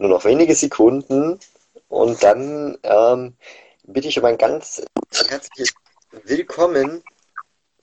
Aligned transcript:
nur 0.00 0.08
noch 0.08 0.24
wenige 0.24 0.54
Sekunden 0.54 1.38
und 1.88 2.22
dann 2.22 2.78
ähm, 2.82 3.36
bitte 3.82 4.08
ich 4.08 4.18
um 4.18 4.24
ein 4.24 4.38
ganz 4.38 4.82
herzliches 5.28 5.74
Willkommen 6.24 7.04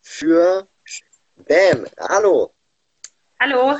für 0.01 0.67
Bam. 1.35 1.85
Hallo. 1.99 2.51
Hallo. 3.39 3.77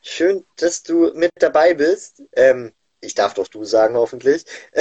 Schön, 0.00 0.46
dass 0.56 0.82
du 0.82 1.12
mit 1.14 1.30
dabei 1.34 1.74
bist. 1.74 2.22
Ähm, 2.32 2.72
ich 3.04 3.14
darf 3.14 3.34
doch 3.34 3.48
du 3.48 3.64
sagen, 3.64 3.96
hoffentlich. 3.96 4.44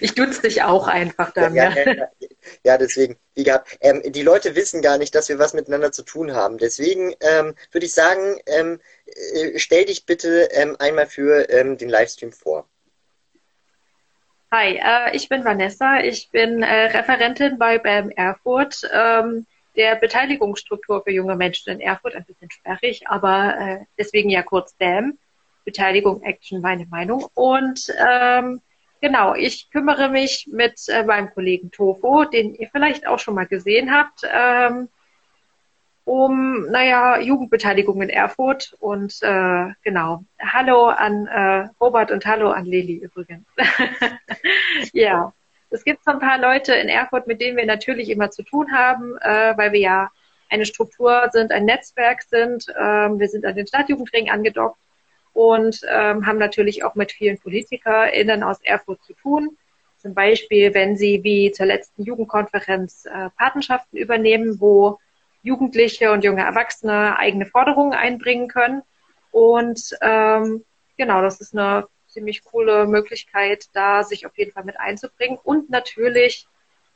ich 0.00 0.14
duze 0.14 0.42
dich 0.42 0.62
auch 0.62 0.86
einfach 0.86 1.32
dann. 1.32 1.54
Ja, 1.54 1.70
ja, 1.70 1.92
ja, 1.92 2.08
ja 2.64 2.78
deswegen, 2.78 3.16
wie 3.34 3.44
gehabt. 3.44 3.78
Ähm, 3.80 4.02
die 4.04 4.22
Leute 4.22 4.54
wissen 4.54 4.82
gar 4.82 4.98
nicht, 4.98 5.14
dass 5.14 5.28
wir 5.28 5.38
was 5.38 5.54
miteinander 5.54 5.92
zu 5.92 6.02
tun 6.02 6.34
haben. 6.34 6.58
Deswegen 6.58 7.14
ähm, 7.20 7.54
würde 7.72 7.86
ich 7.86 7.94
sagen, 7.94 8.38
ähm, 8.46 8.80
äh, 9.06 9.58
stell 9.58 9.84
dich 9.84 10.06
bitte 10.06 10.48
ähm, 10.52 10.76
einmal 10.78 11.06
für 11.06 11.48
ähm, 11.50 11.78
den 11.78 11.88
Livestream 11.88 12.32
vor. 12.32 12.68
Hi, 14.52 14.76
äh, 14.76 15.16
ich 15.16 15.28
bin 15.28 15.44
Vanessa. 15.44 16.00
Ich 16.00 16.30
bin 16.30 16.62
äh, 16.62 16.86
Referentin 16.86 17.58
bei 17.58 17.78
BAM 17.78 18.10
Erfurt. 18.10 18.88
Ähm, 18.92 19.46
der 19.76 19.96
Beteiligungsstruktur 19.96 21.02
für 21.02 21.10
junge 21.10 21.36
Menschen 21.36 21.72
in 21.72 21.80
Erfurt 21.80 22.14
ein 22.14 22.24
bisschen 22.24 22.50
sperrig, 22.50 23.08
aber 23.08 23.56
äh, 23.58 23.84
deswegen 23.98 24.30
ja 24.30 24.42
kurz 24.42 24.72
BAM. 24.74 25.18
Beteiligung, 25.66 26.22
Action, 26.22 26.62
meine 26.62 26.86
Meinung. 26.86 27.26
Und 27.34 27.92
ähm, 28.08 28.62
genau, 29.02 29.34
ich 29.34 29.68
kümmere 29.70 30.08
mich 30.08 30.48
mit 30.50 30.88
äh, 30.88 31.04
meinem 31.04 31.30
Kollegen 31.34 31.70
Tofo, 31.70 32.24
den 32.24 32.54
ihr 32.54 32.70
vielleicht 32.70 33.06
auch 33.06 33.18
schon 33.18 33.34
mal 33.34 33.46
gesehen 33.46 33.92
habt, 33.92 34.22
ähm, 34.32 34.88
um, 36.04 36.70
naja, 36.70 37.18
Jugendbeteiligung 37.18 38.00
in 38.00 38.08
Erfurt. 38.08 38.76
Und 38.78 39.18
äh, 39.22 39.66
genau, 39.82 40.24
hallo 40.40 40.86
an 40.86 41.26
äh, 41.26 41.68
Robert 41.80 42.12
und 42.12 42.24
hallo 42.24 42.50
an 42.50 42.64
Lili 42.64 42.98
übrigens. 42.98 43.44
ja, 44.92 45.32
es 45.70 45.82
gibt 45.82 46.04
so 46.04 46.12
ein 46.12 46.20
paar 46.20 46.38
Leute 46.38 46.74
in 46.74 46.88
Erfurt, 46.88 47.26
mit 47.26 47.40
denen 47.40 47.56
wir 47.56 47.66
natürlich 47.66 48.08
immer 48.08 48.30
zu 48.30 48.44
tun 48.44 48.70
haben, 48.72 49.16
äh, 49.20 49.58
weil 49.58 49.72
wir 49.72 49.80
ja 49.80 50.10
eine 50.48 50.64
Struktur 50.64 51.28
sind, 51.32 51.50
ein 51.50 51.64
Netzwerk 51.64 52.22
sind. 52.22 52.66
Ähm, 52.80 53.18
wir 53.18 53.28
sind 53.28 53.44
an 53.44 53.56
den 53.56 53.66
Stadtjugendring 53.66 54.30
angedockt 54.30 54.78
und 55.36 55.82
ähm, 55.86 56.24
haben 56.24 56.38
natürlich 56.38 56.82
auch 56.82 56.94
mit 56.94 57.12
vielen 57.12 57.38
PolitikerInnen 57.38 58.42
aus 58.42 58.58
Erfurt 58.62 59.04
zu 59.04 59.12
tun. 59.12 59.58
Zum 59.98 60.14
Beispiel, 60.14 60.72
wenn 60.72 60.96
sie 60.96 61.22
wie 61.24 61.52
zur 61.52 61.66
letzten 61.66 62.04
Jugendkonferenz 62.04 63.04
äh, 63.04 63.28
Patenschaften 63.36 63.98
übernehmen, 63.98 64.60
wo 64.60 64.98
Jugendliche 65.42 66.10
und 66.10 66.24
junge 66.24 66.40
Erwachsene 66.40 67.18
eigene 67.18 67.44
Forderungen 67.44 67.92
einbringen 67.92 68.48
können. 68.48 68.80
Und 69.30 69.94
ähm, 70.00 70.64
genau, 70.96 71.20
das 71.20 71.42
ist 71.42 71.54
eine 71.54 71.86
ziemlich 72.06 72.42
coole 72.42 72.86
Möglichkeit, 72.86 73.66
da 73.74 74.04
sich 74.04 74.24
auf 74.24 74.38
jeden 74.38 74.52
Fall 74.52 74.64
mit 74.64 74.80
einzubringen. 74.80 75.38
Und 75.42 75.68
natürlich 75.68 76.46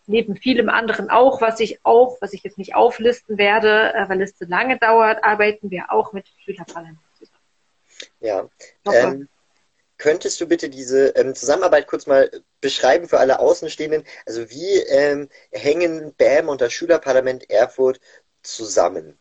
neben 0.06 0.34
vielem 0.34 0.70
anderen 0.70 1.10
auch, 1.10 1.42
was 1.42 1.60
ich 1.60 1.84
auch, 1.84 2.16
was 2.22 2.32
ich 2.32 2.42
jetzt 2.42 2.56
nicht 2.56 2.74
auflisten 2.74 3.36
werde, 3.36 3.92
äh, 3.92 4.08
weil 4.08 4.22
es 4.22 4.34
zu 4.34 4.46
lange 4.46 4.78
dauert, 4.78 5.24
arbeiten 5.24 5.70
wir 5.70 5.92
auch 5.92 6.14
mit 6.14 6.26
Schülerparlamenten. 6.42 7.09
Ja. 8.20 8.48
Ähm, 8.92 9.28
könntest 9.98 10.40
du 10.40 10.46
bitte 10.46 10.68
diese 10.68 11.08
ähm, 11.10 11.34
Zusammenarbeit 11.34 11.86
kurz 11.86 12.06
mal 12.06 12.30
beschreiben 12.60 13.08
für 13.08 13.18
alle 13.18 13.38
Außenstehenden? 13.38 14.04
Also 14.26 14.50
wie 14.50 14.78
ähm, 14.88 15.28
hängen 15.52 16.14
BAM 16.16 16.48
und 16.48 16.60
das 16.60 16.72
Schülerparlament 16.72 17.48
Erfurt 17.50 18.00
zusammen? 18.42 19.18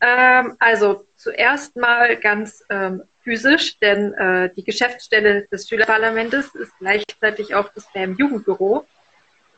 Ähm, 0.00 0.56
also 0.58 1.06
zuerst 1.16 1.76
mal 1.76 2.16
ganz 2.16 2.62
ähm, 2.68 3.04
physisch, 3.22 3.78
denn 3.78 4.12
äh, 4.14 4.50
die 4.54 4.64
Geschäftsstelle 4.64 5.46
des 5.46 5.68
Schülerparlamentes 5.68 6.54
ist 6.54 6.72
gleichzeitig 6.78 7.54
auch 7.54 7.70
das 7.74 7.90
BAM 7.92 8.16
Jugendbüro. 8.16 8.86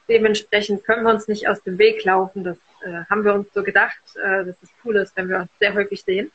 Dementsprechend 0.09 0.85
können 0.85 1.05
wir 1.05 1.13
uns 1.13 1.27
nicht 1.27 1.49
aus 1.49 1.63
dem 1.63 1.79
Weg 1.79 2.05
laufen. 2.05 2.45
Das 2.45 2.59
äh, 2.85 3.05
haben 3.11 3.25
wir 3.25 3.35
uns 3.35 3.49
so 3.53 3.63
gedacht, 3.65 3.99
äh, 4.15 4.45
dass 4.45 4.55
es 4.63 4.71
cool 4.85 4.97
ist, 4.97 5.17
wenn 5.17 5.29
wir 5.29 5.41
uns 5.41 5.51
sehr 5.59 5.75
häufig 5.75 6.03
sehen. 6.03 6.31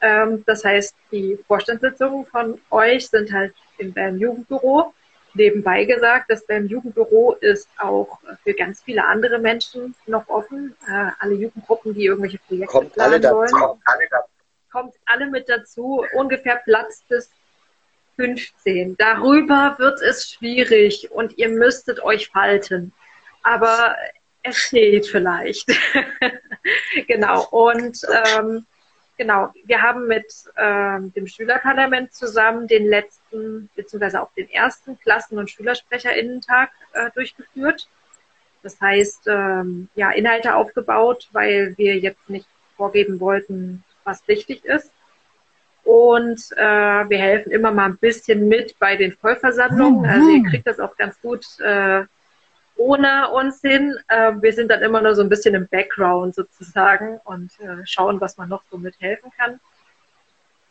Ähm, 0.00 0.44
das 0.46 0.64
heißt, 0.64 0.94
die 1.12 1.38
Vorstandssitzungen 1.46 2.26
von 2.26 2.60
euch 2.70 3.08
sind 3.08 3.32
halt 3.32 3.54
im 3.78 3.92
BAM 3.92 4.18
Jugendbüro. 4.18 4.94
Nebenbei 5.34 5.84
gesagt, 5.84 6.30
das 6.30 6.44
BAM 6.46 6.66
Jugendbüro 6.66 7.34
ist 7.40 7.68
auch 7.78 8.18
für 8.42 8.54
ganz 8.54 8.82
viele 8.82 9.04
andere 9.06 9.38
Menschen 9.38 9.94
noch 10.06 10.28
offen. 10.28 10.74
Äh, 10.88 11.10
alle 11.18 11.34
Jugendgruppen, 11.34 11.94
die 11.94 12.06
irgendwelche 12.06 12.38
Projekte 12.38 12.66
kommt 12.66 12.92
planen 12.94 13.12
alle 13.12 13.20
dazu, 13.20 13.36
wollen. 13.36 13.80
Alle 13.84 14.08
dazu. 14.10 14.28
Kommt 14.72 14.94
alle 15.06 15.26
mit 15.26 15.48
dazu. 15.48 16.04
Ungefähr 16.14 16.60
Platz 16.64 17.02
bis 17.08 17.30
15. 18.16 18.96
Darüber 18.96 19.76
wird 19.78 20.00
es 20.02 20.30
schwierig 20.30 21.10
und 21.10 21.38
ihr 21.38 21.48
müsstet 21.48 22.02
euch 22.02 22.28
falten. 22.28 22.92
Aber 23.42 23.96
es 24.42 24.70
geht 24.70 25.06
vielleicht. 25.06 25.70
genau. 27.06 27.46
Und 27.50 28.00
ähm, 28.36 28.66
Genau, 29.20 29.50
wir 29.66 29.82
haben 29.82 30.06
mit 30.06 30.32
ähm, 30.56 31.12
dem 31.12 31.26
Schülerparlament 31.26 32.14
zusammen 32.14 32.66
den 32.66 32.86
letzten, 32.86 33.68
beziehungsweise 33.76 34.22
auch 34.22 34.32
den 34.32 34.48
ersten 34.48 34.98
Klassen- 34.98 35.36
und 35.36 35.50
SchülersprecherInnentag 35.50 36.70
äh, 36.94 37.10
durchgeführt. 37.14 37.86
Das 38.62 38.80
heißt, 38.80 39.26
ähm, 39.26 39.90
ja, 39.94 40.10
Inhalte 40.12 40.54
aufgebaut, 40.54 41.28
weil 41.32 41.74
wir 41.76 41.98
jetzt 41.98 42.30
nicht 42.30 42.46
vorgeben 42.78 43.20
wollten, 43.20 43.84
was 44.04 44.26
wichtig 44.26 44.64
ist. 44.64 44.90
Und 45.84 46.40
äh, 46.56 47.10
wir 47.10 47.18
helfen 47.18 47.52
immer 47.52 47.72
mal 47.72 47.90
ein 47.90 47.98
bisschen 47.98 48.48
mit 48.48 48.78
bei 48.78 48.96
den 48.96 49.12
Vollversammlungen. 49.12 50.08
Also 50.08 50.30
ihr 50.30 50.48
kriegt 50.48 50.66
das 50.66 50.80
auch 50.80 50.96
ganz 50.96 51.20
gut 51.20 51.44
äh, 51.60 52.04
ohne 52.80 53.30
uns 53.30 53.60
hin. 53.60 53.94
Äh, 54.08 54.32
wir 54.40 54.54
sind 54.54 54.70
dann 54.70 54.80
immer 54.80 55.02
nur 55.02 55.14
so 55.14 55.22
ein 55.22 55.28
bisschen 55.28 55.54
im 55.54 55.68
Background 55.68 56.34
sozusagen 56.34 57.20
und 57.24 57.50
äh, 57.60 57.84
schauen, 57.84 58.20
was 58.22 58.38
man 58.38 58.48
noch 58.48 58.62
so 58.70 58.78
mithelfen 58.78 59.30
kann. 59.38 59.60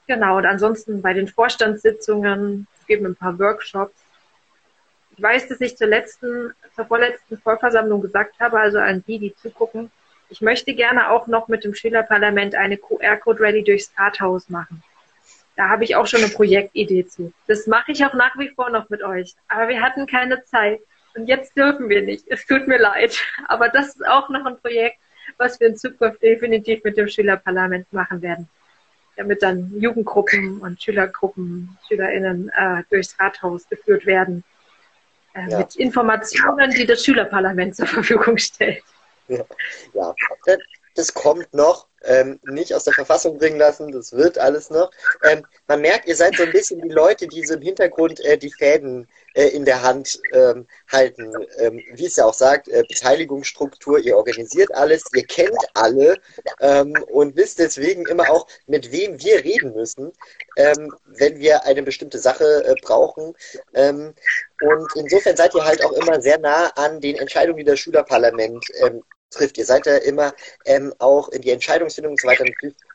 Genau, 0.08 0.38
und 0.38 0.48
ansonsten 0.48 1.04
bei 1.04 1.14
den 1.14 1.28
Vorstandssitzungen 1.28 2.68
geben 2.88 3.06
ein 3.06 3.16
paar 3.16 3.38
Workshops. 3.38 3.94
Ich 5.16 5.22
weiß, 5.22 5.50
dass 5.50 5.62
ich 5.62 5.78
zur 5.78 5.86
letzten, 5.86 6.56
zur 6.76 6.86
vorletzten 6.86 7.38
Vollversammlung 7.38 8.02
gesagt 8.02 8.40
habe, 8.40 8.60
also 8.60 8.80
an 8.80 9.04
die, 9.06 9.20
die 9.20 9.36
zugucken, 9.36 9.92
ich 10.30 10.42
möchte 10.42 10.74
gerne 10.74 11.12
auch 11.12 11.28
noch 11.28 11.48
mit 11.48 11.64
dem 11.64 11.76
Schülerparlament 11.76 12.56
eine 12.56 12.78
QR-Code-Rally 12.78 13.64
durchs 13.64 13.92
Rathaus 13.98 14.50
machen. 14.50 14.82
Da 15.56 15.70
habe 15.70 15.84
ich 15.84 15.96
auch 15.96 16.08
schon 16.08 16.24
eine 16.24 16.32
Projektidee 16.32 17.06
zu. 17.06 17.34
Das 17.48 17.68
mache 17.68 17.92
ich 17.92 18.04
auch 18.04 18.14
nach 18.14 18.38
wie 18.40 18.50
vor 18.50 18.72
noch 18.72 18.90
mit 18.90 19.04
euch. 19.04 19.36
Aber 19.48 19.68
wir 19.68 19.82
hatten 19.82 20.08
keine 20.08 20.44
Zeit. 20.46 20.80
Und 21.20 21.28
jetzt 21.28 21.58
dürfen 21.58 21.90
wir 21.90 22.02
nicht. 22.02 22.26
Es 22.30 22.46
tut 22.46 22.66
mir 22.68 22.80
leid. 22.80 23.18
Aber 23.48 23.68
das 23.68 23.88
ist 23.88 24.08
auch 24.08 24.30
noch 24.30 24.46
ein 24.46 24.58
Projekt, 24.60 25.00
was 25.38 25.60
wir 25.60 25.68
in 25.68 25.76
Zukunft 25.76 26.22
definitiv 26.22 26.82
mit 26.84 26.96
dem 26.96 27.10
Schülerparlament 27.10 27.92
machen 27.92 28.22
werden. 28.22 28.48
Damit 29.18 29.44
dann 29.44 29.74
Jugendgruppen 29.78 30.62
und 30.62 30.82
Schülergruppen, 30.82 31.78
SchülerInnen 31.88 32.50
äh, 32.56 32.84
durchs 32.90 33.20
Rathaus 33.20 33.68
geführt 33.68 34.06
werden. 34.06 34.46
Äh, 35.34 35.50
ja. 35.50 35.58
Mit 35.60 35.76
Informationen, 35.76 36.72
die 36.72 36.86
das 36.86 37.04
Schülerparlament 37.04 37.76
zur 37.76 37.88
Verfügung 37.88 38.38
stellt. 38.38 38.82
Ja, 39.28 39.44
ja. 39.94 40.16
Das 41.00 41.14
kommt 41.14 41.54
noch 41.54 41.88
ähm, 42.04 42.40
nicht 42.44 42.74
aus 42.74 42.84
der 42.84 42.94
Verfassung 42.94 43.38
bringen 43.38 43.58
lassen. 43.58 43.92
Das 43.92 44.14
wird 44.14 44.38
alles 44.38 44.70
noch. 44.70 44.92
Ähm, 45.24 45.46
man 45.68 45.82
merkt, 45.82 46.08
ihr 46.08 46.16
seid 46.16 46.36
so 46.36 46.44
ein 46.44 46.52
bisschen 46.52 46.82
die 46.82 46.90
Leute, 46.90 47.28
die 47.28 47.46
so 47.46 47.56
im 47.56 47.62
Hintergrund 47.62 48.20
äh, 48.22 48.38
die 48.38 48.52
Fäden 48.52 49.08
äh, 49.34 49.48
in 49.48 49.66
der 49.66 49.82
Hand 49.82 50.20
ähm, 50.34 50.68
halten. 50.90 51.34
Ähm, 51.58 51.82
wie 51.94 52.06
es 52.06 52.18
ja 52.18 52.26
auch 52.26 52.34
sagt, 52.34 52.68
äh, 52.68 52.84
Beteiligungsstruktur, 52.88 54.00
ihr 54.00 54.18
organisiert 54.18 54.74
alles, 54.76 55.04
ihr 55.14 55.26
kennt 55.26 55.58
alle 55.74 56.18
ähm, 56.60 56.94
und 57.08 57.36
wisst 57.36 57.60
deswegen 57.60 58.06
immer 58.08 58.30
auch, 58.30 58.48
mit 58.68 58.92
wem 58.92 59.22
wir 59.22 59.44
reden 59.44 59.74
müssen, 59.74 60.12
ähm, 60.58 60.94
wenn 61.06 61.40
wir 61.40 61.66
eine 61.66 61.84
bestimmte 61.84 62.20
Sache 62.20 62.64
äh, 62.66 62.76
brauchen. 62.82 63.36
und 63.74 64.88
insofern 64.96 65.36
seid 65.38 65.56
ihr 65.56 65.64
halt 65.64 65.84
auch 65.84 65.94
immer 65.94 66.22
sehr 66.22 66.40
nah 66.40 66.68
an 66.76 67.00
den 67.00 67.16
Entscheidungen, 67.16 67.58
die 67.58 67.64
das 67.64 67.80
Schülerparlament 67.80 68.66
trifft. 69.30 69.58
Ihr 69.58 69.66
seid 69.66 69.86
ja 69.86 69.98
immer 69.98 70.34
ähm, 70.66 70.94
auch 71.00 71.30
in 71.30 71.42
die 71.42 71.52
Entscheidungsfindung 71.52 72.14
und 72.14 72.22
so 72.22 72.28
weiter 72.28 72.46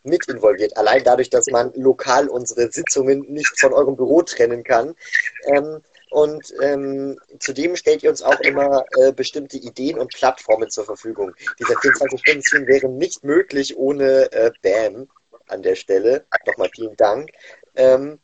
mit 0.03 0.29
involviert. 0.29 0.77
Allein 0.77 1.03
dadurch, 1.05 1.31
dass 1.31 1.47
man 1.49 1.73
lokal 1.75 2.29
unsere 2.29 2.71
Sitzungen 2.71 3.21
nicht 3.33 3.59
von 3.59 3.73
eurem 3.73 3.97
Büro 3.97 4.23
trennen 4.23 4.65
kann. 4.65 4.95
Ähm, 5.47 5.81
und 6.11 6.55
ähm, 6.63 7.19
zudem 7.41 7.75
stellt 7.75 8.05
ihr 8.05 8.11
uns 8.11 8.23
auch 8.23 8.39
immer 8.41 8.85
äh, 8.99 9.13
bestimmte 9.13 9.57
Ideen 9.57 9.99
und 9.99 10.15
Plattformen 10.15 10.71
zur 10.71 10.85
Verfügung. 10.85 11.33
Dieser 11.59 11.75
24-Stunden-Stream 11.75 12.69
wäre 12.69 12.89
nicht 12.89 13.25
möglich 13.25 13.77
ohne 13.77 14.31
äh, 14.33 14.53
BAM 14.63 15.09
an 15.49 15.63
der 15.63 15.75
Stelle. 15.75 16.25
Nochmal 16.47 16.71
vielen 16.73 16.97
Dank 16.97 17.31
ähm, 17.75 18.21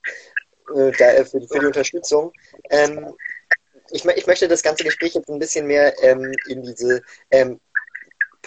äh, 0.75 0.93
da, 0.99 1.11
äh, 1.13 1.25
für, 1.25 1.41
die, 1.41 1.49
für, 1.49 1.59
die, 1.59 1.67
Unterstützung. 1.67 2.33
Ähm, 2.71 3.15
ich, 3.91 4.05
ich, 4.05 4.27
möchte 4.27 4.47
das 4.47 4.63
ganze 4.63 4.85
Gespräch 4.85 5.15
jetzt 5.15 5.29
ein 5.29 5.39
bisschen 5.39 5.67
mehr 5.67 5.93
ähm, 6.03 6.33
in 6.47 6.63
diese 6.63 7.03
ähm, 7.31 7.61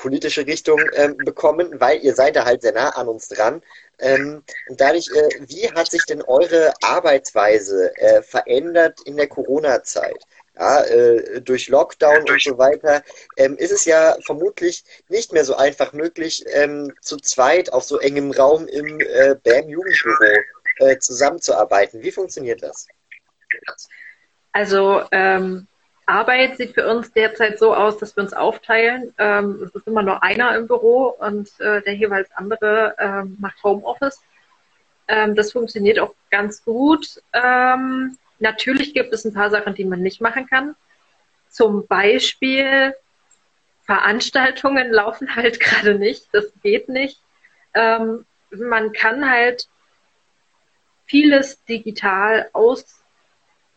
politische 0.03 0.45
Richtung 0.45 0.81
ähm, 0.95 1.15
bekommen, 1.15 1.79
weil 1.79 2.03
ihr 2.03 2.13
seid 2.13 2.35
da 2.35 2.43
halt 2.43 2.61
sehr 2.61 2.73
nah 2.73 2.89
an 2.89 3.07
uns 3.07 3.29
dran. 3.29 3.61
Ähm, 3.99 4.43
und 4.67 4.81
dadurch, 4.81 5.07
äh, 5.15 5.29
wie 5.47 5.71
hat 5.71 5.89
sich 5.89 6.03
denn 6.05 6.21
eure 6.21 6.73
Arbeitsweise 6.81 7.95
äh, 7.95 8.21
verändert 8.21 8.99
in 9.05 9.15
der 9.15 9.27
Corona-Zeit? 9.27 10.21
Ja, 10.55 10.83
äh, 10.83 11.41
durch 11.41 11.69
Lockdown 11.69 12.29
und 12.29 12.41
so 12.41 12.57
weiter 12.57 13.01
ähm, 13.37 13.55
ist 13.57 13.71
es 13.71 13.85
ja 13.85 14.15
vermutlich 14.25 14.83
nicht 15.07 15.31
mehr 15.31 15.45
so 15.45 15.55
einfach 15.55 15.93
möglich, 15.93 16.43
ähm, 16.47 16.93
zu 17.01 17.17
zweit 17.17 17.71
auf 17.71 17.85
so 17.85 17.97
engem 17.97 18.31
Raum 18.31 18.67
im 18.67 18.99
äh, 18.99 19.35
BAM-Jugendbüro 19.41 20.37
äh, 20.79 20.99
zusammenzuarbeiten. 20.99 22.03
Wie 22.03 22.11
funktioniert 22.11 22.61
das? 22.61 22.87
Also 24.51 25.01
ähm, 25.11 25.67
Arbeit 26.05 26.57
sieht 26.57 26.73
für 26.73 26.89
uns 26.89 27.11
derzeit 27.13 27.59
so 27.59 27.73
aus, 27.73 27.97
dass 27.97 28.15
wir 28.15 28.23
uns 28.23 28.33
aufteilen. 28.33 29.13
Ähm, 29.17 29.61
es 29.63 29.73
ist 29.73 29.87
immer 29.87 30.03
nur 30.03 30.21
einer 30.21 30.55
im 30.55 30.67
Büro 30.67 31.15
und 31.19 31.49
äh, 31.59 31.81
der 31.81 31.95
jeweils 31.95 32.31
andere 32.33 32.95
ähm, 32.99 33.37
macht 33.39 33.63
Homeoffice. 33.63 34.21
Ähm, 35.07 35.35
das 35.35 35.51
funktioniert 35.51 35.99
auch 35.99 36.13
ganz 36.29 36.63
gut. 36.63 37.21
Ähm, 37.31 38.17
natürlich 38.39 38.93
gibt 38.93 39.13
es 39.13 39.25
ein 39.25 39.33
paar 39.33 39.49
Sachen, 39.49 39.75
die 39.75 39.85
man 39.85 40.01
nicht 40.01 40.21
machen 40.21 40.47
kann. 40.47 40.75
Zum 41.49 41.87
Beispiel 41.87 42.93
Veranstaltungen 43.83 44.91
laufen 44.91 45.35
halt 45.35 45.59
gerade 45.59 45.95
nicht. 45.95 46.27
Das 46.33 46.51
geht 46.61 46.89
nicht. 46.89 47.21
Ähm, 47.73 48.25
man 48.51 48.91
kann 48.91 49.29
halt 49.29 49.67
vieles 51.05 51.63
digital 51.65 52.49
aus, 52.53 53.03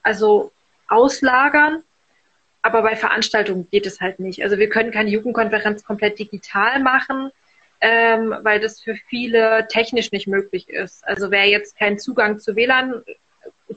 also 0.03 0.53
auslagern 0.89 1.83
aber 2.67 2.83
bei 2.83 2.97
Veranstaltungen 2.97 3.69
geht 3.71 3.87
es 3.87 4.01
halt 4.01 4.19
nicht. 4.19 4.43
Also 4.43 4.59
wir 4.59 4.69
können 4.69 4.91
keine 4.91 5.09
Jugendkonferenz 5.09 5.85
komplett 5.85 6.19
digital 6.19 6.81
machen, 6.81 7.31
ähm, 7.81 8.35
weil 8.43 8.59
das 8.59 8.81
für 8.81 8.97
viele 9.09 9.69
technisch 9.69 10.11
nicht 10.11 10.27
möglich 10.27 10.69
ist. 10.69 11.07
Also 11.07 11.31
wer 11.31 11.47
jetzt 11.47 11.79
keinen 11.79 12.01
Zugang 12.01 12.41
zu 12.41 12.57
WLAN, 12.57 13.05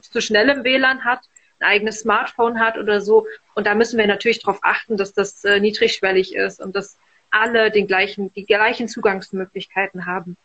zu 0.00 0.20
schnellem 0.20 0.64
WLAN 0.64 1.04
hat, 1.04 1.20
ein 1.60 1.68
eigenes 1.68 2.00
Smartphone 2.00 2.58
hat 2.58 2.78
oder 2.78 3.00
so, 3.00 3.26
und 3.54 3.68
da 3.68 3.76
müssen 3.76 3.96
wir 3.96 4.08
natürlich 4.08 4.40
darauf 4.40 4.58
achten, 4.62 4.96
dass 4.96 5.14
das 5.14 5.44
äh, 5.44 5.60
niedrigschwellig 5.60 6.34
ist 6.34 6.60
und 6.60 6.74
dass 6.74 6.98
alle 7.30 7.70
den 7.70 7.86
gleichen, 7.86 8.32
die 8.34 8.44
gleichen 8.44 8.88
Zugangsmöglichkeiten 8.88 10.06
haben. 10.06 10.36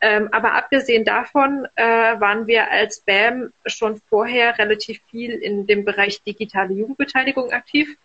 Ähm, 0.00 0.28
aber 0.32 0.52
abgesehen 0.52 1.04
davon 1.04 1.66
äh, 1.76 1.84
waren 1.84 2.46
wir 2.46 2.70
als 2.70 3.00
BAM 3.00 3.52
schon 3.64 4.00
vorher 4.08 4.58
relativ 4.58 5.00
viel 5.10 5.32
in 5.32 5.66
dem 5.66 5.84
Bereich 5.84 6.22
digitale 6.22 6.74
Jugendbeteiligung 6.74 7.52
aktiv. 7.52 7.96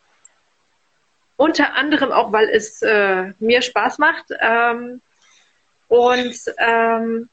Unter 1.35 1.73
anderem 1.75 2.11
auch, 2.11 2.31
weil 2.31 2.49
es 2.49 2.81
äh, 2.81 3.33
mir 3.39 3.61
Spaß 3.61 3.97
macht. 3.97 4.25
Ähm, 4.39 5.01
und 5.87 6.37
ähm, 6.57 7.29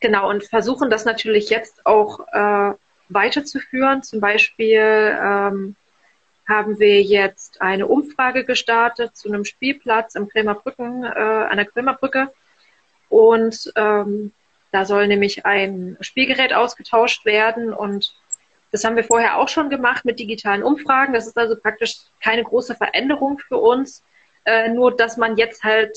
genau, 0.00 0.28
und 0.28 0.44
versuchen 0.44 0.90
das 0.90 1.04
natürlich 1.04 1.48
jetzt 1.50 1.86
auch 1.86 2.20
äh, 2.32 2.74
weiterzuführen. 3.08 4.02
Zum 4.02 4.20
Beispiel 4.20 5.16
ähm, 5.18 5.76
haben 6.48 6.78
wir 6.78 7.02
jetzt 7.02 7.60
eine 7.60 7.86
Umfrage 7.86 8.44
gestartet 8.44 9.16
zu 9.16 9.28
einem 9.28 9.44
Spielplatz 9.44 10.16
am 10.16 10.28
Krämerbrücken, 10.28 11.04
äh, 11.04 11.08
an 11.08 11.56
der 11.56 11.66
Krämerbrücke 11.66 12.32
und 13.12 13.70
ähm, 13.76 14.32
da 14.70 14.86
soll 14.86 15.06
nämlich 15.06 15.44
ein 15.44 15.98
Spielgerät 16.00 16.54
ausgetauscht 16.54 17.26
werden 17.26 17.74
und 17.74 18.14
das 18.70 18.84
haben 18.84 18.96
wir 18.96 19.04
vorher 19.04 19.36
auch 19.36 19.50
schon 19.50 19.68
gemacht 19.68 20.06
mit 20.06 20.18
digitalen 20.18 20.62
Umfragen. 20.62 21.12
Das 21.12 21.26
ist 21.26 21.36
also 21.36 21.54
praktisch 21.56 21.96
keine 22.22 22.42
große 22.42 22.74
Veränderung 22.74 23.38
für 23.38 23.58
uns, 23.58 24.02
äh, 24.46 24.70
nur 24.70 24.96
dass 24.96 25.18
man 25.18 25.36
jetzt 25.36 25.62
halt 25.62 25.94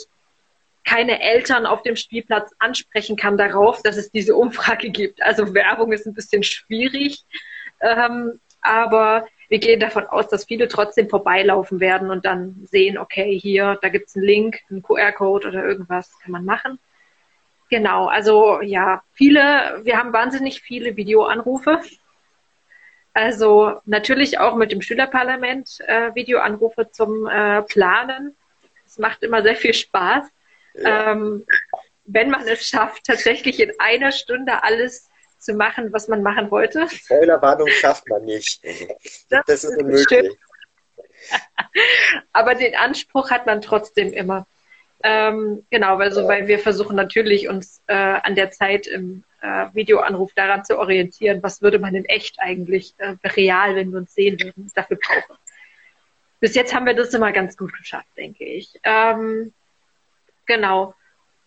keine 0.84 1.22
Eltern 1.22 1.66
auf 1.66 1.84
dem 1.84 1.96
Spielplatz 1.96 2.52
ansprechen 2.60 3.16
kann 3.16 3.38
darauf, 3.38 3.82
dass 3.82 3.96
es 3.96 4.12
diese 4.12 4.36
Umfrage 4.36 4.90
gibt. 4.90 5.24
Also 5.24 5.54
Werbung 5.54 5.94
ist 5.94 6.06
ein 6.06 6.14
bisschen 6.14 6.44
schwierig, 6.44 7.24
ähm, 7.80 8.42
aber 8.60 9.26
wir 9.48 9.60
gehen 9.60 9.80
davon 9.80 10.06
aus, 10.06 10.28
dass 10.28 10.44
viele 10.44 10.68
trotzdem 10.68 11.08
vorbeilaufen 11.08 11.80
werden 11.80 12.12
und 12.12 12.26
dann 12.26 12.68
sehen, 12.70 12.98
okay, 12.98 13.40
hier, 13.40 13.80
da 13.82 13.88
gibt 13.88 14.10
es 14.10 14.18
einen 14.18 14.26
Link, 14.26 14.60
einen 14.70 14.84
QR-Code 14.84 15.48
oder 15.48 15.64
irgendwas, 15.64 16.12
kann 16.20 16.34
man 16.34 16.44
machen. 16.44 16.78
Genau, 17.70 18.08
also 18.08 18.62
ja, 18.62 19.04
viele, 19.14 19.82
wir 19.84 19.98
haben 19.98 20.14
wahnsinnig 20.14 20.62
viele 20.62 20.96
Videoanrufe. 20.96 21.82
Also 23.14 23.80
natürlich 23.86 24.40
auch 24.40 24.56
mit 24.56 24.72
dem 24.72 24.82
Schülerparlament 24.82 25.80
äh, 25.88 26.14
Videoanrufe 26.14 26.92
zum 26.92 27.28
äh, 27.28 27.62
Planen. 27.64 28.36
Es 28.86 29.00
macht 29.00 29.24
immer 29.24 29.42
sehr 29.42 29.56
viel 29.56 29.74
Spaß. 29.74 30.26
Ja. 30.76 31.12
Ähm, 31.12 31.46
wenn 32.06 32.30
man 32.30 32.48
es 32.48 32.68
schafft, 32.68 33.06
tatsächlich 33.06 33.60
in 33.60 33.72
einer 33.80 34.12
Stunde 34.12 34.64
alles 34.64 35.10
zu 35.40 35.54
machen, 35.54 35.92
was 35.94 36.08
man 36.08 36.22
machen 36.22 36.52
wollte. 36.52 36.88
Spoilerwarnung 36.90 37.68
schafft 37.70 38.08
man 38.10 38.24
nicht. 38.26 38.64
Das, 39.30 39.46
das 39.46 39.64
ist 39.64 39.78
unmöglich. 39.78 40.38
Aber 42.34 42.56
den 42.56 42.76
Anspruch 42.76 43.32
hat 43.32 43.46
man 43.46 43.62
trotzdem 43.62 44.14
immer. 44.14 44.46
Ähm, 45.04 45.66
genau, 45.70 45.98
also, 45.98 46.28
weil 46.28 46.48
wir 46.48 46.60
versuchen 46.60 46.96
natürlich 46.96 47.48
uns 47.48 47.82
äh, 47.88 47.94
an 47.94 48.36
der 48.36 48.52
Zeit 48.52 48.88
im 48.88 49.24
äh, 49.42 49.68
Videoanruf 49.74 50.34
daran 50.34 50.66
zu 50.66 50.80
orientieren, 50.80 51.44
was 51.44 51.62
würde 51.62 51.80
man 51.80 51.96
in 51.96 52.06
echt 52.06 52.40
eigentlich 52.40 52.94
äh, 52.98 53.16
real, 53.28 53.76
wenn 53.76 53.92
wir 53.92 54.00
uns 54.00 54.14
sehen 54.16 54.40
würden, 54.40 54.72
dafür 54.74 54.98
brauchen. 54.98 55.38
Bis 56.40 56.56
jetzt 56.56 56.74
haben 56.74 56.86
wir 56.86 56.96
das 56.96 57.14
immer 57.14 57.32
ganz 57.32 57.58
gut 57.58 57.74
geschafft, 57.78 58.10
denke 58.18 58.46
ich. 58.46 58.80
Ähm, 58.84 59.54
genau. 60.46 60.94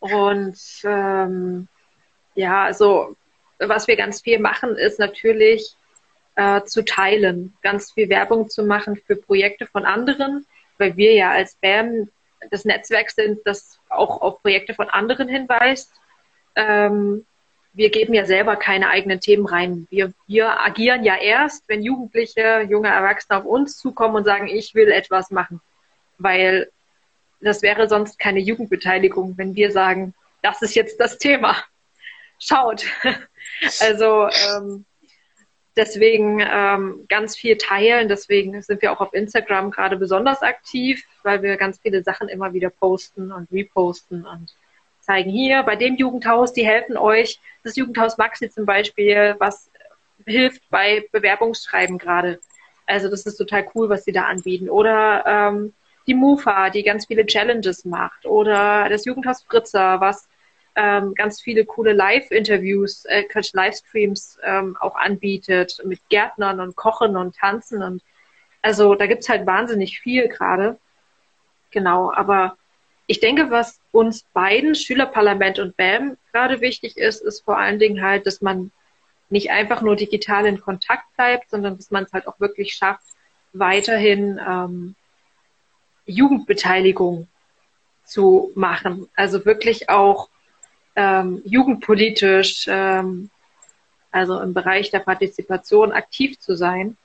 Und 0.01 0.59
ähm, 0.85 1.69
ja, 2.35 2.65
also 2.65 3.17
was 3.59 3.89
wir 3.89 3.97
ganz 3.97 4.21
viel 4.23 4.39
machen, 4.39 4.77
ist 4.77 4.99
natürlich 4.99 5.75
äh, 6.37 6.63
zu 6.63 6.85
teilen, 6.85 7.57
ganz 7.63 7.93
viel 7.93 8.09
Werbung 8.09 8.49
zu 8.49 8.63
machen 8.65 8.97
für 8.97 9.17
Projekte 9.17 9.67
von 9.67 9.85
anderen, 9.85 10.47
weil 10.79 10.97
wir 10.97 11.15
ja 11.15 11.33
als 11.33 11.57
BAM 11.57 12.09
das 12.51 12.65
Netzwerk 12.65 13.11
sind, 13.11 13.41
das 13.45 13.79
auch 13.89 14.21
auf 14.21 14.43
Projekte 14.43 14.75
von 14.75 14.89
anderen 14.89 15.29
hinweist. 15.29 15.93
Ähm, 16.55 17.25
wir 17.73 17.91
geben 17.91 18.15
ja 18.15 18.25
selber 18.25 18.57
keine 18.57 18.89
eigenen 18.89 19.21
Themen 19.21 19.47
rein. 19.47 19.87
Wir, 19.91 20.13
wir 20.27 20.61
agieren 20.61 21.05
ja 21.05 21.17
erst, 21.17 21.69
wenn 21.69 21.83
Jugendliche, 21.83 22.67
junge 22.69 22.89
Erwachsene 22.89 23.39
auf 23.39 23.45
uns 23.45 23.79
zukommen 23.79 24.17
und 24.17 24.25
sagen, 24.25 24.49
ich 24.49 24.75
will 24.75 24.91
etwas 24.91 25.31
machen. 25.31 25.61
Weil 26.19 26.71
das 27.41 27.63
wäre 27.63 27.89
sonst 27.89 28.19
keine 28.19 28.41
Jugendbeteiligung, 28.41 29.39
wenn 29.39 29.55
wir 29.55 29.71
sagen, 29.71 30.15
das 30.43 30.63
ist 30.63 30.75
jetzt 30.75 30.99
das 30.99 31.19
Thema. 31.19 31.57
Schaut. 32.39 32.85
Also 33.81 34.29
ähm, 34.29 34.85
deswegen 35.79 36.41
ähm, 36.41 37.07
ganz 37.09 37.37
viel 37.37 37.57
teilen. 37.57 38.09
Deswegen 38.09 38.61
sind 38.61 38.83
wir 38.83 38.93
auch 38.93 39.01
auf 39.01 39.15
Instagram 39.15 39.71
gerade 39.71 39.97
besonders 39.97 40.43
aktiv, 40.43 41.05
weil 41.23 41.43
wir 41.43 41.57
ganz 41.57 41.79
viele 41.79 42.03
Sachen 42.03 42.29
immer 42.29 42.53
wieder 42.53 42.71
posten 42.71 43.33
und 43.33 43.51
reposten 43.51 44.27
und 44.27 44.55
zeigen 45.01 45.31
hier 45.31 45.63
bei 45.63 45.77
dem 45.77 45.97
Jugendhaus, 45.97 46.53
die 46.53 46.67
helfen 46.67 46.99
euch. 46.99 47.41
Das 47.65 47.77
Jugendhaus 47.77 48.19
Maxi 48.19 48.51
zum 48.51 48.67
Beispiel, 48.67 49.37
was 49.39 49.71
hilft 50.27 50.69
bei 50.69 51.07
Bewerbungsschreiben 51.13 51.97
gerade. 51.97 52.41
Also 52.87 53.09
das 53.09 53.25
ist 53.25 53.37
total 53.37 53.67
cool, 53.75 53.89
was 53.89 54.05
sie 54.05 54.13
da 54.13 54.25
anbieten. 54.25 54.69
Oder 54.69 55.25
ähm, 55.27 55.73
die 56.07 56.15
MUFA, 56.15 56.71
die 56.71 56.83
ganz 56.83 57.07
viele 57.07 57.25
Challenges 57.25 57.85
macht. 57.85 58.27
Oder 58.27 58.89
das 58.89 59.05
Jugendhaus 59.07 59.43
Fritzer, 59.43 60.01
was 60.01 60.29
ähm, 60.79 61.15
ganz 61.15 61.41
viele 61.41 61.65
coole 61.65 61.93
Live-Interviews, 61.93 63.05
äh, 63.07 63.25
Livestreams 63.53 64.39
ähm, 64.45 64.77
auch 64.79 64.95
anbietet 64.95 65.83
mit 65.85 66.01
Gärtnern 66.09 66.61
und 66.61 66.77
Kochen 66.77 67.17
und 67.17 67.35
Tanzen 67.37 67.83
und 67.83 68.01
also 68.63 68.95
da 68.95 69.07
gibt's 69.07 69.29
halt 69.29 69.47
wahnsinnig 69.47 70.01
viel 70.01 70.29
gerade. 70.29 70.79
Genau, 71.71 72.13
aber 72.13 72.57
ich 73.09 73.19
denke, 73.19 73.51
was 73.51 73.81
uns 73.91 74.23
beiden, 74.33 74.75
Schülerparlament 74.75 75.59
und 75.59 75.77
BAM, 75.77 76.17
gerade 76.33 76.61
wichtig 76.61 76.97
ist, 76.97 77.23
ist 77.23 77.41
vor 77.41 77.59
allen 77.59 77.79
Dingen 77.79 78.03
halt, 78.03 78.27
dass 78.27 78.41
man 78.41 78.71
nicht 79.31 79.51
einfach 79.51 79.83
nur 79.83 79.97
digital 79.97 80.47
in 80.47 80.61
Kontakt 80.61 81.05
bleibt, 81.17 81.51
sondern 81.51 81.77
dass 81.77 81.91
man 81.91 82.05
es 82.05 82.13
halt 82.13 82.29
auch 82.29 82.39
wirklich 82.39 82.75
schafft, 82.75 83.05
weiterhin 83.53 84.41
ähm, 84.47 84.95
Jugendbeteiligung 86.07 87.29
zu 88.05 88.53
machen. 88.55 89.09
Also 89.17 89.45
wirklich 89.45 89.89
auch 89.89 90.29
ähm, 90.99 91.43
jugendpolitisch, 91.45 92.67
ähm, 92.69 93.31
also 94.11 94.41
im 94.41 94.53
Bereich 94.53 94.91
der 94.91 94.99
Partizipation 94.99 95.93
aktiv 95.93 96.41
zu 96.41 96.57
sein, 96.57 96.97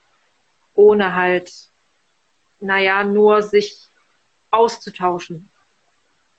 ohne 0.73 1.13
halt, 1.13 1.53
naja, 2.59 3.03
nur 3.03 3.43
sich 3.43 3.77
auszutauschen, 4.50 5.51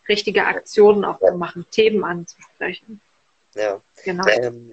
richtige 0.08 0.46
Aktionen 0.46 1.04
auch 1.04 1.20
zu 1.20 1.36
machen, 1.36 1.64
Themen 1.70 2.02
anzusprechen. 2.02 3.00
Ja, 3.54 3.80
genau. 4.04 4.26
Ähm, 4.26 4.72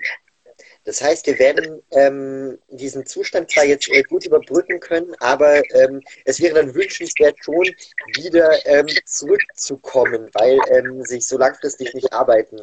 Das 0.84 1.02
heißt, 1.02 1.28
wir 1.28 1.38
werden 1.38 1.84
ähm, 1.92 2.58
diesen 2.70 3.06
Zustand 3.06 3.52
zwar 3.52 3.66
jetzt 3.66 3.88
äh, 3.90 4.02
gut 4.02 4.26
überbrücken 4.26 4.80
können, 4.80 5.14
aber 5.20 5.62
ähm, 5.76 6.02
es 6.26 6.42
wäre 6.42 6.56
dann 6.56 6.74
wünschenswert 6.74 7.38
schon 7.44 7.70
wieder 8.16 8.50
ähm, 8.66 8.88
zurückzukommen, 9.06 10.30
weil 10.34 10.58
ähm, 10.70 11.04
sich 11.04 11.28
so 11.28 11.38
langfristig 11.38 11.94
nicht 11.94 12.12
arbeiten 12.12 12.60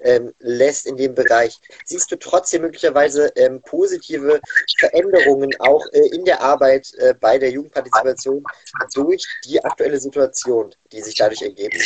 ähm, 0.00 0.34
lässt 0.38 0.86
in 0.86 0.98
dem 0.98 1.14
Bereich. 1.14 1.58
Siehst 1.86 2.12
du 2.12 2.16
trotzdem 2.16 2.62
möglicherweise 2.62 3.32
ähm, 3.36 3.62
positive 3.62 4.40
Veränderungen 4.78 5.50
auch 5.60 5.84
äh, 5.92 6.14
in 6.14 6.26
der 6.26 6.42
Arbeit 6.42 6.92
äh, 6.98 7.14
bei 7.14 7.38
der 7.38 7.50
Jugendpartizipation 7.50 8.44
durch 8.94 9.26
die 9.46 9.64
aktuelle 9.64 9.98
Situation, 9.98 10.74
die 10.92 11.00
sich 11.00 11.14
dadurch 11.14 11.40
ergeben? 11.40 11.78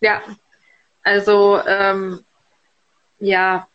Ja, 0.00 0.22
also 1.04 1.60
ja, 3.18 3.68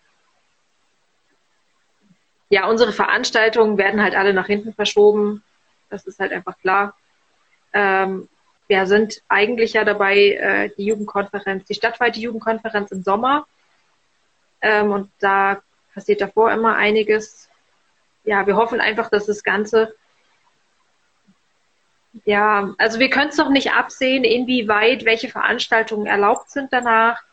ja, 2.50 2.68
unsere 2.68 2.94
Veranstaltungen 2.94 3.78
werden 3.78 4.02
halt 4.02 4.16
alle 4.16 4.34
nach 4.34 4.48
hinten 4.48 4.74
verschoben. 4.74 5.44
Das 5.90 6.06
ist 6.06 6.20
halt 6.20 6.32
einfach 6.32 6.58
klar. 6.60 6.96
Ähm, 7.74 8.30
wir 8.68 8.86
sind 8.86 9.22
eigentlich 9.28 9.74
ja 9.74 9.84
dabei, 9.84 10.18
äh, 10.18 10.70
die 10.78 10.86
Jugendkonferenz, 10.86 11.66
die 11.66 11.74
stadtweite 11.74 12.20
Jugendkonferenz 12.20 12.92
im 12.92 13.04
Sommer. 13.04 13.46
Ähm, 14.62 14.92
und 14.92 15.12
da 15.20 15.62
passiert 15.94 16.22
davor 16.22 16.52
immer 16.52 16.76
einiges. 16.76 17.50
Ja, 18.24 18.46
wir 18.46 18.56
hoffen 18.56 18.82
einfach, 18.82 19.10
dass 19.10 19.26
das 19.26 19.44
Ganze, 19.44 19.96
ja, 22.26 22.74
also 22.78 23.00
wir 23.00 23.10
können 23.10 23.30
es 23.30 23.38
noch 23.38 23.50
nicht 23.50 23.72
absehen, 23.72 24.24
inwieweit 24.24 25.06
welche 25.06 25.30
Veranstaltungen 25.30 26.08
erlaubt 26.08 26.50
sind 26.50 26.74
danach, 26.74 27.24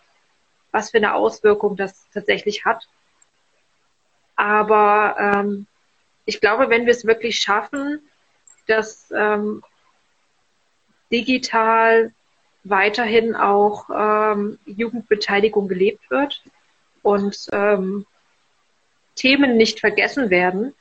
was 0.71 0.90
für 0.90 0.99
eine 0.99 1.14
Auswirkung 1.14 1.76
das 1.76 2.09
tatsächlich 2.11 2.64
hat. 2.64 2.87
Aber 4.37 5.17
ähm, 5.19 5.67
ich 6.25 6.41
glaube, 6.41 6.71
wenn 6.71 6.87
wir 6.87 6.93
es 6.93 7.07
wirklich 7.07 7.38
schaffen, 7.38 8.00
dass 8.67 9.11
ähm, 9.14 9.62
digital 11.12 12.12
weiterhin 12.64 13.37
auch 13.37 13.88
ähm, 13.95 14.59
Jugendbeteiligung 14.64 15.69
gelebt 15.69 16.11
wird 16.11 16.43
und 17.03 17.49
ähm, 17.53 18.07
Themen 19.14 19.57
nicht 19.57 19.81
vergessen 19.81 20.31
werden, 20.31 20.75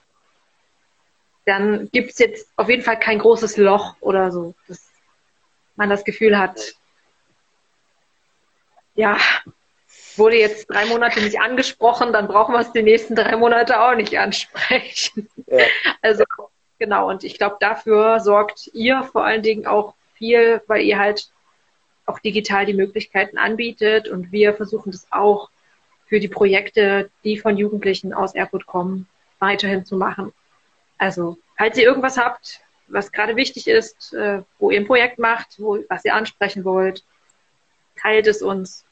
dann 1.45 1.89
gibt 1.91 2.11
es 2.11 2.19
jetzt 2.19 2.47
auf 2.55 2.69
jeden 2.69 2.83
Fall 2.83 2.97
kein 2.97 3.19
großes 3.19 3.57
Loch 3.57 3.95
oder 3.99 4.31
so, 4.31 4.55
dass 4.67 4.89
man 5.75 5.89
das 5.89 6.05
Gefühl 6.05 6.37
hat, 6.37 6.75
ja, 8.95 9.17
wurde 10.17 10.37
jetzt 10.37 10.69
drei 10.69 10.85
Monate 10.85 11.21
nicht 11.21 11.39
angesprochen, 11.39 12.13
dann 12.13 12.27
brauchen 12.27 12.53
wir 12.53 12.59
es 12.59 12.71
die 12.71 12.83
nächsten 12.83 13.15
drei 13.15 13.35
Monate 13.35 13.81
auch 13.81 13.95
nicht 13.95 14.17
ansprechen. 14.17 15.29
Ja. 15.47 15.65
Also 16.01 16.23
genau, 16.79 17.09
und 17.09 17.23
ich 17.23 17.37
glaube, 17.37 17.57
dafür 17.59 18.19
sorgt 18.19 18.69
ihr 18.73 19.03
vor 19.03 19.25
allen 19.25 19.43
Dingen 19.43 19.65
auch 19.65 19.95
viel, 20.15 20.61
weil 20.67 20.81
ihr 20.83 20.99
halt 20.99 21.29
auch 22.05 22.19
digital 22.19 22.65
die 22.65 22.73
Möglichkeiten 22.73 23.37
anbietet 23.37 24.09
und 24.09 24.31
wir 24.31 24.53
versuchen 24.53 24.91
das 24.91 25.07
auch 25.11 25.49
für 26.07 26.19
die 26.19 26.27
Projekte, 26.27 27.09
die 27.23 27.37
von 27.37 27.57
Jugendlichen 27.57 28.13
aus 28.13 28.35
Erfurt 28.35 28.65
kommen, 28.65 29.07
weiterhin 29.39 29.85
zu 29.85 29.95
machen. 29.95 30.33
Also, 30.97 31.37
falls 31.57 31.77
ihr 31.77 31.85
irgendwas 31.85 32.17
habt, 32.17 32.61
was 32.87 33.11
gerade 33.11 33.35
wichtig 33.35 33.67
ist, 33.67 34.13
äh, 34.13 34.41
wo 34.59 34.69
ihr 34.69 34.79
ein 34.79 34.87
Projekt 34.87 35.17
macht, 35.17 35.55
wo, 35.57 35.79
was 35.89 36.05
ihr 36.05 36.13
ansprechen 36.13 36.63
wollt, 36.65 37.03
teilt 37.95 38.27
es 38.27 38.41
uns. 38.41 38.85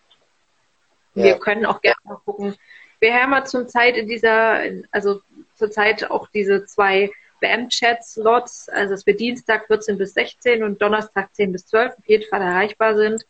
Ja. 1.15 1.23
Wir 1.23 1.39
können 1.39 1.65
auch 1.65 1.81
gerne 1.81 1.97
mal 2.03 2.19
gucken. 2.25 2.55
Wir 2.99 3.13
haben 3.15 3.31
ja 3.31 3.43
zum 3.43 3.67
Zeit 3.67 3.97
in 3.97 4.07
dieser, 4.07 4.61
also 4.91 5.21
zurzeit 5.55 6.09
auch 6.09 6.27
diese 6.29 6.65
zwei 6.65 7.11
BM-Chat-Slots, 7.39 8.69
also 8.69 8.93
dass 8.93 9.05
wir 9.05 9.15
Dienstag 9.15 9.67
14 9.67 9.97
bis 9.97 10.13
16 10.13 10.63
und 10.63 10.81
Donnerstag 10.81 11.33
10 11.33 11.51
bis 11.51 11.65
12 11.65 11.97
auf 11.97 12.07
jeden 12.07 12.29
Fall 12.29 12.41
erreichbar 12.41 12.95
sind 12.95 13.25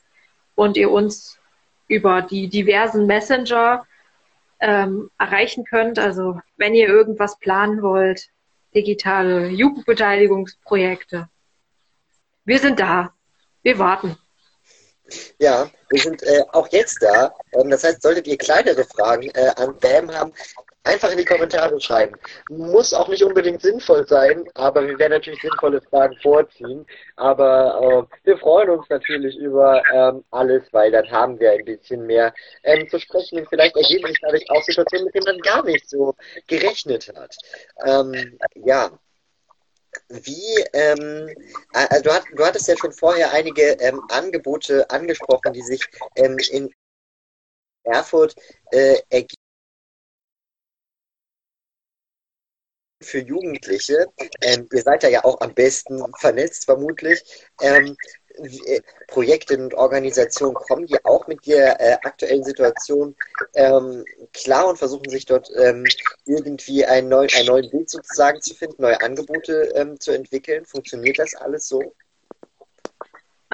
und 0.56 0.78
ihr 0.78 0.92
uns 0.92 1.40
über 1.88 2.22
die 2.22 2.48
diversen 2.50 3.08
Messenger 3.08 3.86
ähm, 4.60 5.10
erreichen 5.18 5.64
könnt. 5.64 5.98
Also 5.98 6.40
wenn 6.58 6.76
ihr 6.76 6.88
irgendwas 6.88 7.40
planen 7.40 7.82
wollt, 7.82 8.30
digitale 8.76 9.48
Jugendbeteiligungsprojekte. 9.48 11.30
Wir 12.46 12.60
sind 12.60 12.80
da. 12.80 13.14
Wir 13.64 13.80
warten. 13.80 14.18
Ja, 15.40 15.70
wir 15.90 16.02
sind 16.02 16.24
äh, 16.24 16.44
auch 16.52 16.68
jetzt 16.72 17.02
da. 17.02 17.34
Ähm, 17.54 17.70
das 17.70 17.84
heißt, 17.84 18.02
solltet 18.02 18.28
ihr 18.28 18.38
kleinere 18.38 18.84
Fragen 18.84 19.30
äh, 19.34 19.52
an 19.58 19.78
BAM 19.80 20.14
haben, 20.14 20.34
einfach 20.84 21.12
in 21.12 21.18
die 21.18 21.26
Kommentare 21.26 21.80
schreiben. 21.80 22.16
Muss 22.50 22.94
auch 22.94 23.08
nicht 23.08 23.24
unbedingt 23.24 23.62
sinnvoll 23.62 24.08
sein, 24.08 24.46
aber 24.56 24.88
wir 24.88 24.98
werden 24.98 25.14
natürlich 25.14 25.42
sinnvolle 25.42 25.82
Fragen 25.82 26.16
vorziehen. 26.22 26.86
Aber 27.16 28.08
äh, 28.12 28.28
wir 28.28 28.38
freuen 28.38 28.70
uns 28.70 28.90
natürlich 28.90 29.38
über 29.38 29.84
ähm, 29.94 30.24
alles, 30.32 30.64
weil 30.72 30.92
dann 30.92 31.10
haben 31.12 31.40
wir 31.40 31.52
ein 31.52 31.66
bisschen 31.66 32.06
mehr 32.06 32.34
ähm, 32.64 32.88
zu 32.90 33.00
sprechen 33.00 33.40
und 33.40 33.50
vielleicht 33.50 33.76
ergeben 33.76 34.08
sich 34.08 34.20
dadurch 34.22 34.50
auch 34.50 34.64
Situationen, 34.64 35.06
mit 35.06 35.16
denen 35.16 35.26
man 35.26 35.38
gar 35.40 35.64
nicht 35.64 35.90
so 35.90 36.16
gerechnet 36.48 37.12
hat. 37.16 37.36
Ähm, 37.86 38.40
ja. 38.56 38.92
Wie, 40.10 40.66
ähm, 40.74 41.30
also 41.74 42.04
du, 42.04 42.14
hat, 42.14 42.24
du 42.34 42.46
hattest 42.46 42.68
ja 42.68 42.78
schon 42.78 42.92
vorher 42.92 43.32
einige 43.32 43.62
ähm, 43.80 44.02
Angebote 44.10 44.90
angesprochen, 44.90 45.54
die 45.54 45.62
sich 45.62 45.86
ähm, 46.16 46.38
in 46.52 46.70
Erfurt 47.84 48.36
äh, 48.72 48.98
ergeben 49.10 49.36
für 53.02 53.20
Jugendliche. 53.20 54.06
Ähm, 54.42 54.68
ihr 54.72 54.82
seid 54.82 55.04
da 55.04 55.08
ja 55.08 55.24
auch 55.24 55.42
am 55.42 55.54
besten 55.54 56.04
vernetzt, 56.20 56.66
vermutlich. 56.66 57.24
Äh, 58.38 58.82
Projekte 59.08 59.58
und 59.58 59.74
Organisationen 59.74 60.56
kommen 60.56 60.86
die 60.86 61.04
auch 61.06 61.28
mit 61.28 61.46
der 61.46 61.80
äh, 61.80 61.98
aktuellen 62.04 62.44
Situation 62.44 63.16
ähm, 63.54 64.06
klar 64.34 64.68
und 64.68 64.78
versuchen 64.78 65.10
sich 65.10 65.26
dort 65.26 65.50
ähm, 65.58 65.86
irgendwie 66.26 66.86
ein, 66.86 67.10
neu, 67.10 67.28
ein 67.38 67.46
neues 67.46 67.70
Bild 67.70 67.90
sozusagen 67.90 68.42
zu 68.42 68.56
finden, 68.56 68.82
neue 68.82 69.02
Angebote 69.02 69.72
ähm, 69.76 70.00
zu 70.00 70.12
entwickeln. 70.12 70.66
Funktioniert 70.66 71.20
das 71.20 71.36
alles 71.36 71.68
so? 71.68 71.94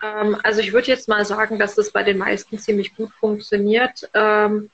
Ähm, 0.01 0.37
also 0.43 0.61
ich 0.61 0.73
würde 0.73 0.87
jetzt 0.87 1.07
mal 1.07 1.25
sagen, 1.25 1.59
dass 1.59 1.75
das 1.75 1.91
bei 1.91 2.03
den 2.03 2.17
meisten 2.17 2.59
ziemlich 2.59 2.95
gut 2.95 3.11
funktioniert. 3.19 4.09
Ähm, 4.13 4.69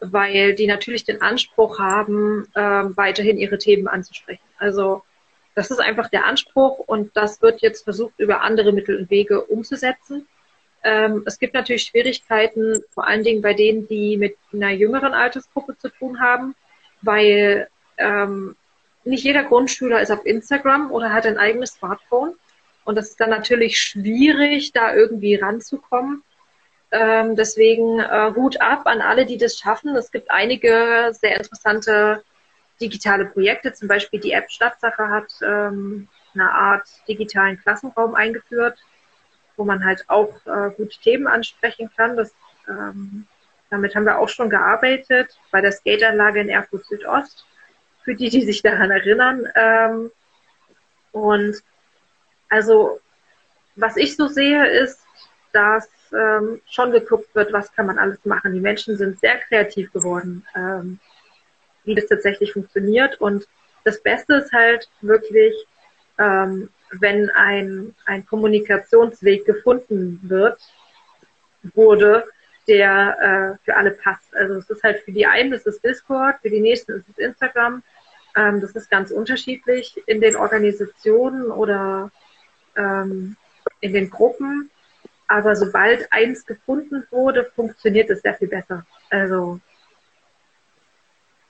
weil 0.00 0.54
die 0.54 0.66
natürlich 0.66 1.04
den 1.04 1.22
Anspruch 1.22 1.78
haben, 1.78 2.48
ähm, 2.54 2.96
weiterhin 2.96 3.38
ihre 3.38 3.58
Themen 3.58 3.88
anzusprechen. 3.88 4.44
Also 4.58 5.02
das 5.56 5.70
ist 5.70 5.80
einfach 5.80 6.10
der 6.10 6.26
Anspruch 6.26 6.78
und 6.80 7.16
das 7.16 7.40
wird 7.40 7.62
jetzt 7.62 7.84
versucht, 7.84 8.12
über 8.18 8.42
andere 8.42 8.72
Mittel 8.72 8.98
und 8.98 9.10
Wege 9.10 9.42
umzusetzen. 9.42 10.28
Ähm, 10.84 11.22
es 11.24 11.38
gibt 11.38 11.54
natürlich 11.54 11.84
Schwierigkeiten, 11.84 12.84
vor 12.90 13.06
allen 13.06 13.24
Dingen 13.24 13.40
bei 13.40 13.54
denen, 13.54 13.88
die 13.88 14.18
mit 14.18 14.36
einer 14.52 14.70
jüngeren 14.70 15.14
Altersgruppe 15.14 15.78
zu 15.78 15.88
tun 15.88 16.20
haben, 16.20 16.54
weil 17.00 17.68
ähm, 17.96 18.54
nicht 19.04 19.24
jeder 19.24 19.44
Grundschüler 19.44 20.02
ist 20.02 20.12
auf 20.12 20.26
Instagram 20.26 20.92
oder 20.92 21.10
hat 21.10 21.24
ein 21.24 21.38
eigenes 21.38 21.70
Smartphone. 21.72 22.34
Und 22.84 22.96
das 22.96 23.08
ist 23.08 23.20
dann 23.20 23.30
natürlich 23.30 23.78
schwierig, 23.78 24.72
da 24.72 24.94
irgendwie 24.94 25.36
ranzukommen. 25.36 26.22
Ähm, 26.90 27.34
deswegen 27.34 27.98
äh, 27.98 28.32
Hut 28.34 28.60
ab 28.60 28.82
an 28.84 29.00
alle, 29.00 29.24
die 29.24 29.38
das 29.38 29.58
schaffen. 29.58 29.96
Es 29.96 30.12
gibt 30.12 30.30
einige 30.30 31.12
sehr 31.12 31.38
interessante 31.38 32.22
digitale 32.80 33.26
Projekte. 33.26 33.72
Zum 33.72 33.88
Beispiel 33.88 34.20
die 34.20 34.32
App 34.32 34.50
Stadtsache 34.50 35.08
hat 35.08 35.32
ähm, 35.42 36.08
eine 36.34 36.50
Art 36.50 36.86
digitalen 37.08 37.60
Klassenraum 37.60 38.14
eingeführt, 38.14 38.78
wo 39.56 39.64
man 39.64 39.84
halt 39.84 40.04
auch 40.08 40.34
äh, 40.46 40.70
gut 40.76 41.00
Themen 41.02 41.26
ansprechen 41.26 41.90
kann. 41.96 42.16
Das, 42.16 42.34
ähm, 42.68 43.26
damit 43.70 43.94
haben 43.94 44.04
wir 44.04 44.18
auch 44.18 44.28
schon 44.28 44.50
gearbeitet 44.50 45.38
bei 45.50 45.60
der 45.60 45.72
Skateanlage 45.72 46.40
in 46.40 46.48
Erfurt 46.48 46.86
Südost, 46.86 47.46
für 48.04 48.14
die, 48.14 48.28
die 48.28 48.42
sich 48.42 48.62
daran 48.62 48.90
erinnern. 48.90 49.48
Ähm, 49.54 50.10
und 51.12 51.62
also, 52.48 53.00
was 53.74 53.96
ich 53.96 54.16
so 54.16 54.28
sehe, 54.28 54.66
ist, 54.66 55.00
dass 55.52 55.88
ähm, 56.12 56.60
schon 56.68 56.92
geguckt 56.92 57.34
wird, 57.34 57.52
was 57.52 57.72
kann 57.72 57.86
man 57.86 57.98
alles 57.98 58.24
machen. 58.24 58.52
Die 58.52 58.60
Menschen 58.60 58.96
sind 58.96 59.18
sehr 59.18 59.38
kreativ 59.38 59.92
geworden, 59.92 60.46
ähm, 60.54 61.00
wie 61.86 61.94
das 61.94 62.06
tatsächlich 62.06 62.52
funktioniert. 62.52 63.20
Und 63.20 63.46
das 63.84 64.02
Beste 64.02 64.34
ist 64.34 64.52
halt 64.52 64.88
wirklich, 65.00 65.54
ähm, 66.18 66.68
wenn 66.90 67.30
ein, 67.30 67.94
ein 68.04 68.26
Kommunikationsweg 68.26 69.44
gefunden 69.44 70.20
wird, 70.24 70.60
wurde, 71.74 72.24
der 72.68 73.58
äh, 73.60 73.64
für 73.64 73.76
alle 73.76 73.92
passt. 73.92 74.34
Also 74.34 74.54
es 74.54 74.68
ist 74.68 74.82
halt 74.82 75.02
für 75.04 75.12
die 75.12 75.26
einen 75.26 75.52
ist 75.52 75.66
es 75.66 75.80
Discord, 75.80 76.36
für 76.42 76.50
die 76.50 76.60
nächsten 76.60 76.92
ist 76.92 77.08
es 77.08 77.18
Instagram. 77.18 77.82
Ähm, 78.36 78.60
das 78.60 78.72
ist 78.72 78.90
ganz 78.90 79.10
unterschiedlich 79.10 80.00
in 80.06 80.20
den 80.20 80.36
Organisationen 80.36 81.50
oder 81.50 82.10
ähm, 82.76 83.36
in 83.80 83.92
den 83.92 84.10
Gruppen. 84.10 84.70
Aber 85.28 85.56
sobald 85.56 86.12
eins 86.12 86.46
gefunden 86.46 87.06
wurde, 87.10 87.44
funktioniert 87.54 88.10
es 88.10 88.22
sehr 88.22 88.34
viel 88.34 88.48
besser. 88.48 88.86
Also 89.10 89.60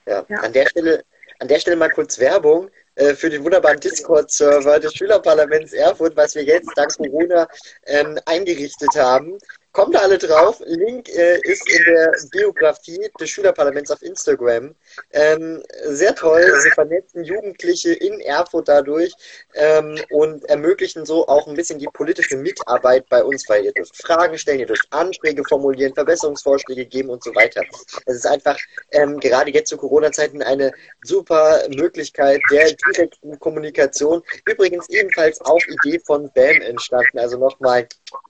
Ja, 0.07 0.25
ja. 0.29 0.37
An, 0.37 0.53
der 0.53 0.67
Stelle, 0.67 1.03
an 1.39 1.47
der 1.47 1.59
Stelle 1.59 1.75
mal 1.75 1.89
kurz 1.89 2.17
Werbung 2.17 2.69
äh, 2.95 3.13
für 3.13 3.29
den 3.29 3.43
wunderbaren 3.43 3.79
Discord-Server 3.79 4.79
des 4.79 4.93
Schülerparlaments 4.95 5.73
Erfurt, 5.73 6.15
was 6.15 6.33
wir 6.33 6.43
jetzt 6.43 6.71
dank 6.75 6.95
Corona 6.97 7.47
ähm, 7.85 8.17
eingerichtet 8.25 8.95
haben. 8.95 9.37
Kommt 9.77 9.93
da 9.93 9.99
alle 9.99 10.17
drauf. 10.17 10.59
Link 10.65 11.07
äh, 11.09 11.39
ist 11.43 11.71
in 11.71 11.83
der 11.85 12.11
Biografie 12.31 13.11
des 13.19 13.29
Schülerparlaments 13.29 13.91
auf 13.91 14.01
Instagram. 14.01 14.73
Ähm, 15.11 15.61
sehr 15.83 16.15
toll. 16.15 16.51
Sie 16.63 16.71
vernetzen 16.71 17.23
Jugendliche 17.23 17.93
in 17.93 18.19
Erfurt 18.21 18.69
dadurch 18.69 19.13
ähm, 19.53 19.95
und 20.09 20.43
ermöglichen 20.45 21.05
so 21.05 21.27
auch 21.27 21.45
ein 21.45 21.53
bisschen 21.53 21.77
die 21.77 21.85
politische 21.93 22.37
Mitarbeit 22.37 23.07
bei 23.09 23.23
uns, 23.23 23.47
weil 23.49 23.65
ihr 23.65 23.71
dürft 23.71 23.95
Fragen 24.01 24.35
stellen, 24.39 24.61
ihr 24.61 24.65
dürft 24.65 24.87
Anträge 24.89 25.43
formulieren, 25.47 25.93
Verbesserungsvorschläge 25.93 26.87
geben 26.87 27.09
und 27.09 27.23
so 27.23 27.35
weiter. 27.35 27.61
Es 28.07 28.15
ist 28.15 28.25
einfach 28.25 28.57
ähm, 28.93 29.19
gerade 29.19 29.51
jetzt 29.51 29.69
zu 29.69 29.77
Corona-Zeiten 29.77 30.41
eine 30.41 30.71
super 31.03 31.61
Möglichkeit 31.69 32.41
der 32.51 32.73
direkten 32.73 33.37
Kommunikation. 33.37 34.23
Übrigens 34.45 34.89
ebenfalls 34.89 35.39
auf 35.41 35.61
Idee 35.67 35.99
von 36.03 36.31
BAM 36.33 36.63
entstanden. 36.63 37.19
Also 37.19 37.37
nochmal 37.37 37.87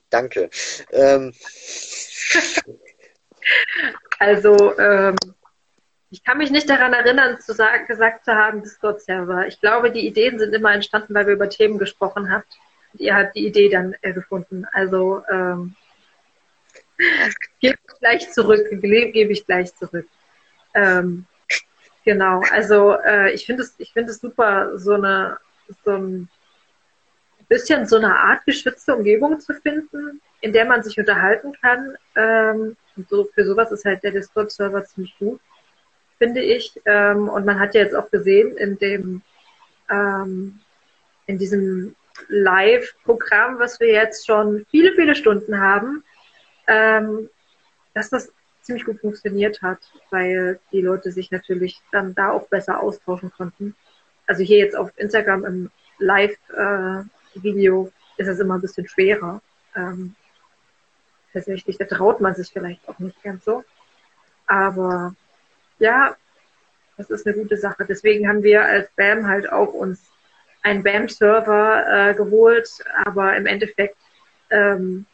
Danke. 0.10 0.50
Ähm. 0.92 1.34
Also, 4.20 4.78
ähm, 4.78 5.16
ich 6.10 6.24
kann 6.24 6.38
mich 6.38 6.52
nicht 6.52 6.70
daran 6.70 6.94
erinnern, 6.94 7.40
zu 7.40 7.54
sagen, 7.54 7.86
gesagt 7.88 8.26
zu 8.26 8.34
haben, 8.34 8.64
Discord-Server. 8.64 9.48
Ich 9.48 9.60
glaube, 9.60 9.92
die 9.92 10.08
Ideen 10.08 10.40
sind 10.40 10.54
immer 10.54 10.74
entstanden, 10.74 11.14
weil 11.14 11.28
wir 11.28 11.34
über 11.34 11.50
Themen 11.50 11.78
gesprochen 11.78 12.32
habt. 12.32 12.58
Und 12.94 13.02
ihr 13.02 13.16
habt 13.16 13.36
die 13.36 13.46
Idee 13.46 13.70
dann 13.70 13.96
äh, 14.02 14.14
gefunden. 14.14 14.66
Also, 14.72 15.22
ähm, 15.30 15.76
gebe 17.60 17.78
ich 17.88 18.00
gleich 18.00 18.32
zurück. 18.32 18.68
Gebe 18.70 19.32
ich 19.32 19.46
gleich 19.46 19.76
zurück. 19.76 20.08
Ähm, 20.74 21.26
genau. 22.06 22.42
Also, 22.52 22.94
äh, 22.94 23.32
ich 23.34 23.46
finde 23.46 23.64
es, 23.64 23.76
ich 23.78 23.94
finde 23.94 24.12
es 24.12 24.20
super, 24.20 24.78
so 24.78 24.94
eine, 24.94 25.38
so 25.84 25.92
ein 25.92 26.30
bisschen 27.48 27.86
so 27.86 27.98
eine 27.98 28.16
Art 28.16 28.46
geschützte 28.46 28.96
Umgebung 28.96 29.40
zu 29.40 29.54
finden, 29.54 30.22
in 30.42 30.54
der 30.54 30.66
man 30.66 30.84
sich 30.84 30.98
unterhalten 31.00 31.54
kann. 31.62 31.98
Ähm, 32.16 32.76
so, 33.10 33.26
für 33.34 33.46
sowas 33.46 33.72
ist 33.72 33.86
halt 33.86 34.04
der 34.04 34.12
Discord-Server 34.12 34.84
ziemlich 34.86 35.16
gut, 35.20 35.40
finde 36.18 36.42
ich. 36.42 36.80
Ähm, 36.86 37.30
und 37.30 37.46
man 37.46 37.60
hat 37.60 37.76
ja 37.76 37.82
jetzt 37.82 37.96
auch 37.96 38.10
gesehen 38.12 38.58
in 38.58 38.78
dem, 38.78 39.22
ähm, 39.90 40.60
in 41.26 41.38
diesem 41.38 41.96
Live-Programm, 42.28 43.60
was 43.60 43.80
wir 43.80 43.90
jetzt 43.90 44.26
schon 44.26 44.66
viele, 44.72 44.94
viele 44.94 45.16
Stunden 45.16 45.60
haben, 45.60 46.04
ähm, 46.68 47.30
dass 47.94 48.10
das 48.10 48.32
ziemlich 48.62 48.86
gut 48.86 49.00
funktioniert 49.00 49.62
hat, 49.62 49.80
weil 50.10 50.60
die 50.72 50.82
Leute 50.82 51.12
sich 51.12 51.32
natürlich 51.32 51.82
dann 51.92 52.14
da 52.16 52.32
auch 52.32 52.48
besser 52.48 52.82
austauschen 52.82 53.32
konnten. 53.32 53.76
Also 54.26 54.44
hier 54.44 54.58
jetzt 54.58 54.76
auf 54.76 54.92
Instagram 54.98 55.46
im 55.46 55.72
Live 56.00 56.36
äh, 56.54 57.04
Video 57.44 57.92
ist 58.18 58.28
es 58.28 58.40
immer 58.40 58.56
ein 58.56 58.62
bisschen 58.62 58.88
schwerer. 58.88 59.42
Ähm, 59.76 60.16
tatsächlich, 61.34 61.78
da 61.78 61.86
traut 61.86 62.20
man 62.22 62.36
sich 62.36 62.50
vielleicht 62.52 62.88
auch 62.88 63.00
nicht 63.00 63.22
ganz 63.24 63.46
so. 63.46 63.64
Aber 64.48 65.16
ja, 65.80 66.16
das 66.98 67.10
ist 67.10 67.28
eine 67.28 67.36
gute 67.36 67.58
Sache. 67.58 67.86
Deswegen 67.86 68.28
haben 68.28 68.44
wir 68.44 68.64
als 68.64 68.90
BAM 68.96 69.28
halt 69.28 69.52
auch 69.52 69.74
uns 69.74 70.02
einen 70.64 70.84
BAM-Server 70.84 72.10
äh, 72.10 72.14
geholt, 72.16 72.70
aber 73.06 73.36
im 73.36 73.46
Endeffekt 73.46 73.98
ähm, 74.50 75.06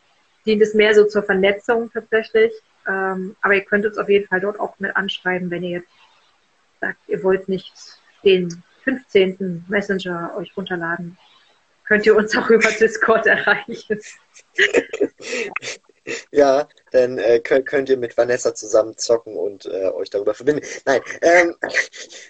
dient 0.45 0.61
es 0.61 0.73
mehr 0.73 0.95
so 0.95 1.05
zur 1.05 1.23
Vernetzung 1.23 1.91
tatsächlich. 1.91 2.53
Ähm, 2.87 3.35
aber 3.41 3.55
ihr 3.55 3.65
könnt 3.65 3.85
uns 3.85 3.97
auf 3.97 4.09
jeden 4.09 4.27
Fall 4.27 4.39
dort 4.39 4.59
auch 4.59 4.79
mit 4.79 4.95
anschreiben, 4.95 5.49
wenn 5.51 5.63
ihr 5.63 5.79
jetzt 5.79 5.91
sagt, 6.79 6.99
ihr 7.07 7.23
wollt 7.23 7.47
nicht 7.47 7.73
den 8.23 8.63
15. 8.83 9.65
Messenger 9.67 10.33
euch 10.37 10.55
runterladen 10.55 11.17
könnt 11.87 12.05
ihr 12.05 12.15
uns 12.15 12.35
auch 12.35 12.49
über 12.49 12.69
Discord 12.69 13.25
erreichen. 13.25 13.99
Ja, 16.31 16.67
dann 16.91 17.17
äh, 17.17 17.39
könnt, 17.39 17.65
könnt, 17.65 17.87
ihr 17.87 17.95
mit 17.95 18.17
Vanessa 18.17 18.53
zusammen 18.53 18.97
zocken 18.97 19.37
und 19.37 19.65
äh, 19.67 19.85
euch 19.85 20.09
darüber 20.09 20.33
verbinden. 20.33 20.65
Nein, 20.85 21.01
ähm, 21.21 21.55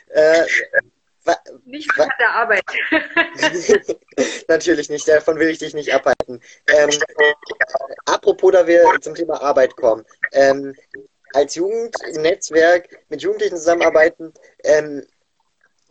äh, 0.10 0.44
nicht 1.66 1.92
von 1.94 2.08
der 2.20 2.30
Arbeit. 2.30 2.64
Natürlich 4.48 4.90
nicht, 4.90 5.08
davon 5.08 5.40
will 5.40 5.50
ich 5.50 5.58
dich 5.58 5.74
nicht 5.74 5.94
abhalten. 5.94 6.42
Ähm, 6.68 6.90
apropos, 8.06 8.52
da 8.52 8.68
wir 8.68 8.84
zum 9.02 9.16
Thema 9.16 9.42
Arbeit 9.42 9.76
kommen. 9.76 10.06
Ähm, 10.34 10.76
als 11.34 11.56
Jugendnetzwerk 11.56 12.90
mit 13.10 13.22
Jugendlichen 13.22 13.58
zusammenarbeiten, 13.58 14.34
ähm, 14.64 15.04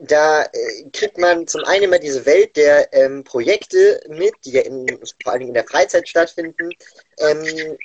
da 0.03 0.43
äh, 0.43 0.91
kriegt 0.93 1.17
man 1.17 1.47
zum 1.47 1.65
einen 1.65 1.85
immer 1.85 1.99
diese 1.99 2.27
Welt 2.27 2.57
der 2.57 2.93
ähm, 2.93 3.23
Projekte 3.23 4.03
mit, 4.09 4.35
die 4.45 4.53
ja 4.53 4.63
in, 4.63 4.87
vor 5.23 5.33
allem 5.33 5.43
in 5.43 5.55
der 5.55 5.65
Freizeit 5.65 6.09
stattfinden. 6.09 6.71
Ähm, 7.19 7.77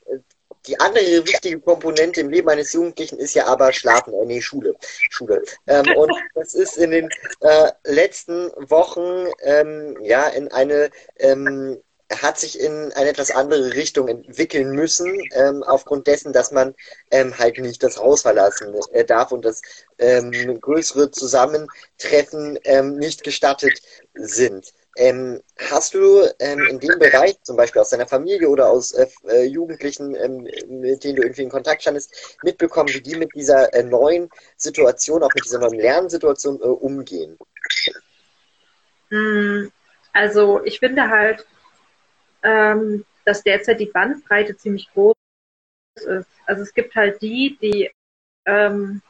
die 0.65 0.79
andere 0.79 1.25
wichtige 1.25 1.59
Komponente 1.59 2.21
im 2.21 2.29
Leben 2.29 2.49
eines 2.49 2.73
Jugendlichen 2.73 3.19
ist 3.19 3.35
ja 3.35 3.45
aber 3.45 3.71
Schlafen, 3.71 4.13
äh, 4.13 4.25
nee, 4.25 4.41
Schule. 4.41 4.75
Schule. 5.09 5.43
Ähm, 5.67 5.85
und 5.95 6.11
das 6.33 6.55
ist 6.55 6.77
in 6.77 6.91
den 6.91 7.09
äh, 7.41 7.71
letzten 7.83 8.51
Wochen 8.69 9.31
ähm, 9.43 9.97
ja 10.01 10.27
in 10.27 10.51
eine 10.51 10.89
ähm, 11.19 11.81
hat 12.09 12.39
sich 12.39 12.59
in 12.59 12.93
eine 12.93 13.09
etwas 13.09 13.31
andere 13.31 13.73
Richtung 13.73 14.07
entwickeln 14.07 14.71
müssen, 14.71 15.19
ähm, 15.33 15.63
aufgrund 15.63 16.07
dessen, 16.07 16.31
dass 16.31 16.51
man 16.51 16.73
ähm, 17.11 17.37
halt 17.37 17.59
nicht 17.59 17.83
das 17.83 17.97
Haus 17.97 18.21
verlassen 18.21 18.73
äh, 18.93 19.03
darf 19.03 19.31
und 19.31 19.43
das 19.43 19.61
ähm, 19.97 20.31
größere 20.61 21.11
Zusammentreffen 21.11 22.59
ähm, 22.63 22.97
nicht 22.97 23.23
gestattet 23.23 23.81
sind. 24.13 24.73
Ähm, 24.95 25.41
hast 25.69 25.93
du 25.93 26.27
ähm, 26.39 26.59
in 26.69 26.79
dem 26.79 26.97
Bereich, 26.97 27.35
zum 27.43 27.55
Beispiel 27.55 27.81
aus 27.81 27.89
deiner 27.89 28.07
Familie 28.07 28.49
oder 28.49 28.67
aus 28.67 28.93
äh, 28.93 29.07
äh 29.27 29.43
Jugendlichen, 29.43 30.11
mit 30.69 31.03
denen 31.03 31.15
du 31.17 31.21
irgendwie 31.21 31.43
in 31.43 31.49
Kontakt 31.49 31.83
standest, 31.83 32.37
mitbekommen, 32.41 32.89
wie 32.93 33.01
die 33.01 33.15
mit 33.15 33.29
dieser 33.35 33.71
äh, 33.75 33.83
neuen 33.83 34.29
Situation, 34.55 35.21
auch 35.21 35.33
mit 35.35 35.45
dieser 35.45 35.59
neuen 35.59 35.79
Lernsituation 35.79 36.59
äh, 36.61 36.65
umgehen? 36.65 37.37
Hm, 39.09 39.71
also 40.13 40.63
ich 40.63 40.79
finde 40.79 41.09
halt, 41.09 41.45
ähm, 42.47 43.05
dass 43.25 43.43
derzeit 43.43 43.79
die 43.79 43.87
Bandbreite 43.87 44.55
ziemlich 44.55 44.89
groß 44.93 45.15
ist. 45.95 46.29
Also 46.45 46.61
es 46.61 46.73
gibt 46.73 46.95
halt 46.95 47.21
die, 47.21 47.57
die 47.61 47.91
ähm, 48.45 49.01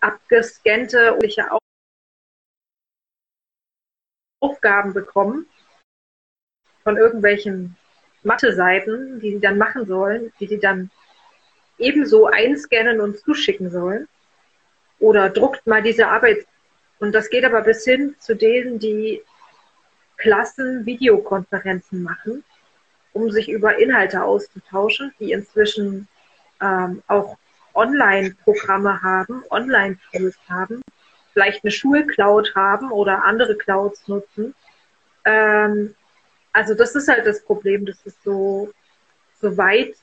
abgescannte 0.00 1.18
Aufgaben 4.40 4.94
bekommen 4.94 5.46
von 6.84 6.96
irgendwelchen 6.96 7.76
Mathe-Seiten, 8.22 9.20
die 9.20 9.32
sie 9.32 9.40
dann 9.40 9.58
machen 9.58 9.86
sollen, 9.86 10.32
die 10.40 10.46
sie 10.46 10.58
dann 10.58 10.90
ebenso 11.76 12.26
einscannen 12.26 13.00
und 13.00 13.18
zuschicken 13.18 13.70
sollen. 13.70 14.08
Oder 14.98 15.28
druckt 15.28 15.66
mal 15.66 15.82
diese 15.82 16.08
Arbeit. 16.08 16.46
Und 16.98 17.12
das 17.12 17.28
geht 17.28 17.44
aber 17.44 17.60
bis 17.62 17.84
hin 17.84 18.16
zu 18.18 18.34
denen, 18.34 18.78
die 18.78 19.22
Klassen 20.22 20.86
Videokonferenzen 20.86 22.02
machen, 22.04 22.44
um 23.12 23.30
sich 23.32 23.48
über 23.48 23.78
Inhalte 23.78 24.22
auszutauschen, 24.22 25.12
die 25.18 25.32
inzwischen 25.32 26.06
ähm, 26.60 27.02
auch 27.08 27.36
Online-Programme 27.74 29.02
haben, 29.02 29.42
Online-Tools 29.50 30.36
haben, 30.48 30.82
vielleicht 31.32 31.64
eine 31.64 31.72
Schulcloud 31.72 32.54
haben 32.54 32.92
oder 32.92 33.24
andere 33.24 33.56
Clouds 33.56 34.06
nutzen. 34.06 34.54
Ähm, 35.24 35.96
also 36.52 36.74
das 36.74 36.94
ist 36.94 37.08
halt 37.08 37.26
das 37.26 37.42
Problem, 37.42 37.84
dass 37.84 37.98
es 38.04 38.14
so, 38.22 38.70
so 39.40 39.56
weit 39.56 39.96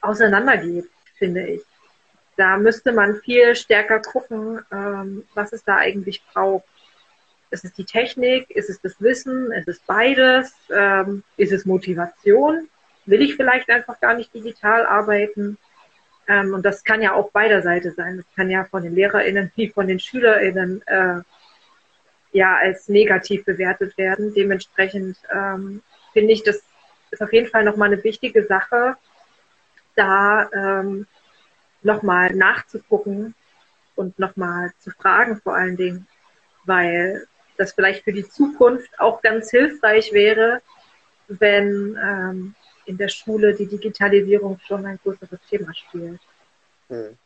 auseinandergeht, 0.00 0.90
finde 1.16 1.46
ich. 1.46 1.62
Da 2.36 2.56
müsste 2.56 2.90
man 2.90 3.16
viel 3.20 3.54
stärker 3.54 4.00
gucken, 4.00 4.64
ähm, 4.72 5.24
was 5.34 5.52
es 5.52 5.62
da 5.62 5.76
eigentlich 5.76 6.24
braucht. 6.32 6.64
Ist 7.50 7.64
es 7.64 7.72
die 7.72 7.84
Technik? 7.84 8.50
Ist 8.50 8.70
es 8.70 8.80
das 8.80 9.00
Wissen? 9.00 9.52
Ist 9.52 9.68
es 9.68 9.80
beides? 9.80 10.54
Ähm, 10.72 11.24
ist 11.36 11.52
es 11.52 11.64
Motivation? 11.64 12.68
Will 13.06 13.22
ich 13.22 13.34
vielleicht 13.34 13.68
einfach 13.70 14.00
gar 14.00 14.14
nicht 14.14 14.32
digital 14.32 14.86
arbeiten? 14.86 15.58
Ähm, 16.28 16.54
und 16.54 16.64
das 16.64 16.84
kann 16.84 17.02
ja 17.02 17.14
auch 17.14 17.32
beider 17.32 17.62
Seite 17.62 17.92
sein. 17.92 18.18
Das 18.18 18.26
kann 18.36 18.50
ja 18.50 18.64
von 18.64 18.84
den 18.84 18.94
LehrerInnen 18.94 19.50
wie 19.56 19.68
von 19.68 19.88
den 19.88 19.98
SchülerInnen 19.98 20.82
äh, 20.86 21.20
ja 22.32 22.56
als 22.56 22.88
negativ 22.88 23.44
bewertet 23.44 23.98
werden. 23.98 24.32
Dementsprechend 24.32 25.16
ähm, 25.32 25.82
finde 26.12 26.32
ich, 26.32 26.44
das 26.44 26.62
ist 27.10 27.22
auf 27.22 27.32
jeden 27.32 27.48
Fall 27.48 27.64
nochmal 27.64 27.92
eine 27.92 28.04
wichtige 28.04 28.44
Sache, 28.44 28.96
da 29.96 30.48
ähm, 30.52 31.06
nochmal 31.82 32.32
nachzugucken 32.32 33.34
und 33.96 34.18
nochmal 34.18 34.70
zu 34.78 34.90
fragen 34.90 35.40
vor 35.40 35.56
allen 35.56 35.76
Dingen, 35.76 36.06
weil 36.64 37.26
das 37.60 37.72
vielleicht 37.72 38.04
für 38.04 38.12
die 38.12 38.28
Zukunft 38.28 38.88
auch 38.98 39.20
ganz 39.20 39.50
hilfreich 39.50 40.12
wäre, 40.12 40.62
wenn 41.28 41.98
ähm, 42.02 42.54
in 42.86 42.96
der 42.96 43.08
Schule 43.08 43.54
die 43.54 43.66
Digitalisierung 43.66 44.58
schon 44.66 44.86
ein 44.86 44.98
größeres 45.02 45.38
Thema 45.48 45.72
spielt. 45.74 46.20
Hm. 46.88 47.16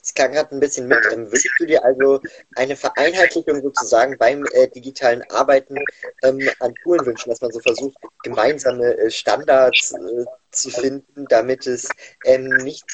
Das 0.00 0.14
klang 0.14 0.32
gerade 0.32 0.54
ein 0.54 0.60
bisschen 0.60 0.86
mit. 0.86 0.98
Ähm, 1.12 1.26
würdest 1.26 1.50
du 1.58 1.66
dir 1.66 1.84
also 1.84 2.20
eine 2.56 2.76
Vereinheitlichung 2.76 3.62
sozusagen 3.62 4.16
beim 4.18 4.44
äh, 4.52 4.68
digitalen 4.68 5.22
Arbeiten 5.30 5.76
ähm, 6.22 6.40
an 6.60 6.74
Schulen 6.82 7.04
wünschen, 7.06 7.30
dass 7.30 7.40
man 7.40 7.50
so 7.50 7.60
versucht, 7.60 7.96
gemeinsame 8.22 8.96
äh, 8.96 9.10
Standards 9.10 9.92
äh, 9.92 10.24
zu 10.50 10.70
finden, 10.70 11.26
damit 11.28 11.66
es 11.66 11.88
ähm, 12.24 12.48
nicht, 12.58 12.84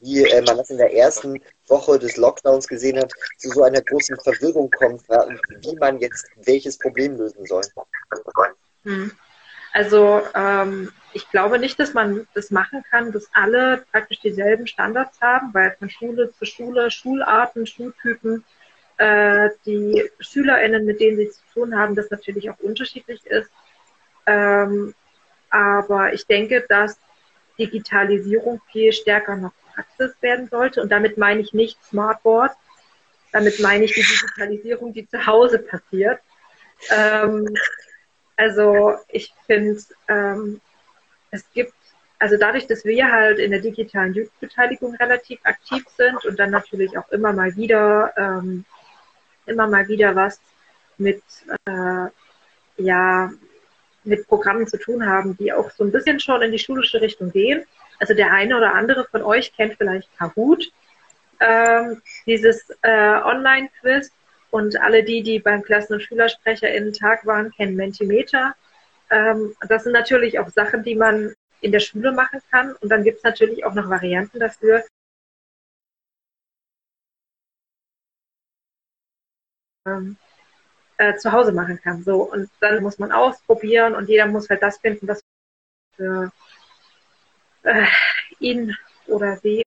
wie 0.00 0.24
äh, 0.24 0.42
man 0.42 0.56
das 0.56 0.70
in 0.70 0.78
der 0.78 0.92
ersten 0.94 1.40
Woche 1.68 1.98
des 1.98 2.16
Lockdowns 2.16 2.68
gesehen 2.68 2.98
hat, 2.98 3.12
zu 3.38 3.50
so 3.50 3.62
einer 3.62 3.82
großen 3.82 4.18
Verwirrung 4.20 4.70
kommt, 4.70 5.02
wie 5.08 5.76
man 5.76 5.98
jetzt 5.98 6.26
welches 6.36 6.78
Problem 6.78 7.16
lösen 7.16 7.44
soll? 7.46 7.62
Hm. 8.84 9.10
Also 9.72 10.22
ähm, 10.34 10.90
ich 11.12 11.28
glaube 11.30 11.58
nicht, 11.58 11.78
dass 11.78 11.94
man 11.94 12.26
das 12.34 12.50
machen 12.50 12.84
kann, 12.90 13.12
dass 13.12 13.28
alle 13.32 13.84
praktisch 13.90 14.20
dieselben 14.20 14.66
Standards 14.66 15.20
haben, 15.20 15.52
weil 15.54 15.76
von 15.78 15.90
Schule 15.90 16.32
zu 16.32 16.44
Schule, 16.44 16.90
Schularten, 16.90 17.66
Schultypen, 17.66 18.44
äh, 18.98 19.50
die 19.64 20.10
SchülerInnen, 20.20 20.84
mit 20.84 21.00
denen 21.00 21.16
sie 21.16 21.30
zu 21.30 21.40
tun 21.54 21.78
haben, 21.78 21.94
das 21.94 22.10
natürlich 22.10 22.50
auch 22.50 22.58
unterschiedlich 22.58 23.24
ist. 23.26 23.50
Ähm, 24.26 24.94
aber 25.50 26.12
ich 26.12 26.26
denke, 26.26 26.64
dass 26.68 26.98
Digitalisierung 27.58 28.60
viel 28.70 28.92
stärker 28.92 29.36
noch 29.36 29.52
Praxis 29.74 30.14
werden 30.20 30.48
sollte. 30.48 30.82
Und 30.82 30.90
damit 30.90 31.18
meine 31.18 31.40
ich 31.40 31.52
nicht 31.52 31.82
Smartboard, 31.84 32.52
damit 33.32 33.60
meine 33.60 33.84
ich 33.84 33.94
die 33.94 34.02
Digitalisierung, 34.02 34.92
die 34.92 35.08
zu 35.08 35.26
Hause 35.26 35.58
passiert. 35.58 36.20
Ähm, 36.90 37.48
also 38.36 38.94
ich 39.08 39.32
finde, 39.46 39.80
ähm, 40.08 40.60
es 41.30 41.44
gibt, 41.52 41.72
also 42.18 42.36
dadurch, 42.38 42.66
dass 42.66 42.84
wir 42.84 43.10
halt 43.10 43.38
in 43.38 43.50
der 43.50 43.60
digitalen 43.60 44.14
Jugendbeteiligung 44.14 44.94
relativ 44.96 45.40
aktiv 45.44 45.84
sind 45.96 46.24
und 46.24 46.38
dann 46.38 46.50
natürlich 46.50 46.96
auch 46.96 47.08
immer 47.10 47.32
mal 47.32 47.54
wieder, 47.56 48.12
ähm, 48.16 48.64
immer 49.46 49.66
mal 49.68 49.88
wieder 49.88 50.14
was 50.14 50.40
mit, 50.98 51.22
äh, 51.66 52.06
ja, 52.78 53.30
mit 54.04 54.26
Programmen 54.28 54.66
zu 54.66 54.78
tun 54.78 55.06
haben, 55.06 55.36
die 55.36 55.52
auch 55.52 55.70
so 55.70 55.84
ein 55.84 55.92
bisschen 55.92 56.20
schon 56.20 56.42
in 56.42 56.52
die 56.52 56.58
schulische 56.58 57.00
Richtung 57.00 57.32
gehen. 57.32 57.64
Also 57.98 58.14
der 58.14 58.32
eine 58.32 58.56
oder 58.56 58.74
andere 58.74 59.04
von 59.06 59.22
euch 59.22 59.54
kennt 59.54 59.76
vielleicht 59.76 60.08
Kahoot, 60.16 60.70
ähm, 61.40 62.00
dieses 62.26 62.70
äh, 62.82 63.20
Online-Quiz, 63.22 64.10
und 64.56 64.80
alle 64.80 65.04
die, 65.04 65.22
die 65.22 65.38
beim 65.38 65.62
Klassen- 65.62 65.94
und 65.94 66.02
SchülersprecherInnen-Tag 66.02 67.26
waren, 67.26 67.52
kennen 67.52 67.76
Mentimeter. 67.76 68.54
Ähm, 69.10 69.54
das 69.68 69.84
sind 69.84 69.92
natürlich 69.92 70.38
auch 70.38 70.48
Sachen, 70.48 70.82
die 70.82 70.94
man 70.94 71.34
in 71.60 71.72
der 71.72 71.80
Schule 71.80 72.12
machen 72.12 72.40
kann. 72.50 72.74
Und 72.76 72.88
dann 72.88 73.04
gibt 73.04 73.18
es 73.18 73.24
natürlich 73.24 73.66
auch 73.66 73.74
noch 73.74 73.90
Varianten 73.90 74.40
dafür. 74.40 74.82
Ähm, 79.86 80.16
äh, 80.96 81.16
zu 81.16 81.32
Hause 81.32 81.52
machen 81.52 81.78
kann. 81.82 82.02
So, 82.02 82.22
und 82.22 82.48
dann 82.60 82.82
muss 82.82 82.98
man 82.98 83.12
ausprobieren 83.12 83.94
und 83.94 84.08
jeder 84.08 84.26
muss 84.26 84.48
halt 84.48 84.62
das 84.62 84.78
finden, 84.78 85.06
was 85.06 85.20
für 85.96 86.32
äh, 87.64 87.86
ihn 88.40 88.74
oder 89.06 89.36
sie 89.36 89.62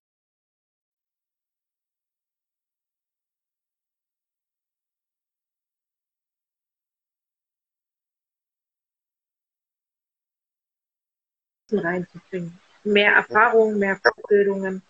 reinzubringen. 11.78 12.58
Mehr 12.84 13.14
Erfahrungen, 13.14 13.78
mehr 13.78 13.98
Fortbildungen 13.98 14.82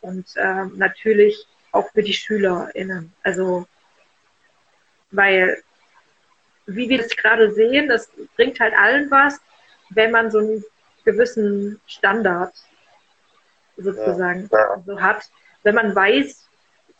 und 0.00 0.26
äh, 0.36 0.66
natürlich 0.74 1.46
auch 1.72 1.90
für 1.92 2.02
die 2.02 2.12
SchülerInnen. 2.12 3.12
Also, 3.22 3.66
weil, 5.10 5.62
wie 6.66 6.88
wir 6.88 7.00
es 7.00 7.16
gerade 7.16 7.52
sehen, 7.52 7.88
das 7.88 8.10
bringt 8.36 8.60
halt 8.60 8.74
allen 8.74 9.10
was, 9.10 9.40
wenn 9.90 10.10
man 10.10 10.30
so 10.30 10.38
einen 10.38 10.64
gewissen 11.04 11.80
Standard 11.86 12.54
sozusagen 13.76 14.48
ja. 14.52 14.82
so 14.84 15.00
hat. 15.00 15.28
Wenn 15.62 15.74
man 15.74 15.94
weiß, 15.94 16.46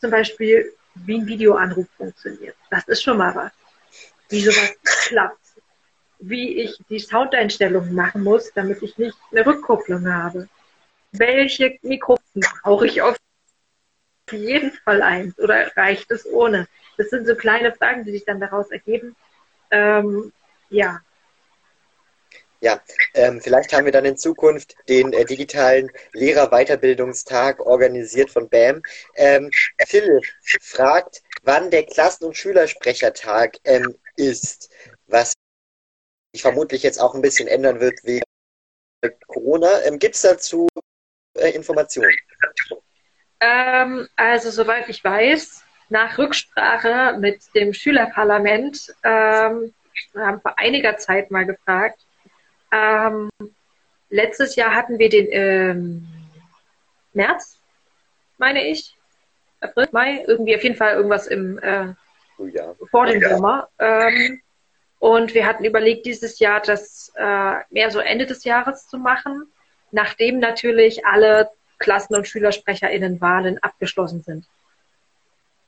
zum 0.01 0.11
Beispiel, 0.11 0.73
wie 0.95 1.19
ein 1.19 1.27
Videoanruf 1.27 1.87
funktioniert. 1.97 2.57
Das 2.71 2.87
ist 2.89 3.03
schon 3.03 3.19
mal 3.19 3.35
was. 3.35 3.53
Wie 4.29 4.41
sowas 4.41 4.75
klappt 4.83 5.46
wie 6.19 6.63
ich 6.63 6.79
die 6.89 6.99
Soundeinstellungen 6.99 7.95
machen 7.95 8.23
muss, 8.23 8.53
damit 8.55 8.83
ich 8.83 8.97
nicht 8.99 9.17
eine 9.31 9.47
Rückkopplung 9.47 10.13
habe. 10.13 10.49
Welche 11.13 11.79
Mikrofone 11.83 12.47
brauche 12.63 12.87
ich 12.87 13.03
auf 13.03 13.17
jeden 14.31 14.73
Fall 14.73 15.03
eins 15.03 15.39
oder 15.39 15.75
reicht 15.77 16.11
es 16.11 16.27
ohne? 16.27 16.69
Das 16.97 17.11
sind 17.11 17.27
so 17.27 17.35
kleine 17.35 17.73
Fragen, 17.73 18.05
die 18.05 18.13
sich 18.13 18.25
dann 18.25 18.41
daraus 18.41 18.71
ergeben. 18.71 19.15
Ähm, 19.71 20.33
ja. 20.71 21.01
Ja, 22.61 22.81
ähm, 23.15 23.41
vielleicht 23.43 23.73
haben 23.73 23.85
wir 23.85 23.93
dann 23.93 24.07
in 24.07 24.17
Zukunft 24.17 24.75
den 24.89 25.13
äh, 25.13 25.27
digitalen 25.27 25.91
Lehrerweiterbildungstag 26.15 27.61
organisiert 27.61 28.31
von 28.31 28.49
BAM. 28.49 28.83
Ähm, 29.15 29.51
Philipp 29.87 30.25
fragt, 30.63 31.23
wann 31.43 31.71
der 31.71 31.85
Klassen- 31.85 32.25
und 32.25 32.37
Schülersprechertag 32.37 33.59
ähm, 33.65 33.95
ist. 34.17 34.71
Was 35.07 35.35
sich 36.37 36.43
vermutlich 36.43 36.83
jetzt 36.83 37.01
auch 37.01 37.15
ein 37.15 37.23
bisschen 37.23 37.49
ändern 37.49 37.81
wird 37.81 37.99
wegen 38.05 38.23
Corona. 39.27 39.83
Ähm, 39.85 39.99
Gibt 39.99 40.15
es 40.15 40.23
dazu 40.23 40.69
äh, 41.35 41.51
Informationen? 41.51 42.15
Ähm, 43.41 44.09
also, 44.17 44.51
soweit 44.51 44.89
ich 44.89 45.03
weiß, 45.03 45.63
nach 45.89 46.19
Rücksprache 46.19 47.17
mit 47.19 47.43
dem 47.55 47.73
Schülerparlament 47.73 48.95
ähm, 49.03 49.73
haben 50.15 50.41
vor 50.43 50.59
einiger 50.59 50.99
Zeit 50.99 51.31
mal 51.31 51.47
gefragt. 51.47 52.01
Ähm, 52.71 53.31
letztes 54.11 54.57
Jahr 54.57 54.75
hatten 54.75 54.99
wir 54.99 55.09
den 55.09 55.29
ähm, 55.31 56.07
März, 57.13 57.59
meine 58.37 58.67
ich. 58.67 58.95
April, 59.61 59.89
Mai, 59.91 60.23
irgendwie 60.27 60.55
auf 60.55 60.63
jeden 60.63 60.77
Fall 60.77 60.97
irgendwas 60.97 61.27
im 61.29 61.59
äh, 61.61 61.95
oh 62.37 62.47
ja. 62.47 62.75
vor 62.91 63.07
dem 63.07 63.23
ja. 63.23 63.31
Sommer. 63.31 63.69
Ähm, 63.79 64.43
und 64.99 65.35
wir 65.35 65.47
hatten 65.47 65.65
überlegt, 65.65 66.07
dieses 66.07 66.39
Jahr 66.39 66.61
das 66.61 67.13
äh, 67.17 67.55
mehr 67.71 67.91
so 67.91 67.99
Ende 67.99 68.27
des 68.27 68.45
Jahres 68.45 68.89
zu 68.89 68.99
machen, 68.99 69.47
nachdem 69.91 70.39
natürlich 70.39 71.05
alle 71.07 71.51
Klassen- 71.79 72.15
und 72.15 72.27
SchülersprecherInnen-Wahlen 72.27 73.59
abgeschlossen 73.63 74.23
sind. 74.23 74.47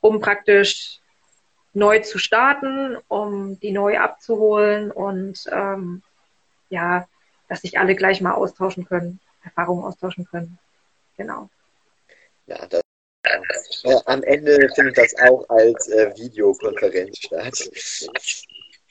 Um 0.01 0.21
praktisch 0.21 1.01
neu 1.75 2.01
zu 2.01 2.19
starten, 2.19 2.97
um 3.09 3.61
die 3.61 3.73
neu 3.73 3.99
abzuholen 3.99 4.91
und 4.91 5.45
ähm, 5.53 6.03
ja, 6.71 7.07
dass 7.49 7.63
sich 7.63 7.79
alle 7.79 7.95
gleich 7.95 8.21
mal 8.21 8.33
austauschen 8.33 8.87
können, 8.87 9.21
Erfahrungen 9.45 9.85
austauschen 9.85 10.27
können. 10.27 10.59
Genau. 11.17 11.49
Ja, 12.47 12.67
das, 12.67 12.81
äh, 13.85 13.97
am 14.07 14.23
Ende 14.23 14.69
findet 14.75 14.97
das 14.97 15.15
auch 15.19 15.49
als 15.49 15.89
äh, 15.89 16.15
Videokonferenz 16.17 17.19
statt. 17.19 17.71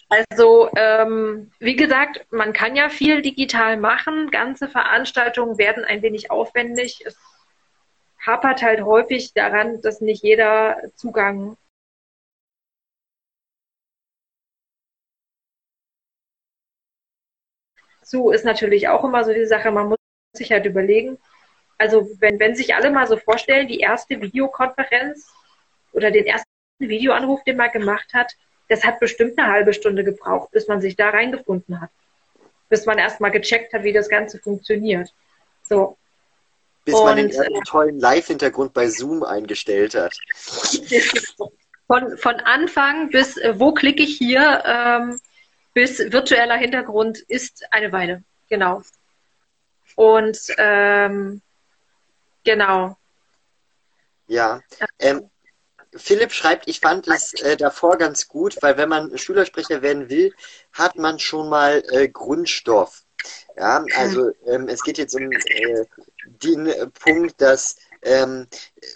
Also, 0.09 0.69
ähm, 0.75 1.51
wie 1.59 1.75
gesagt, 1.75 2.25
man 2.31 2.53
kann 2.53 2.75
ja 2.75 2.89
viel 2.89 3.21
digital 3.21 3.77
machen. 3.77 4.31
Ganze 4.31 4.69
Veranstaltungen 4.69 5.57
werden 5.57 5.83
ein 5.83 6.01
wenig 6.01 6.31
aufwendig. 6.31 7.03
Es 7.05 7.17
hapert 8.25 8.61
halt 8.61 8.81
häufig 8.81 9.33
daran, 9.33 9.81
dass 9.81 10.01
nicht 10.01 10.23
jeder 10.23 10.81
Zugang 10.95 11.57
zu 18.07 18.31
ist 18.31 18.45
natürlich 18.45 18.87
auch 18.87 19.03
immer 19.03 19.23
so 19.25 19.33
die 19.33 19.45
Sache, 19.45 19.69
man 19.71 19.89
muss 19.89 19.97
sich 20.33 20.51
halt 20.51 20.65
überlegen, 20.65 21.17
also 21.77 22.09
wenn, 22.19 22.39
wenn 22.39 22.55
sich 22.55 22.73
alle 22.75 22.89
mal 22.89 23.05
so 23.07 23.17
vorstellen, 23.17 23.67
die 23.67 23.79
erste 23.79 24.21
Videokonferenz 24.21 25.31
oder 25.91 26.09
den 26.11 26.25
ersten 26.25 26.47
Videoanruf, 26.79 27.43
den 27.43 27.57
man 27.57 27.71
gemacht 27.71 28.13
hat, 28.13 28.35
das 28.69 28.83
hat 28.83 28.99
bestimmt 28.99 29.37
eine 29.37 29.51
halbe 29.51 29.73
Stunde 29.73 30.03
gebraucht, 30.03 30.51
bis 30.51 30.67
man 30.67 30.81
sich 30.81 30.95
da 30.95 31.09
reingefunden 31.09 31.79
hat. 31.81 31.89
Bis 32.69 32.85
man 32.85 32.97
erstmal 32.97 33.31
gecheckt 33.31 33.73
hat, 33.73 33.83
wie 33.83 33.93
das 33.93 34.09
Ganze 34.09 34.39
funktioniert. 34.39 35.13
So. 35.63 35.97
Bis 36.83 36.95
Und, 36.95 37.05
man 37.05 37.17
den 37.17 37.29
äh, 37.29 37.59
tollen 37.65 37.99
Live-Hintergrund 37.99 38.73
bei 38.73 38.87
Zoom 38.87 39.23
eingestellt 39.23 39.95
hat. 39.95 40.17
Von, 41.87 42.17
von 42.17 42.35
Anfang 42.41 43.11
bis, 43.11 43.37
äh, 43.37 43.57
wo 43.57 43.71
klicke 43.73 44.03
ich 44.03 44.17
hier, 44.17 44.61
ähm, 44.65 45.21
bis 45.73 45.99
virtueller 45.99 46.57
Hintergrund 46.57 47.19
ist 47.19 47.63
eine 47.71 47.93
Weile. 47.93 48.23
Genau. 48.49 48.81
Und 49.95 50.37
ähm, 50.57 51.41
genau. 52.43 52.97
Ja. 54.27 54.61
Ähm, 54.99 55.29
Philipp 55.97 56.31
schreibt, 56.31 56.67
ich 56.67 56.79
fand 56.79 57.07
es 57.07 57.33
äh, 57.33 57.57
davor 57.57 57.97
ganz 57.97 58.27
gut, 58.27 58.57
weil 58.61 58.77
wenn 58.77 58.89
man 58.89 59.17
Schülersprecher 59.17 59.81
werden 59.81 60.09
will, 60.09 60.33
hat 60.73 60.95
man 60.95 61.19
schon 61.19 61.49
mal 61.49 61.83
äh, 61.91 62.07
Grundstoff. 62.07 63.03
Ja, 63.57 63.83
also 63.95 64.31
ähm, 64.45 64.67
es 64.67 64.83
geht 64.83 64.97
jetzt 64.97 65.15
um 65.15 65.31
äh, 65.31 65.85
den 66.25 66.71
Punkt, 66.93 67.41
dass 67.41 67.77
ähm, 68.03 68.47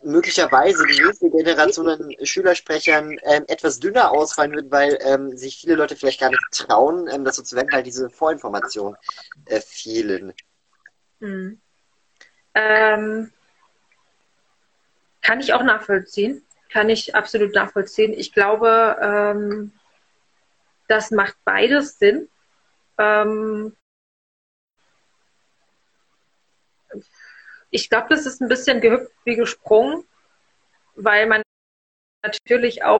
möglicherweise 0.04 0.86
die 0.86 1.02
nächste 1.02 1.30
Generation 1.30 1.90
an 1.90 2.16
Schülersprechern 2.22 3.18
ähm, 3.24 3.46
etwas 3.48 3.80
dünner 3.80 4.12
ausfallen 4.12 4.54
wird, 4.54 4.72
weil 4.72 4.98
ähm, 5.02 5.36
sich 5.36 5.58
viele 5.58 5.76
Leute 5.76 5.96
vielleicht 5.96 6.20
gar 6.20 6.30
nicht 6.30 6.44
trauen, 6.52 7.10
ähm, 7.12 7.26
das 7.26 7.36
so 7.36 7.44
zu 7.44 7.56
wenden, 7.56 7.74
weil 7.74 7.84
diese 7.84 8.10
Vorinformationen 8.10 8.98
äh, 9.46 9.60
fehlen. 9.60 10.34
Hm. 11.20 11.60
Ähm, 12.54 13.32
kann 15.22 15.40
ich 15.40 15.54
auch 15.54 15.64
nachvollziehen. 15.64 16.44
Kann 16.71 16.89
ich 16.89 17.13
absolut 17.15 17.53
nachvollziehen. 17.53 18.13
Ich 18.13 18.31
glaube, 18.34 18.97
ähm, 19.01 19.73
das 20.88 21.12
macht 21.12 21.36
beides 21.43 21.99
Sinn. 21.99 22.29
Ähm, 22.97 23.75
ich 27.69 27.89
glaube, 27.89 28.07
das 28.10 28.25
ist 28.25 28.41
ein 28.41 28.47
bisschen 28.47 28.79
gehüpft 28.79 29.12
wie 29.25 29.36
gesprungen, 29.36 30.05
weil 30.95 31.27
man 31.27 31.41
natürlich 32.23 32.84
auch 32.84 32.99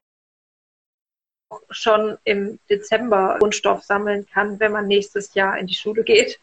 schon 1.70 2.18
im 2.24 2.58
Dezember 2.68 3.36
Grundstoff 3.38 3.82
sammeln 3.84 4.26
kann, 4.26 4.60
wenn 4.60 4.72
man 4.72 4.86
nächstes 4.86 5.34
Jahr 5.34 5.58
in 5.58 5.66
die 5.66 5.74
Schule 5.74 6.04
geht. 6.04 6.38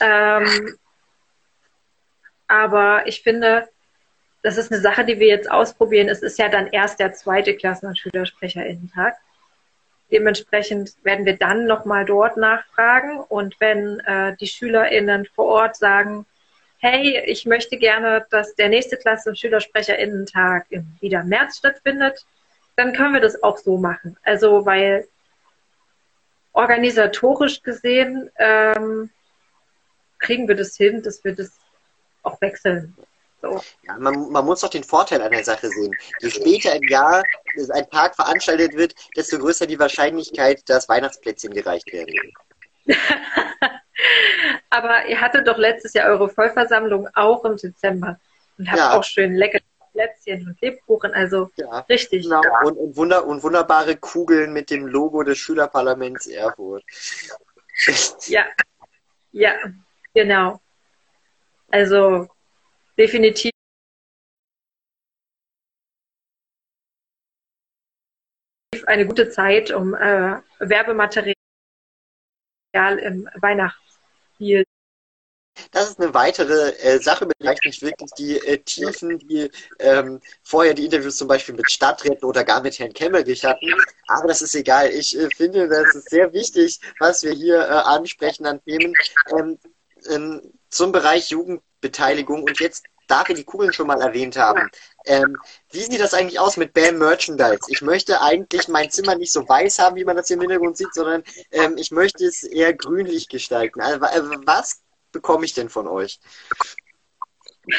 Ähm, 0.00 0.78
aber 2.46 3.06
ich 3.06 3.22
finde, 3.22 3.68
das 4.44 4.58
ist 4.58 4.70
eine 4.70 4.82
Sache, 4.82 5.06
die 5.06 5.18
wir 5.18 5.28
jetzt 5.28 5.50
ausprobieren. 5.50 6.10
Es 6.10 6.22
ist 6.22 6.38
ja 6.38 6.50
dann 6.50 6.66
erst 6.66 7.00
der 7.00 7.14
zweite 7.14 7.56
Klassen- 7.56 7.86
und 7.86 7.98
Schülersprecherinnentag. 7.98 9.16
Dementsprechend 10.12 10.92
werden 11.02 11.24
wir 11.24 11.38
dann 11.38 11.64
nochmal 11.64 12.04
dort 12.04 12.36
nachfragen. 12.36 13.20
Und 13.20 13.58
wenn 13.58 14.00
äh, 14.00 14.36
die 14.36 14.46
SchülerInnen 14.46 15.26
vor 15.34 15.46
Ort 15.46 15.76
sagen, 15.76 16.26
hey, 16.76 17.22
ich 17.24 17.46
möchte 17.46 17.78
gerne, 17.78 18.26
dass 18.30 18.54
der 18.54 18.68
nächste 18.68 18.98
Klasse- 18.98 19.30
und 19.30 19.38
Schülersprecherinnentag 19.38 20.66
wieder 21.00 21.22
im 21.22 21.28
März 21.28 21.56
stattfindet, 21.56 22.26
dann 22.76 22.92
können 22.92 23.14
wir 23.14 23.22
das 23.22 23.42
auch 23.42 23.56
so 23.56 23.78
machen. 23.78 24.18
Also, 24.24 24.66
weil 24.66 25.08
organisatorisch 26.52 27.62
gesehen 27.62 28.30
ähm, 28.36 29.08
kriegen 30.18 30.46
wir 30.48 30.54
das 30.54 30.76
hin, 30.76 31.02
dass 31.02 31.24
wir 31.24 31.34
das 31.34 31.58
auch 32.22 32.38
wechseln. 32.42 32.94
So. 33.44 33.60
Ja, 33.86 33.98
man, 33.98 34.30
man, 34.30 34.44
muss 34.44 34.60
doch 34.60 34.70
den 34.70 34.84
Vorteil 34.84 35.20
an 35.20 35.30
der 35.30 35.44
Sache 35.44 35.68
sehen. 35.68 35.94
Je 36.20 36.30
später 36.30 36.74
im 36.74 36.88
Jahr 36.88 37.22
ein 37.72 37.90
Tag 37.90 38.16
veranstaltet 38.16 38.74
wird, 38.74 38.94
desto 39.16 39.38
größer 39.38 39.66
die 39.66 39.78
Wahrscheinlichkeit, 39.78 40.62
dass 40.68 40.88
Weihnachtsplätzchen 40.88 41.52
gereicht 41.52 41.92
werden. 41.92 42.14
Aber 44.70 45.06
ihr 45.06 45.20
hattet 45.20 45.46
doch 45.46 45.58
letztes 45.58 45.92
Jahr 45.94 46.08
eure 46.08 46.28
Vollversammlung 46.28 47.08
auch 47.14 47.44
im 47.44 47.56
Dezember 47.56 48.18
und 48.58 48.68
habt 48.68 48.78
ja. 48.78 48.96
auch 48.96 49.04
schön 49.04 49.34
leckere 49.34 49.60
Plätzchen 49.92 50.48
und 50.48 50.60
Lebkuchen, 50.60 51.14
also 51.14 51.50
ja, 51.56 51.78
richtig. 51.80 52.24
Genau. 52.24 52.42
Und, 52.64 52.76
und, 52.76 52.96
wunder, 52.96 53.24
und 53.24 53.42
wunderbare 53.42 53.96
Kugeln 53.96 54.52
mit 54.52 54.70
dem 54.70 54.86
Logo 54.86 55.22
des 55.22 55.38
Schülerparlaments 55.38 56.26
Erfurt. 56.26 56.82
Ja, 58.26 58.44
ja, 59.30 59.52
genau. 60.12 60.60
Also 61.70 62.28
definitiv 62.98 63.50
eine 68.86 69.06
gute 69.06 69.30
Zeit, 69.30 69.70
um 69.70 69.94
äh, 69.94 70.40
Werbematerial 70.58 71.34
im 72.74 73.28
Weihnachtsstil. 73.36 74.64
Das 75.70 75.88
ist 75.88 76.00
eine 76.00 76.12
weitere 76.14 76.70
äh, 76.78 76.98
Sache, 76.98 77.28
vielleicht 77.38 77.64
nicht 77.64 77.80
wirklich 77.80 78.10
die 78.18 78.36
äh, 78.38 78.58
Tiefen, 78.58 79.18
die 79.20 79.50
ähm, 79.78 80.20
vorher 80.42 80.74
die 80.74 80.84
Interviews 80.84 81.16
zum 81.16 81.28
Beispiel 81.28 81.54
mit 81.54 81.70
Stadträten 81.70 82.24
oder 82.24 82.42
gar 82.42 82.60
mit 82.60 82.78
Herrn 82.78 82.92
Kemmerich 82.92 83.44
hatten. 83.44 83.72
Aber 84.08 84.28
das 84.28 84.42
ist 84.42 84.54
egal. 84.56 84.90
Ich 84.90 85.16
äh, 85.16 85.28
finde, 85.30 85.68
das 85.68 85.94
ist 85.94 86.10
sehr 86.10 86.32
wichtig, 86.32 86.80
was 86.98 87.22
wir 87.22 87.32
hier 87.32 87.60
äh, 87.60 87.68
ansprechen 87.68 88.46
an 88.46 88.62
Themen 88.64 88.94
ähm, 89.30 89.58
ähm, 90.10 90.42
zum 90.70 90.90
Bereich 90.90 91.28
Jugendbeteiligung. 91.84 92.42
Und 92.42 92.60
jetzt 92.60 92.84
da 93.06 93.22
wir 93.28 93.34
die 93.34 93.44
Kugeln 93.44 93.72
schon 93.74 93.86
mal 93.86 94.00
erwähnt 94.00 94.38
haben, 94.38 94.70
ähm, 95.04 95.36
wie 95.70 95.80
sieht 95.80 96.00
das 96.00 96.14
eigentlich 96.14 96.40
aus 96.40 96.56
mit 96.56 96.72
BAM 96.72 96.96
Merchandise? 96.96 97.60
Ich 97.68 97.82
möchte 97.82 98.22
eigentlich 98.22 98.66
mein 98.68 98.90
Zimmer 98.90 99.14
nicht 99.14 99.30
so 99.30 99.46
weiß 99.46 99.78
haben, 99.78 99.96
wie 99.96 100.06
man 100.06 100.16
das 100.16 100.28
hier 100.28 100.36
im 100.36 100.40
Hintergrund 100.40 100.78
sieht, 100.78 100.94
sondern 100.94 101.22
ähm, 101.50 101.76
ich 101.76 101.90
möchte 101.90 102.24
es 102.24 102.44
eher 102.44 102.72
grünlich 102.72 103.28
gestalten. 103.28 103.82
Also, 103.82 103.98
äh, 103.98 104.38
was 104.46 104.80
bekomme 105.12 105.44
ich 105.44 105.52
denn 105.52 105.68
von 105.68 105.86
euch? 105.86 106.18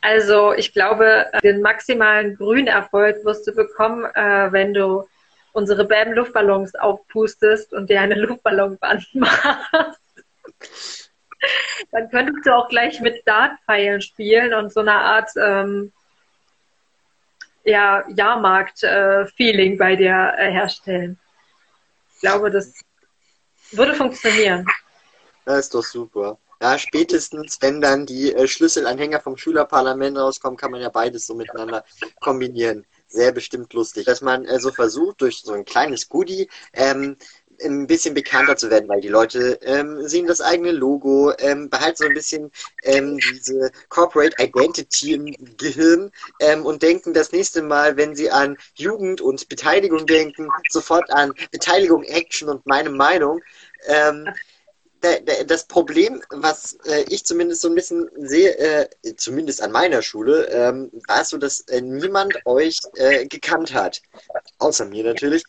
also 0.00 0.52
ich 0.52 0.72
glaube, 0.72 1.26
den 1.42 1.60
maximalen 1.60 2.36
Grünerfolg 2.36 3.24
wirst 3.24 3.48
du 3.48 3.52
bekommen, 3.52 4.04
äh, 4.14 4.52
wenn 4.52 4.74
du 4.74 5.08
unsere 5.52 5.84
BAM 5.84 6.12
Luftballons 6.12 6.76
aufpustest 6.76 7.72
und 7.72 7.90
dir 7.90 8.00
eine 8.00 8.14
Luftballonband 8.14 9.08
machst. 9.14 10.00
Dann 11.92 12.10
könntest 12.10 12.46
du 12.46 12.54
auch 12.54 12.68
gleich 12.68 13.00
mit 13.00 13.26
Dartpfeilen 13.26 14.00
spielen 14.00 14.54
und 14.54 14.72
so 14.72 14.80
eine 14.80 14.94
Art 14.94 15.30
ähm, 15.36 15.92
ja, 17.64 18.04
Jahrmarkt-Feeling 18.08 19.76
bei 19.76 19.96
dir 19.96 20.34
äh, 20.38 20.50
herstellen. 20.50 21.18
Ich 22.14 22.20
glaube, 22.20 22.50
das 22.50 22.74
würde 23.72 23.94
funktionieren. 23.94 24.66
Das 25.44 25.60
ist 25.60 25.74
doch 25.74 25.82
super. 25.82 26.38
Ja, 26.62 26.78
spätestens, 26.78 27.58
wenn 27.60 27.82
dann 27.82 28.06
die 28.06 28.32
äh, 28.32 28.48
Schlüsselanhänger 28.48 29.20
vom 29.20 29.36
Schülerparlament 29.36 30.16
rauskommen, 30.16 30.56
kann 30.56 30.70
man 30.70 30.80
ja 30.80 30.88
beides 30.88 31.26
so 31.26 31.34
miteinander 31.34 31.84
kombinieren. 32.20 32.86
Sehr 33.08 33.32
bestimmt 33.32 33.72
lustig. 33.74 34.06
Dass 34.06 34.22
man 34.22 34.46
äh, 34.46 34.58
so 34.58 34.70
versucht, 34.70 35.20
durch 35.20 35.40
so 35.40 35.52
ein 35.52 35.66
kleines 35.66 36.08
Goodie 36.08 36.48
ähm, 36.72 37.16
ein 37.64 37.86
bisschen 37.86 38.14
bekannter 38.14 38.56
zu 38.56 38.70
werden, 38.70 38.88
weil 38.88 39.00
die 39.00 39.08
Leute 39.08 39.58
ähm, 39.62 40.06
sehen 40.06 40.26
das 40.26 40.40
eigene 40.40 40.72
Logo, 40.72 41.32
ähm, 41.38 41.70
behalten 41.70 41.96
so 41.98 42.04
ein 42.04 42.14
bisschen 42.14 42.50
ähm, 42.82 43.18
diese 43.18 43.70
Corporate 43.88 44.36
Identity 44.42 45.14
im 45.14 45.56
Gehirn 45.56 46.10
ähm, 46.40 46.64
und 46.66 46.82
denken 46.82 47.14
das 47.14 47.32
nächste 47.32 47.62
Mal, 47.62 47.96
wenn 47.96 48.14
sie 48.14 48.30
an 48.30 48.56
Jugend 48.74 49.20
und 49.20 49.48
Beteiligung 49.48 50.06
denken, 50.06 50.48
sofort 50.70 51.10
an 51.10 51.32
Beteiligung, 51.50 52.02
Action 52.04 52.48
und 52.48 52.66
meine 52.66 52.90
Meinung. 52.90 53.40
Ähm, 53.86 54.28
das 55.46 55.66
Problem, 55.66 56.22
was 56.30 56.78
äh, 56.86 57.04
ich 57.08 57.24
zumindest 57.24 57.60
so 57.60 57.68
ein 57.68 57.74
bisschen 57.74 58.10
sehe, 58.16 58.56
äh, 58.58 58.88
zumindest 59.16 59.62
an 59.62 59.70
meiner 59.70 60.02
Schule, 60.02 60.48
ähm, 60.50 60.90
war 61.06 61.24
so, 61.24 61.36
dass 61.38 61.60
äh, 61.68 61.80
niemand 61.80 62.34
euch 62.44 62.80
gekannt 63.28 63.72
hat. 63.74 64.02
Außer 64.58 64.86
mir 64.86 65.04
natürlich. 65.04 65.44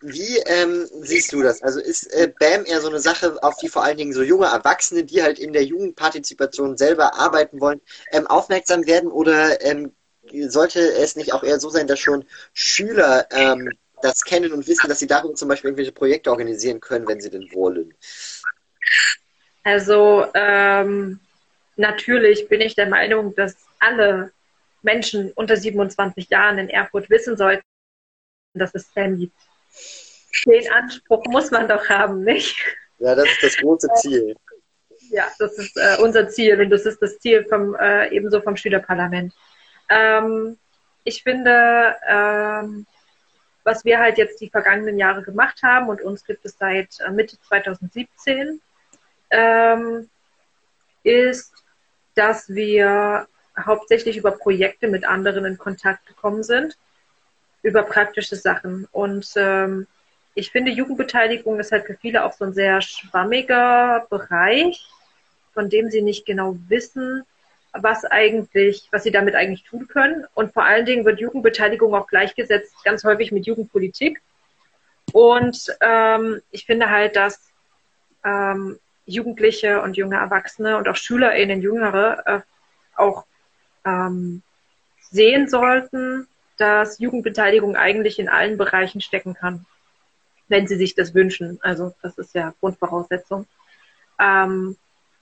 Wie 0.00 0.38
ähm, 0.46 0.86
siehst 1.00 1.32
du 1.32 1.42
das? 1.42 1.62
Also 1.62 1.80
ist 1.80 2.04
äh, 2.12 2.30
BAM 2.38 2.66
eher 2.66 2.80
so 2.80 2.88
eine 2.88 3.00
Sache, 3.00 3.42
auf 3.42 3.56
die 3.56 3.68
vor 3.68 3.82
allen 3.82 3.96
Dingen 3.96 4.12
so 4.12 4.22
junge 4.22 4.46
Erwachsene, 4.46 5.04
die 5.04 5.22
halt 5.22 5.38
in 5.38 5.52
der 5.52 5.64
Jugendpartizipation 5.64 6.76
selber 6.76 7.14
arbeiten 7.14 7.60
wollen, 7.60 7.80
ähm, 8.12 8.26
aufmerksam 8.26 8.86
werden 8.86 9.10
oder 9.10 9.64
ähm, 9.64 9.92
sollte 10.48 10.80
es 10.80 11.16
nicht 11.16 11.32
auch 11.32 11.42
eher 11.42 11.58
so 11.60 11.70
sein, 11.70 11.86
dass 11.86 11.98
schon 11.98 12.24
Schüler 12.52 13.26
ähm, 13.30 13.70
das 14.02 14.24
kennen 14.24 14.52
und 14.52 14.66
wissen, 14.66 14.88
dass 14.88 14.98
sie 14.98 15.06
darüber 15.06 15.34
zum 15.34 15.48
Beispiel 15.48 15.68
irgendwelche 15.68 15.92
Projekte 15.92 16.30
organisieren 16.30 16.80
können, 16.80 17.08
wenn 17.08 17.20
sie 17.20 17.30
denn 17.30 17.48
wollen? 17.52 17.94
Also 19.64 20.26
ähm, 20.34 21.20
natürlich 21.76 22.48
bin 22.48 22.60
ich 22.60 22.74
der 22.74 22.88
Meinung, 22.88 23.34
dass 23.34 23.56
alle 23.78 24.32
Menschen 24.82 25.32
unter 25.32 25.56
27 25.56 26.28
Jahren 26.28 26.58
in 26.58 26.68
Erfurt 26.68 27.08
wissen 27.10 27.36
sollten, 27.36 27.64
dass 28.54 28.74
es 28.74 28.84
BAM 28.94 29.18
gibt. 29.18 29.34
Den 30.46 30.70
Anspruch 30.72 31.24
muss 31.26 31.50
man 31.50 31.68
doch 31.68 31.88
haben, 31.88 32.22
nicht? 32.22 32.56
Ja, 32.98 33.14
das 33.14 33.26
ist 33.26 33.42
das 33.42 33.56
große 33.58 33.88
Ziel. 33.96 34.36
Ja, 35.10 35.28
das 35.38 35.58
ist 35.58 35.76
äh, 35.76 35.96
unser 36.00 36.28
Ziel 36.28 36.60
und 36.60 36.70
das 36.70 36.84
ist 36.84 37.00
das 37.00 37.18
Ziel 37.18 37.44
vom, 37.48 37.74
äh, 37.76 38.08
ebenso 38.08 38.40
vom 38.40 38.56
Schülerparlament. 38.56 39.32
Ähm, 39.88 40.58
ich 41.04 41.22
finde, 41.22 41.96
ähm, 42.08 42.86
was 43.62 43.84
wir 43.84 43.98
halt 43.98 44.18
jetzt 44.18 44.40
die 44.40 44.50
vergangenen 44.50 44.98
Jahre 44.98 45.22
gemacht 45.22 45.62
haben 45.62 45.88
und 45.88 46.02
uns 46.02 46.24
gibt 46.24 46.44
es 46.44 46.56
seit 46.58 46.98
äh, 47.00 47.10
Mitte 47.10 47.36
2017, 47.40 48.60
ähm, 49.30 50.08
ist, 51.02 51.52
dass 52.14 52.48
wir 52.48 53.28
hauptsächlich 53.58 54.16
über 54.16 54.32
Projekte 54.32 54.88
mit 54.88 55.04
anderen 55.04 55.44
in 55.44 55.58
Kontakt 55.58 56.06
gekommen 56.06 56.42
sind 56.42 56.76
über 57.66 57.82
praktische 57.82 58.36
Sachen. 58.36 58.86
Und 58.92 59.28
ähm, 59.34 59.88
ich 60.36 60.52
finde, 60.52 60.70
Jugendbeteiligung 60.70 61.58
ist 61.58 61.72
halt 61.72 61.84
für 61.84 61.96
viele 61.96 62.24
auch 62.24 62.32
so 62.32 62.44
ein 62.44 62.54
sehr 62.54 62.80
schwammiger 62.80 64.06
Bereich, 64.08 64.88
von 65.52 65.68
dem 65.68 65.90
sie 65.90 66.00
nicht 66.00 66.26
genau 66.26 66.56
wissen, 66.68 67.24
was 67.72 68.04
eigentlich, 68.04 68.88
was 68.92 69.02
sie 69.02 69.10
damit 69.10 69.34
eigentlich 69.34 69.64
tun 69.64 69.88
können. 69.88 70.26
Und 70.34 70.52
vor 70.52 70.64
allen 70.64 70.86
Dingen 70.86 71.04
wird 71.04 71.18
Jugendbeteiligung 71.18 71.92
auch 71.94 72.06
gleichgesetzt 72.06 72.72
ganz 72.84 73.02
häufig 73.02 73.32
mit 73.32 73.46
Jugendpolitik. 73.46 74.22
Und 75.12 75.76
ähm, 75.80 76.40
ich 76.52 76.66
finde 76.66 76.88
halt, 76.88 77.16
dass 77.16 77.50
ähm, 78.24 78.78
Jugendliche 79.06 79.82
und 79.82 79.96
junge 79.96 80.16
Erwachsene 80.16 80.76
und 80.76 80.88
auch 80.88 80.96
SchülerInnen, 80.96 81.62
Jüngere, 81.62 82.22
äh, 82.26 82.40
auch 82.94 83.24
ähm, 83.84 84.42
sehen 85.10 85.48
sollten, 85.48 86.28
dass 86.56 86.98
Jugendbeteiligung 86.98 87.76
eigentlich 87.76 88.18
in 88.18 88.28
allen 88.28 88.56
Bereichen 88.56 89.00
stecken 89.00 89.34
kann, 89.34 89.66
wenn 90.48 90.66
sie 90.66 90.76
sich 90.76 90.94
das 90.94 91.14
wünschen. 91.14 91.58
Also 91.62 91.94
das 92.02 92.18
ist 92.18 92.34
ja 92.34 92.54
Grundvoraussetzung. 92.60 93.46
Ähm, 94.18 94.76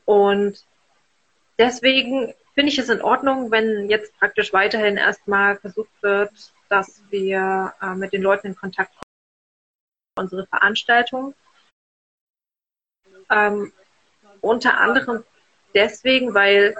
und 0.04 0.64
deswegen 1.58 2.34
finde 2.54 2.72
ich 2.72 2.78
es 2.78 2.88
in 2.88 3.02
Ordnung, 3.02 3.50
wenn 3.50 3.90
jetzt 3.90 4.16
praktisch 4.18 4.52
weiterhin 4.52 4.96
erstmal 4.96 5.56
versucht 5.56 5.90
wird, 6.02 6.32
dass 6.68 7.02
wir 7.10 7.74
äh, 7.80 7.94
mit 7.94 8.12
den 8.12 8.22
Leuten 8.22 8.48
in 8.48 8.56
Kontakt 8.56 8.92
kommen, 8.92 10.26
unsere 10.26 10.46
Veranstaltung. 10.46 11.34
Ähm, 13.30 13.72
unter 14.40 14.78
anderem 14.78 15.24
deswegen, 15.74 16.34
weil 16.34 16.76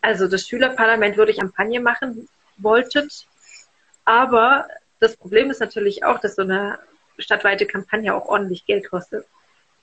also 0.00 0.28
das 0.28 0.48
Schülerparlament 0.48 1.16
würde 1.16 1.32
ich 1.32 1.38
Kampagne 1.38 1.80
machen 1.80 2.28
wolltet, 2.62 3.26
aber 4.04 4.68
das 4.98 5.16
Problem 5.16 5.50
ist 5.50 5.60
natürlich 5.60 6.04
auch, 6.04 6.20
dass 6.20 6.36
so 6.36 6.42
eine 6.42 6.78
stadtweite 7.18 7.66
Kampagne 7.66 8.14
auch 8.14 8.26
ordentlich 8.26 8.66
Geld 8.66 8.88
kostet. 8.88 9.26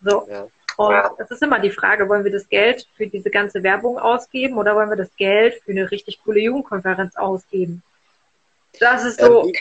So. 0.02 0.28
Ja. 0.30 0.48
Und 0.78 1.20
es 1.20 1.32
ist 1.32 1.42
immer 1.42 1.60
die 1.60 1.72
Frage, 1.72 2.08
wollen 2.08 2.24
wir 2.24 2.32
das 2.32 2.48
Geld 2.50 2.88
für 2.96 3.08
diese 3.08 3.32
ganze 3.32 3.64
Werbung 3.64 3.98
ausgeben 3.98 4.58
oder 4.58 4.76
wollen 4.76 4.90
wir 4.90 4.96
das 4.96 5.16
Geld 5.16 5.56
für 5.64 5.72
eine 5.72 5.90
richtig 5.90 6.22
coole 6.24 6.40
Jugendkonferenz 6.40 7.16
ausgeben? 7.16 7.82
Das 8.80 9.04
ist 9.04 9.20
so. 9.20 9.46
Ähm, 9.46 9.54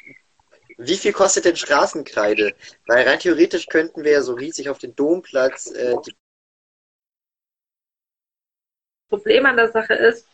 wie, 0.77 0.97
viel 0.97 1.15
kostet 1.15 1.47
denn 1.47 1.57
Straßenkreide? 1.57 2.55
Weil 2.87 3.09
rein 3.09 3.19
theoretisch 3.19 3.67
könnten 3.67 4.05
wir 4.05 4.13
ja 4.13 4.21
so 4.21 4.35
riesig 4.35 4.69
auf 4.69 4.77
den 4.77 4.95
Domplatz 4.95 5.71
äh, 5.71 5.97
die 6.07 6.15
Problem 9.09 9.47
an 9.47 9.57
der 9.57 9.73
Sache 9.73 9.95
ist, 9.95 10.29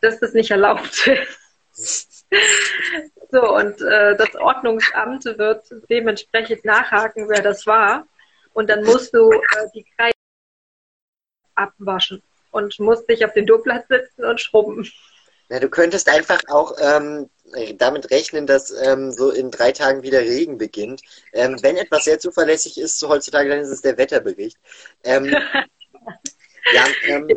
dass 0.00 0.18
das 0.18 0.32
nicht 0.32 0.50
erlaubt 0.50 1.06
ist. 1.74 2.21
so, 3.30 3.54
und 3.54 3.80
äh, 3.80 4.16
das 4.16 4.34
Ordnungsamt 4.36 5.24
wird 5.24 5.64
dementsprechend 5.88 6.64
nachhaken, 6.64 7.28
wer 7.28 7.42
das 7.42 7.66
war. 7.66 8.06
Und 8.52 8.68
dann 8.68 8.84
musst 8.84 9.14
du 9.14 9.32
äh, 9.32 9.38
die 9.74 9.84
Kreide 9.96 10.16
abwaschen 11.54 12.22
und 12.50 12.78
musst 12.78 13.08
dich 13.08 13.24
auf 13.24 13.32
den 13.32 13.46
Domplatz 13.46 13.86
sitzen 13.88 14.24
und 14.24 14.40
schrubben. 14.40 14.90
Ja, 15.48 15.60
du 15.60 15.68
könntest 15.68 16.08
einfach 16.08 16.40
auch 16.48 16.76
ähm, 16.80 17.28
damit 17.76 18.10
rechnen, 18.10 18.46
dass 18.46 18.70
ähm, 18.70 19.12
so 19.12 19.30
in 19.30 19.50
drei 19.50 19.72
Tagen 19.72 20.02
wieder 20.02 20.20
Regen 20.20 20.56
beginnt. 20.56 21.02
Ähm, 21.32 21.62
wenn 21.62 21.76
etwas 21.76 22.04
sehr 22.04 22.18
zuverlässig 22.18 22.78
ist, 22.78 22.98
so 22.98 23.08
heutzutage, 23.08 23.50
dann 23.50 23.60
ist 23.60 23.68
es 23.68 23.82
der 23.82 23.98
Wetterbericht. 23.98 24.56
Ähm, 25.04 25.26
ja, 26.72 26.84
ähm, 27.06 27.28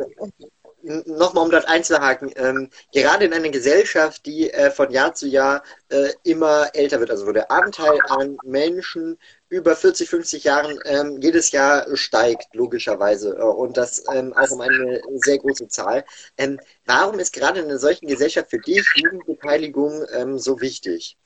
nochmal 0.86 1.44
um 1.44 1.50
dort 1.50 1.68
einzuhaken, 1.68 2.32
ähm, 2.36 2.70
gerade 2.92 3.24
in 3.24 3.32
einer 3.32 3.48
Gesellschaft, 3.48 4.24
die 4.24 4.50
äh, 4.52 4.70
von 4.70 4.90
Jahr 4.90 5.14
zu 5.14 5.26
Jahr 5.26 5.62
äh, 5.88 6.10
immer 6.22 6.70
älter 6.74 7.00
wird, 7.00 7.10
also 7.10 7.26
wo 7.26 7.32
der 7.32 7.50
Anteil 7.50 7.98
an 8.08 8.38
Menschen 8.44 9.18
über 9.48 9.74
40, 9.74 10.08
50 10.08 10.44
Jahren 10.44 10.78
ähm, 10.84 11.18
jedes 11.20 11.50
Jahr 11.50 11.86
steigt, 11.96 12.54
logischerweise, 12.54 13.36
äh, 13.36 13.42
und 13.42 13.76
das 13.76 14.04
ähm, 14.12 14.32
auch 14.34 14.50
um 14.50 14.60
eine 14.60 15.00
sehr 15.16 15.38
große 15.38 15.68
Zahl. 15.68 16.04
Ähm, 16.38 16.60
warum 16.84 17.18
ist 17.18 17.32
gerade 17.32 17.60
in 17.60 17.66
einer 17.66 17.78
solchen 17.78 18.06
Gesellschaft 18.06 18.50
für 18.50 18.58
dich 18.58 18.84
Jugendbeteiligung 18.94 20.04
ähm, 20.14 20.38
so 20.38 20.60
wichtig? 20.60 21.16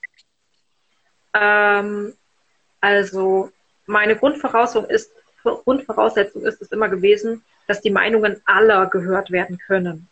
Ähm, 1.34 2.14
also 2.80 3.50
meine 3.86 4.16
Grundvoraussetzung 4.16 4.86
ist, 4.86 5.10
Grundvoraussetzung 5.42 6.44
ist 6.44 6.60
es 6.62 6.72
immer 6.72 6.88
gewesen, 6.88 7.44
dass 7.70 7.80
die 7.80 7.92
Meinungen 7.92 8.42
aller 8.46 8.86
gehört 8.86 9.30
werden 9.30 9.56
können. 9.56 10.08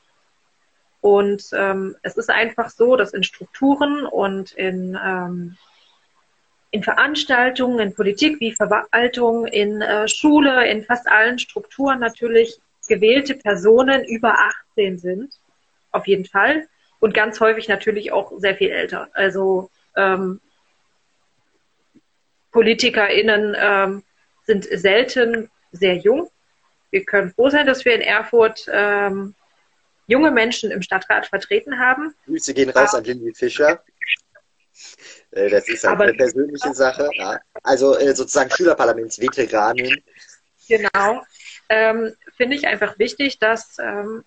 Und 1.01 1.43
ähm, 1.55 1.97
es 2.03 2.17
ist 2.17 2.31
einfach 2.31 2.71
so, 2.71 2.95
dass 2.95 3.13
in 3.13 3.25
Strukturen 3.25 4.07
und 4.07 4.53
in, 4.53 4.97
ähm, 5.05 5.57
in 6.71 6.85
Veranstaltungen, 6.85 7.81
in 7.81 7.97
Politik 7.97 8.39
wie 8.39 8.53
Verwaltung, 8.53 9.49
in 9.49 9.83
äh, 9.83 10.07
Schule, 10.07 10.71
in 10.71 10.85
fast 10.85 11.09
allen 11.09 11.41
Strukturen 11.41 11.99
natürlich 11.99 12.61
gewählte 12.87 13.35
Personen 13.35 14.05
über 14.05 14.37
18 14.77 14.99
sind. 14.99 15.35
Auf 15.91 16.07
jeden 16.07 16.27
Fall. 16.27 16.69
Und 17.01 17.13
ganz 17.13 17.41
häufig 17.41 17.67
natürlich 17.67 18.13
auch 18.13 18.31
sehr 18.39 18.55
viel 18.55 18.71
älter. 18.71 19.09
Also 19.15 19.69
ähm, 19.97 20.41
PolitikerInnen 22.53 23.57
ähm, 23.59 24.05
sind 24.47 24.65
selten 24.65 25.51
sehr 25.73 25.97
jung 25.97 26.31
wir 26.91 27.05
können 27.05 27.33
froh 27.33 27.51
sein, 27.51 27.67
dass 27.67 27.85
wir 27.85 27.95
in 27.95 28.01
Erfurt 28.01 28.67
ähm, 28.73 29.35
junge 30.07 30.31
Menschen 30.31 30.71
im 30.71 30.83
Stadtrat 30.83 31.27
vertreten 31.27 31.79
haben. 31.79 32.15
Grüße 32.27 32.55
gehen 32.55 32.71
raus 32.71 32.95
an 32.95 33.05
Lilly 33.05 33.35
Fischer. 33.35 33.83
Äh, 35.31 35.51
das 35.51 35.69
ist 35.69 35.85
halt 35.85 35.95
Aber, 35.95 36.05
eine 36.05 36.15
persönliche 36.17 36.75
Sache. 36.75 37.09
Ja. 37.15 37.39
Also 37.63 37.97
äh, 37.97 38.15
sozusagen 38.15 38.51
Schülerparlamentsveteranin. 38.51 40.03
Genau. 40.69 41.23
Ähm, 41.69 42.15
Finde 42.37 42.57
ich 42.57 42.67
einfach 42.67 42.99
wichtig, 42.99 43.39
dass, 43.39 43.79
ähm, 43.79 44.25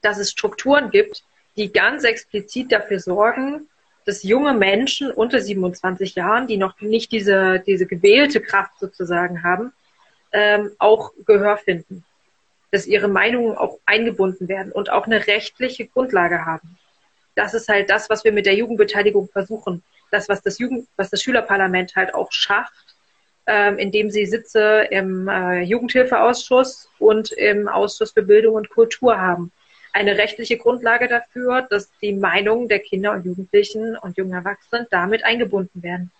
dass 0.00 0.18
es 0.18 0.30
Strukturen 0.30 0.90
gibt, 0.90 1.24
die 1.56 1.72
ganz 1.72 2.04
explizit 2.04 2.72
dafür 2.72 3.00
sorgen, 3.00 3.68
dass 4.04 4.22
junge 4.22 4.54
Menschen 4.54 5.10
unter 5.10 5.40
27 5.40 6.14
Jahren, 6.14 6.46
die 6.46 6.56
noch 6.56 6.80
nicht 6.80 7.12
diese, 7.12 7.60
diese 7.60 7.86
gewählte 7.86 8.40
Kraft 8.40 8.78
sozusagen 8.80 9.42
haben, 9.42 9.72
ähm, 10.32 10.72
auch 10.78 11.12
Gehör 11.26 11.56
finden, 11.58 12.04
dass 12.70 12.86
ihre 12.86 13.08
Meinungen 13.08 13.56
auch 13.56 13.78
eingebunden 13.86 14.48
werden 14.48 14.72
und 14.72 14.90
auch 14.90 15.06
eine 15.06 15.26
rechtliche 15.26 15.86
Grundlage 15.86 16.44
haben. 16.44 16.78
Das 17.34 17.54
ist 17.54 17.68
halt 17.68 17.90
das, 17.90 18.10
was 18.10 18.24
wir 18.24 18.32
mit 18.32 18.46
der 18.46 18.54
Jugendbeteiligung 18.54 19.28
versuchen. 19.28 19.82
Das, 20.10 20.28
was 20.28 20.42
das 20.42 20.58
Jugend, 20.58 20.86
was 20.96 21.10
das 21.10 21.22
Schülerparlament 21.22 21.96
halt 21.96 22.14
auch 22.14 22.30
schafft, 22.32 22.96
ähm, 23.46 23.78
indem 23.78 24.10
sie 24.10 24.26
Sitze 24.26 24.86
im 24.90 25.28
äh, 25.28 25.62
Jugendhilfeausschuss 25.62 26.88
und 26.98 27.32
im 27.32 27.68
Ausschuss 27.68 28.12
für 28.12 28.22
Bildung 28.22 28.54
und 28.54 28.70
Kultur 28.70 29.18
haben. 29.18 29.50
Eine 29.92 30.16
rechtliche 30.16 30.56
Grundlage 30.56 31.08
dafür, 31.08 31.62
dass 31.62 31.90
die 32.00 32.12
Meinungen 32.12 32.68
der 32.68 32.78
Kinder 32.78 33.12
und 33.12 33.26
Jugendlichen 33.26 33.96
und 33.96 34.16
jungen 34.16 34.32
Erwachsenen 34.32 34.86
damit 34.90 35.24
eingebunden 35.24 35.82
werden. 35.82 36.10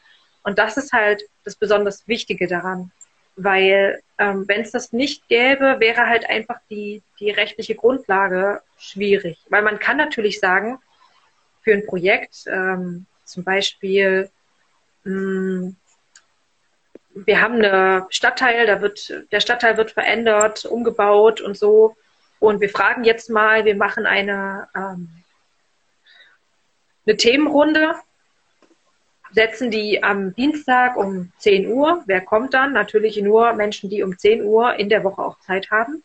Und 0.43 0.59
das 0.59 0.77
ist 0.77 0.93
halt 0.93 1.23
das 1.45 1.55
besonders 1.55 2.07
Wichtige 2.09 2.47
daran. 2.49 2.91
Weil 3.37 4.03
ähm, 4.19 4.47
wenn 4.47 4.61
es 4.61 4.71
das 4.71 4.93
nicht 4.93 5.29
gäbe, 5.29 5.77
wäre 5.81 6.07
halt 6.07 6.29
einfach 6.29 6.61
die, 6.71 7.03
die 7.19 7.31
rechtliche 7.31 7.75
Grundlage 7.75 8.63
schwierig. 8.79 9.39
Weil 9.49 9.63
man 9.63 9.79
kann 9.79 9.97
natürlich 9.97 10.39
sagen, 10.39 10.79
für 11.63 11.73
ein 11.73 11.87
Projekt, 11.87 12.45
ähm, 12.47 13.07
zum 13.25 13.45
Beispiel, 13.45 14.31
mh, 15.05 15.13
hm, 15.13 15.77
wir 17.15 17.43
haben 17.43 17.57
eine 17.57 18.07
Stadtteil, 18.09 18.67
da 18.67 18.81
wird, 18.81 19.13
der 19.33 19.41
Stadtteil 19.41 19.77
wird 19.77 19.91
verändert, 19.91 20.65
umgebaut 20.65 21.41
und 21.43 21.59
so. 21.59 21.95
Und 22.39 22.61
wir 22.61 22.71
fragen 22.71 23.05
jetzt 23.05 23.29
mal, 23.29 23.65
wir 23.65 23.77
machen 23.77 24.07
eine, 24.07 24.69
ähm, 24.75 25.09
eine 27.07 27.17
Themenrunde 27.17 27.95
setzen 29.33 29.71
die 29.71 30.03
am 30.03 30.35
Dienstag 30.35 30.97
um 30.97 31.33
10 31.39 31.69
Uhr. 31.69 32.03
Wer 32.07 32.21
kommt 32.21 32.55
dann? 32.55 32.73
Natürlich 32.73 33.21
nur 33.21 33.53
Menschen, 33.55 33.91
die 33.91 34.03
um 34.03 34.17
10 34.17 34.43
Uhr 34.43 34.75
in 34.75 34.89
der 34.89 35.05
Woche 35.05 35.23
auch 35.23 35.39
Zeit 35.41 35.71
haben. 35.71 36.03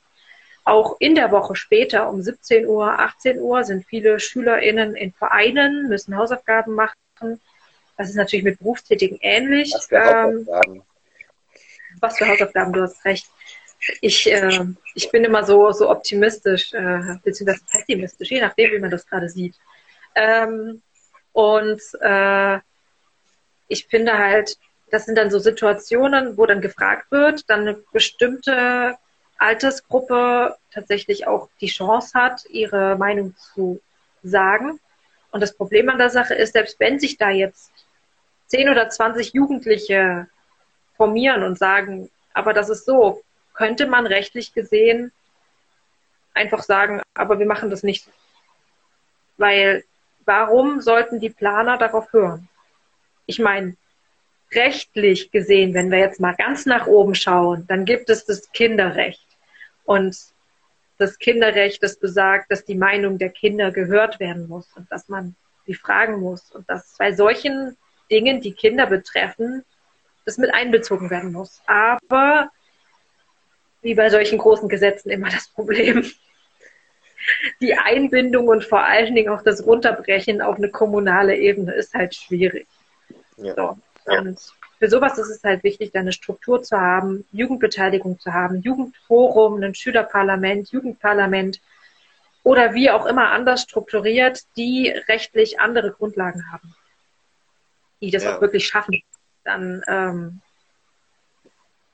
Auch 0.64 0.98
in 1.00 1.16
der 1.16 1.32
Woche 1.32 1.56
später 1.56 2.10
um 2.10 2.22
17 2.22 2.66
Uhr, 2.66 3.00
18 3.00 3.40
Uhr 3.40 3.64
sind 3.64 3.86
viele 3.86 4.20
SchülerInnen 4.20 4.96
in 4.96 5.14
Vereinen, 5.14 5.88
müssen 5.88 6.18
Hausaufgaben 6.18 6.76
machen. 6.76 7.40
Das 7.96 8.10
ist 8.10 8.16
natürlich 8.16 8.44
mit 8.44 8.60
Berufstätigen 8.60 9.18
ähnlich. 9.22 9.74
Was 9.74 9.86
für 9.88 10.04
Hausaufgaben? 10.04 10.76
Ähm, 10.76 10.84
was 12.02 12.18
für 12.18 12.28
Hausaufgaben, 12.28 12.74
du 12.74 12.82
hast 12.82 13.04
recht. 13.06 13.28
Ich, 14.02 14.30
äh, 14.30 14.66
ich 14.94 15.10
bin 15.10 15.24
immer 15.24 15.46
so, 15.46 15.72
so 15.72 15.90
optimistisch, 15.90 16.74
äh, 16.74 17.16
beziehungsweise 17.24 17.64
pessimistisch, 17.72 18.30
je 18.30 18.42
nachdem, 18.42 18.72
wie 18.72 18.80
man 18.80 18.92
das 18.92 19.08
gerade 19.08 19.30
sieht. 19.30 19.56
Ähm, 20.16 20.82
und 21.32 21.82
äh, 22.02 22.60
ich 23.68 23.88
finde 23.88 24.18
halt, 24.18 24.58
das 24.92 25.06
sind 25.06 25.18
dann 25.18 25.32
so 25.32 25.40
Situationen, 25.40 26.38
wo 26.38 26.46
dann 26.46 26.62
gefragt 26.62 27.12
wird, 27.12 27.50
dann 27.50 27.62
eine 27.62 27.74
bestimmte 27.92 28.98
Altersgruppe 29.38 30.56
tatsächlich 30.72 31.28
auch 31.28 31.50
die 31.62 31.68
Chance 31.68 32.18
hat, 32.18 32.46
ihre 32.50 32.96
Meinung 32.98 33.36
zu 33.36 33.82
sagen. 34.24 34.80
Und 35.32 35.42
das 35.42 35.56
Problem 35.56 35.90
an 35.90 35.98
der 35.98 36.10
Sache 36.10 36.34
ist, 36.34 36.54
selbst 36.54 36.80
wenn 36.80 37.00
sich 37.00 37.18
da 37.18 37.30
jetzt 37.30 37.72
10 38.48 38.70
oder 38.70 38.90
20 38.90 39.34
Jugendliche 39.34 40.28
formieren 40.96 41.44
und 41.44 41.60
sagen, 41.60 42.10
aber 42.34 42.54
das 42.54 42.70
ist 42.70 42.86
so, 42.86 43.22
könnte 43.54 43.88
man 43.88 44.08
rechtlich 44.08 44.54
gesehen 44.54 45.12
einfach 46.34 46.64
sagen, 46.64 47.02
aber 47.16 47.40
wir 47.40 47.46
machen 47.46 47.70
das 47.70 47.84
nicht. 47.84 48.08
Weil 49.38 49.84
warum 50.26 50.82
sollten 50.82 51.20
die 51.20 51.30
Planer 51.30 51.78
darauf 51.78 52.14
hören? 52.14 52.48
Ich 53.28 53.40
meine, 53.40 53.76
rechtlich 54.54 55.30
gesehen, 55.32 55.74
wenn 55.74 55.92
wir 55.92 56.00
jetzt 56.00 56.20
mal 56.20 56.36
ganz 56.36 56.66
nach 56.66 56.88
oben 56.88 57.14
schauen, 57.14 57.66
dann 57.68 57.86
gibt 57.86 58.10
es 58.10 58.26
das 58.26 58.52
Kinderrecht. 58.52 59.26
Und 59.84 60.18
das 60.98 61.20
Kinderrecht, 61.20 61.84
das 61.84 62.00
besagt, 62.00 62.52
dass 62.52 62.66
die 62.66 62.76
Meinung 62.76 63.18
der 63.18 63.30
Kinder 63.30 63.72
gehört 63.72 64.20
werden 64.20 64.48
muss 64.48 64.68
und 64.76 64.92
dass 64.92 65.10
man 65.10 65.36
sie 65.66 65.76
fragen 65.76 66.20
muss 66.20 66.50
und 66.52 66.68
dass 66.70 66.96
bei 66.98 67.12
solchen 67.12 67.78
Dingen, 68.10 68.42
die 68.42 68.54
Kinder 68.54 68.88
betreffen, 68.88 69.64
das 70.26 70.38
mit 70.38 70.54
einbezogen 70.54 71.10
werden 71.10 71.34
muss. 71.34 71.62
Aber 71.68 72.50
wie 73.82 73.96
bei 73.96 74.10
solchen 74.10 74.38
großen 74.38 74.70
Gesetzen 74.70 75.10
immer 75.10 75.30
das 75.30 75.50
Problem. 75.50 76.06
Die 77.60 77.76
Einbindung 77.76 78.48
und 78.48 78.64
vor 78.64 78.86
allen 78.86 79.14
Dingen 79.14 79.30
auch 79.30 79.42
das 79.42 79.66
Runterbrechen 79.66 80.42
auf 80.42 80.56
eine 80.56 80.70
kommunale 80.70 81.36
Ebene 81.36 81.74
ist 81.74 81.94
halt 81.94 82.16
schwierig. 82.16 82.68
Ja. 83.38 83.56
So. 83.56 83.78
Und 84.06 84.40
für 84.80 84.90
sowas 84.90 85.18
ist 85.18 85.30
es 85.30 85.44
halt 85.44 85.64
wichtig, 85.64 85.92
da 85.92 86.00
eine 86.00 86.14
Struktur 86.14 86.62
zu 86.64 86.80
haben, 86.80 87.26
Jugendbeteiligung 87.32 88.20
zu 88.20 88.34
haben, 88.34 88.62
Jugendforum, 88.62 89.62
ein 89.62 89.76
Schülerparlament, 89.76 90.72
Jugendparlament 90.72 91.62
oder 92.44 92.74
wie 92.74 92.90
auch 92.90 93.06
immer 93.06 93.32
anders 93.32 93.64
strukturiert, 93.64 94.44
die 94.56 94.90
rechtlich 95.08 95.60
andere 95.60 95.92
Grundlagen 95.92 96.52
haben, 96.52 96.76
die 98.02 98.12
das 98.12 98.24
ja. 98.24 98.36
auch 98.38 98.42
wirklich 98.42 98.68
schaffen. 98.68 99.02
Dann 99.44 99.84
ähm, 99.88 100.42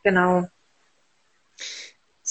genau. 0.04 0.48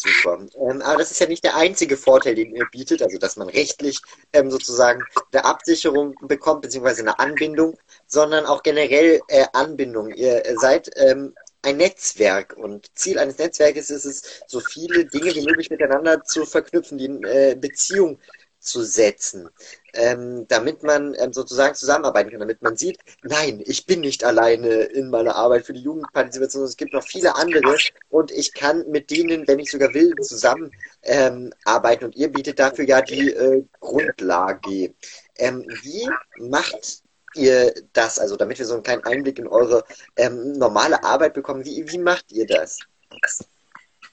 Super. 0.03 0.47
Ähm, 0.57 0.83
aber 0.83 0.99
das 0.99 1.11
ist 1.11 1.21
ja 1.21 1.27
nicht 1.27 1.45
der 1.45 1.57
einzige 1.57 1.97
Vorteil, 1.97 2.35
den 2.35 2.55
ihr 2.55 2.67
bietet, 2.71 3.03
also 3.03 3.19
dass 3.19 3.37
man 3.37 3.49
rechtlich 3.49 4.01
ähm, 4.33 4.51
sozusagen 4.51 5.03
eine 5.33 5.45
Absicherung 5.45 6.15
bekommt, 6.23 6.63
beziehungsweise 6.63 7.03
eine 7.03 7.19
Anbindung, 7.19 7.79
sondern 8.07 8.47
auch 8.47 8.63
generell 8.63 9.21
äh, 9.29 9.45
Anbindung. 9.53 10.11
Ihr 10.13 10.43
seid 10.59 10.91
ähm, 10.97 11.35
ein 11.63 11.77
Netzwerk 11.77 12.57
und 12.57 12.91
Ziel 12.99 13.19
eines 13.19 13.39
Netzwerkes 13.39 13.91
ist 13.91 14.05
es, 14.05 14.43
so 14.49 14.59
viele 14.59 15.05
Dinge 15.07 15.35
wie 15.35 15.43
möglich 15.43 15.71
miteinander 15.71 16.25
zu 16.25 16.45
verknüpfen, 16.45 16.99
die 16.99 17.07
äh, 17.07 17.55
Beziehung 17.55 18.19
zu 18.63 18.83
setzen, 18.83 19.49
ähm, 19.93 20.47
damit 20.49 20.83
man 20.83 21.15
ähm, 21.19 21.33
sozusagen 21.33 21.75
zusammenarbeiten 21.75 22.31
kann, 22.31 22.41
damit 22.41 22.63
man 22.63 22.77
sieht, 22.77 22.99
nein, 23.23 23.63
ich 23.65 23.87
bin 23.87 24.01
nicht 24.01 24.25
alleine 24.25 24.69
in 24.69 25.11
meiner 25.11 25.35
Arbeit 25.35 25.67
für 25.67 25.73
die 25.73 25.83
Jugendpartizipation, 25.83 26.65
es 26.65 26.77
gibt 26.77 26.93
noch 26.93 27.05
viele 27.05 27.35
andere 27.37 27.77
und 28.09 28.31
ich 28.31 28.55
kann 28.55 28.89
mit 28.89 29.11
denen, 29.11 29.47
wenn 29.49 29.59
ich 29.59 29.71
sogar 29.71 29.93
will, 29.95 30.15
zusammenarbeiten 30.21 32.05
ähm, 32.05 32.07
und 32.07 32.17
ihr 32.17 32.29
bietet 32.29 32.59
dafür 32.59 32.87
ja 32.87 33.03
die 33.03 33.31
äh, 33.31 33.65
Grundlage. 33.81 34.95
Ähm, 35.39 35.67
wie 35.83 36.09
macht 36.39 37.03
ihr 37.35 37.75
das, 37.93 38.19
also 38.19 38.37
damit 38.37 38.59
wir 38.59 38.67
so 38.67 38.75
einen 38.75 38.83
kleinen 38.83 39.05
Einblick 39.05 39.39
in 39.39 39.49
eure 39.49 39.85
ähm, 40.17 40.53
normale 40.53 41.03
Arbeit 41.03 41.35
bekommen, 41.35 41.65
wie, 41.65 41.85
wie 41.91 41.99
macht 41.99 42.31
ihr 42.31 42.47
das? 42.47 42.79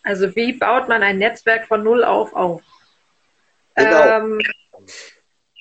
Also 0.03 0.33
wie 0.35 0.53
baut 0.53 0.87
man 0.87 1.03
ein 1.03 1.17
Netzwerk 1.17 1.67
von 1.67 1.83
Null 1.83 2.03
auf 2.03 2.33
auf? 2.33 2.61
Genau. 3.79 4.03
Ähm, 4.03 4.39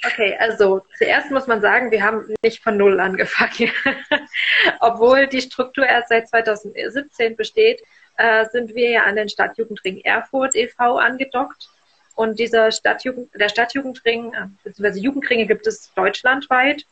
okay, 0.05 0.37
also 0.39 0.83
zuerst 0.97 1.31
muss 1.31 1.47
man 1.47 1.61
sagen, 1.61 1.91
wir 1.91 2.03
haben 2.03 2.35
nicht 2.43 2.62
von 2.62 2.77
Null 2.77 3.01
angefangen. 3.01 3.71
Obwohl 4.81 5.27
die 5.27 5.41
Struktur 5.41 5.87
erst 5.87 6.09
seit 6.09 6.29
2017 6.29 7.37
besteht, 7.37 7.83
äh, 8.16 8.47
sind 8.51 8.75
wir 8.75 8.91
ja 8.91 9.03
an 9.05 9.16
den 9.16 9.29
Stadtjugendring 9.29 10.01
Erfurt 10.01 10.55
e.V. 10.55 10.99
angedockt. 10.99 11.69
Und 12.14 12.39
dieser 12.41 12.73
Stadtjugend, 12.73 13.31
der 13.35 13.49
Stadtjugendring, 13.49 14.35
äh, 14.35 14.47
beziehungsweise 14.64 15.01
Jugendringe 15.01 15.47
gibt 15.47 15.66
es 15.66 15.93
deutschlandweit. 15.95 16.85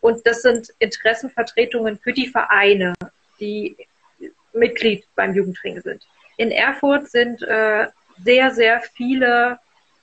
Und 0.00 0.26
das 0.26 0.42
sind 0.42 0.74
Interessenvertretungen 0.80 1.98
für 1.98 2.12
die 2.12 2.26
Vereine, 2.26 2.94
die 3.38 3.76
Mitglied 4.52 5.06
beim 5.14 5.34
Jugendring 5.34 5.80
sind. 5.80 6.04
In 6.36 6.50
Erfurt 6.50 7.08
sind 7.08 7.42
äh, 7.42 7.86
sehr, 8.24 8.50
sehr 8.50 8.80
viele 8.80 9.58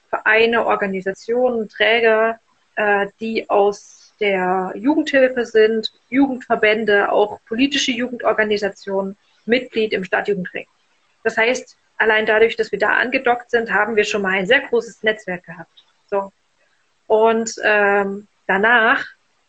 Vereine, 0.10 0.66
Organisationen, 0.66 1.70
Träger, 1.70 2.39
äh, 2.76 3.07
die 3.20 3.49
aus 3.49 4.14
der 4.20 4.74
Jugendhilfe 4.76 5.45
sind, 5.45 5.91
Jugendverbände, 6.10 7.12
auch 7.12 7.39
politische 7.45 7.91
Jugendorganisationen, 7.91 9.18
Mitglied 9.45 9.93
im 9.93 10.03
Stadtjugendring. 10.03 10.68
Das 11.24 11.38
heißt, 11.38 11.78
allein 11.97 12.26
dadurch, 12.26 12.55
dass 12.55 12.72
wir 12.72 12.80
da 12.80 12.97
angedockt 12.97 13.51
sind, 13.51 13.72
haben 13.72 13.95
wir 13.95 14.03
schon 14.03 14.22
mal 14.22 14.34
ein 14.34 14.47
sehr 14.47 14.62
großes 14.62 15.03
Netzwerk 15.03 15.45
gehabt. 15.45 15.86
So. 16.10 16.32
Und 17.07 17.55
ähm, 17.64 18.28
danach 18.47 19.05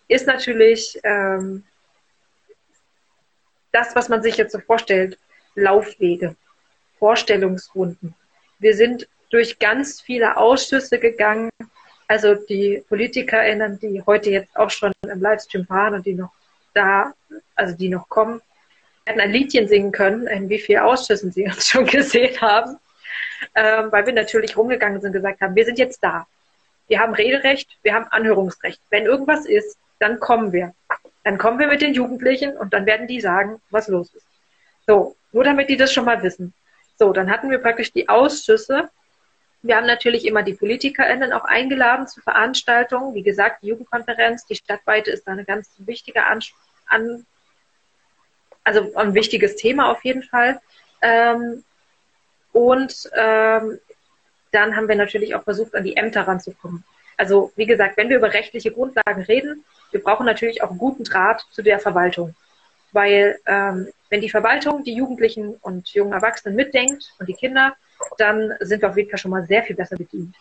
ist 0.09 0.27
natürlich 0.27 0.99
ähm, 1.05 1.65
das, 3.73 3.95
was 3.95 4.09
man 4.09 4.23
sich 4.23 4.37
jetzt 4.37 4.53
so 4.53 4.59
vorstellt, 4.59 5.19
Laufwege, 5.55 6.37
Vorstellungsrunden. 6.99 8.15
Wir 8.59 8.75
sind 8.75 9.09
durch 9.31 9.59
ganz 9.59 10.01
viele 10.01 10.37
Ausschüsse 10.37 10.99
gegangen. 10.99 11.51
Also 12.09 12.35
die 12.35 12.85
PolitikerInnen, 12.89 13.79
die 13.79 14.03
heute 14.05 14.31
jetzt 14.31 14.57
auch 14.57 14.71
schon 14.71 14.93
im 15.09 15.21
Livestream 15.21 15.69
waren 15.69 15.95
und 15.95 16.07
die 16.07 16.15
noch 16.15 16.33
da, 16.75 17.15
also 17.55 17.77
die 17.77 17.89
noch 17.89 18.09
kommen, 18.09 18.43
hätten 19.07 19.21
ein 19.21 19.33
Liedchen 19.33 19.69
singen 19.69 19.93
können, 19.93 20.27
in 20.27 20.49
wie 20.49 20.59
vielen 20.59 20.83
Ausschüssen 20.83 21.33
sie 21.33 21.45
uns 21.47 21.69
schon 21.69 21.87
gesehen 21.87 22.41
haben. 22.41 22.79
Ähm, 23.55 23.91
weil 23.91 24.05
wir 24.05 24.13
natürlich 24.13 24.57
rumgegangen 24.57 25.01
sind 25.01 25.11
und 25.11 25.15
gesagt 25.15 25.41
haben, 25.41 25.55
wir 25.55 25.65
sind 25.65 25.79
jetzt 25.79 26.03
da. 26.03 26.27
Wir 26.89 27.01
haben 27.01 27.15
Rederecht, 27.15 27.79
wir 27.83 27.95
haben 27.95 28.07
Anhörungsrecht. 28.11 28.81
Wenn 28.91 29.07
irgendwas 29.07 29.47
ist, 29.47 29.79
dann 29.99 30.21
kommen 30.21 30.53
wir. 30.53 30.75
Dann 31.25 31.39
kommen 31.39 31.59
wir 31.59 31.69
mit 31.69 31.81
den 31.81 31.95
Jugendlichen 31.95 32.57
und 32.57 32.75
dann 32.75 32.87
werden 32.87 33.07
die 33.07 33.21
sagen, 33.21 33.61
was 33.71 33.89
los 33.89 34.13
ist. 34.15 34.27
So, 34.87 35.17
nur 35.33 35.45
damit 35.45 35.69
die 35.69 35.77
das 35.77 35.93
schon 35.93 36.05
mal 36.05 36.23
wissen. 36.23 36.53
So, 36.99 37.13
dann 37.13 37.31
hatten 37.31 37.51
wir 37.51 37.59
praktisch 37.59 37.93
die 37.93 38.09
Ausschüsse 38.09 38.91
wir 39.63 39.77
haben 39.77 39.87
natürlich 39.87 40.27
immer 40.27 40.43
die 40.43 40.55
PolitikerInnen 40.55 41.33
auch 41.33 41.45
eingeladen 41.45 42.07
zu 42.07 42.21
Veranstaltungen. 42.21 43.15
Wie 43.15 43.23
gesagt, 43.23 43.63
die 43.63 43.69
Jugendkonferenz, 43.69 44.47
die 44.47 44.57
stadtweite 44.57 45.11
ist 45.11 45.27
da 45.27 45.33
eine 45.33 45.45
ganz 45.45 45.71
wichtige 45.79 46.25
An, 46.25 46.41
An 46.87 47.27
also 48.65 48.95
ein 48.95 49.15
wichtiges 49.15 49.57
Thema 49.57 49.91
auf 49.91 50.05
jeden 50.05 50.23
Fall. 50.23 50.61
Ähm, 51.03 51.65
und 52.53 53.11
ähm, 53.15 53.79
dann 54.53 54.77
haben 54.77 54.89
wir 54.89 54.97
natürlich 54.97 55.35
auch 55.35 55.45
versucht, 55.45 55.75
an 55.75 55.85
die 55.85 55.97
Ämter 55.97 56.23
ranzukommen. 56.23 56.85
Also 57.17 57.53
wie 57.57 57.67
gesagt, 57.67 57.97
wenn 57.97 58.09
wir 58.09 58.17
über 58.17 58.33
rechtliche 58.33 58.73
Grundlagen 58.73 59.23
reden, 59.23 59.65
wir 59.91 60.03
brauchen 60.03 60.27
natürlich 60.27 60.63
auch 60.63 60.71
einen 60.71 60.79
guten 60.79 61.05
Draht 61.05 61.45
zu 61.51 61.63
der 61.63 61.79
Verwaltung. 61.79 62.35
Weil 62.93 63.39
ähm, 63.47 63.89
wenn 64.09 64.21
die 64.21 64.31
Verwaltung 64.31 64.83
die 64.85 64.95
Jugendlichen 64.95 65.55
und 65.63 65.89
jungen 65.91 66.13
Erwachsenen 66.13 66.57
mitdenkt 66.57 67.13
und 67.19 67.29
die 67.29 67.35
Kinder, 67.35 67.77
dann 68.19 68.55
sind 68.61 68.83
wir 68.83 68.91
auf 68.91 68.97
jeden 68.97 69.11
Fall 69.11 69.19
schon 69.19 69.31
mal 69.31 69.47
sehr 69.47 69.63
viel 69.63 69.77
besser 69.77 69.97
bedient. 69.97 70.35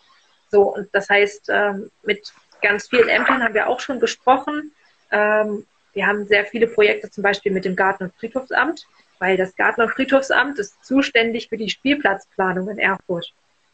So, 0.52 0.76
und 0.76 0.90
das 0.92 1.10
heißt, 1.10 1.50
ähm, 1.50 1.92
mit 2.04 2.34
ganz 2.62 2.88
vielen 2.90 3.10
Ämtern 3.10 3.44
haben 3.44 3.54
wir 3.54 3.68
auch 3.68 3.80
schon 3.80 4.00
gesprochen. 4.00 4.72
Ähm, 5.12 5.66
wir 5.94 6.08
haben 6.08 6.26
sehr 6.26 6.46
viele 6.46 6.68
Projekte 6.68 7.10
zum 7.10 7.24
Beispiel 7.24 7.52
mit 7.52 7.66
dem 7.66 7.76
Garten- 7.76 8.06
und 8.06 8.16
Friedhofsamt, 8.16 8.88
weil 9.20 9.38
das 9.38 9.56
Garten- 9.56 9.82
und 9.82 9.92
Friedhofsamt 9.92 10.60
ist 10.60 10.84
zuständig 10.84 11.50
für 11.50 11.58
die 11.58 11.70
Spielplatzplanung 11.70 12.70
in 12.70 12.80
Erfurt. 12.80 13.34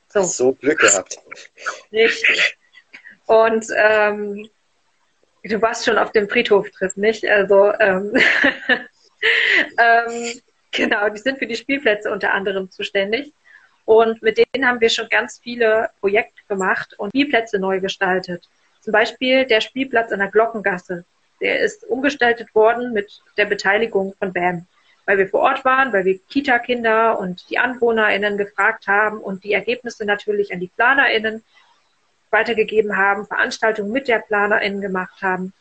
So, 0.10 0.24
so 0.24 0.54
Glück 0.54 0.80
gehabt. 0.80 1.18
Richtig. 1.92 2.58
Und 3.26 3.68
ähm, 3.76 4.50
du 5.48 5.62
warst 5.62 5.86
schon 5.86 5.98
auf 5.98 6.12
dem 6.12 6.30
Friedhoftrip, 6.30 6.98
nicht? 6.98 7.26
Also 7.26 7.72
ähm, 7.80 8.14
ähm, 9.80 10.42
genau, 10.72 11.10
die 11.10 11.20
sind 11.20 11.40
für 11.40 11.48
die 11.48 11.56
Spielplätze 11.56 12.12
unter 12.12 12.34
anderem 12.34 12.72
zuständig. 12.72 13.34
Und 13.86 14.22
mit 14.24 14.38
denen 14.38 14.68
haben 14.68 14.82
wir 14.82 14.90
schon 14.90 15.08
ganz 15.10 15.40
viele 15.42 15.90
Projekte 16.00 16.42
gemacht 16.48 16.96
und 16.98 17.10
Spielplätze 17.10 17.60
neu 17.60 17.80
gestaltet. 17.80 18.50
Zum 18.82 18.92
Beispiel 18.92 19.46
der 19.46 19.62
Spielplatz 19.62 20.12
an 20.12 20.20
der 20.20 20.30
Glockengasse. 20.30 21.06
Der 21.42 21.60
ist 21.60 21.84
umgestaltet 21.84 22.54
worden 22.56 22.94
mit 22.94 23.22
der 23.38 23.46
Beteiligung 23.46 24.16
von 24.18 24.34
BAM. 24.34 24.66
Weil 25.06 25.20
wir 25.20 25.28
vor 25.28 25.42
Ort 25.42 25.64
waren, 25.66 25.94
weil 25.94 26.06
wir 26.06 26.18
Kita-Kinder 26.18 27.20
und 27.20 27.48
die 27.50 27.60
AnwohnerInnen 27.60 28.38
gefragt 28.38 28.88
haben 28.88 29.20
und 29.20 29.44
die 29.44 29.54
Ergebnisse 29.54 30.06
natürlich 30.06 30.52
an 30.52 30.60
die 30.60 30.68
PlanerInnen 30.68 31.44
weitergegeben 32.32 32.98
haben, 32.98 33.26
Veranstaltungen 33.26 33.92
mit 33.92 34.08
der 34.08 34.20
PlanerInnen 34.20 34.82
gemacht 34.82 35.22
haben. 35.22 35.54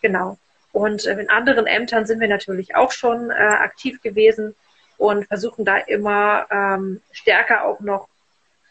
Genau. 0.00 0.38
Und 0.72 1.04
in 1.04 1.28
anderen 1.28 1.66
Ämtern 1.66 2.06
sind 2.06 2.20
wir 2.20 2.28
natürlich 2.28 2.76
auch 2.76 2.92
schon 2.92 3.30
äh, 3.30 3.34
aktiv 3.34 4.00
gewesen 4.02 4.54
und 4.98 5.26
versuchen 5.26 5.64
da 5.64 5.78
immer 5.78 6.46
ähm, 6.50 7.00
stärker 7.10 7.64
auch 7.64 7.80
noch 7.80 8.08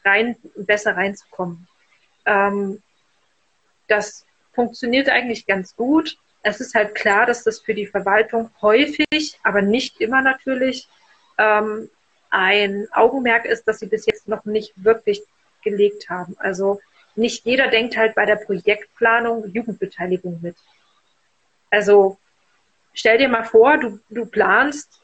rein, 0.06 0.38
besser 0.56 0.96
reinzukommen. 0.96 1.68
Ähm, 2.26 2.82
das 3.88 4.26
funktioniert 4.54 5.10
eigentlich 5.10 5.46
ganz 5.46 5.76
gut. 5.76 6.18
Es 6.42 6.62
ist 6.62 6.76
halt 6.76 6.96
klar, 6.96 7.26
dass 7.26 7.44
das 7.44 7.60
für 7.60 7.74
die 7.74 7.88
Verwaltung 7.88 8.50
häufig, 8.62 9.40
aber 9.44 9.62
nicht 9.62 10.00
immer 10.00 10.22
natürlich, 10.22 10.88
ähm, 11.38 11.90
ein 12.30 12.88
Augenmerk 12.92 13.46
ist, 13.46 13.68
dass 13.68 13.80
sie 13.80 13.88
bis 13.88 14.06
jetzt 14.06 14.28
noch 14.28 14.46
nicht 14.46 14.72
wirklich 14.76 15.24
gelegt 15.64 16.10
haben. 16.10 16.36
Also 16.40 16.80
nicht 17.16 17.46
jeder 17.46 17.68
denkt 17.68 17.98
halt 17.98 18.16
bei 18.16 18.26
der 18.26 18.38
Projektplanung 18.38 19.48
Jugendbeteiligung 19.52 20.40
mit. 20.42 20.56
Also 21.70 22.18
stell 22.94 23.18
dir 23.18 23.30
mal 23.30 23.44
vor, 23.44 23.78
du, 23.78 24.00
du 24.10 24.26
planst 24.26 25.02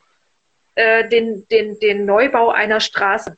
äh, 0.75 1.07
den, 1.07 1.47
den, 1.47 1.79
den 1.79 2.05
Neubau 2.05 2.49
einer 2.51 2.79
Straße. 2.79 3.37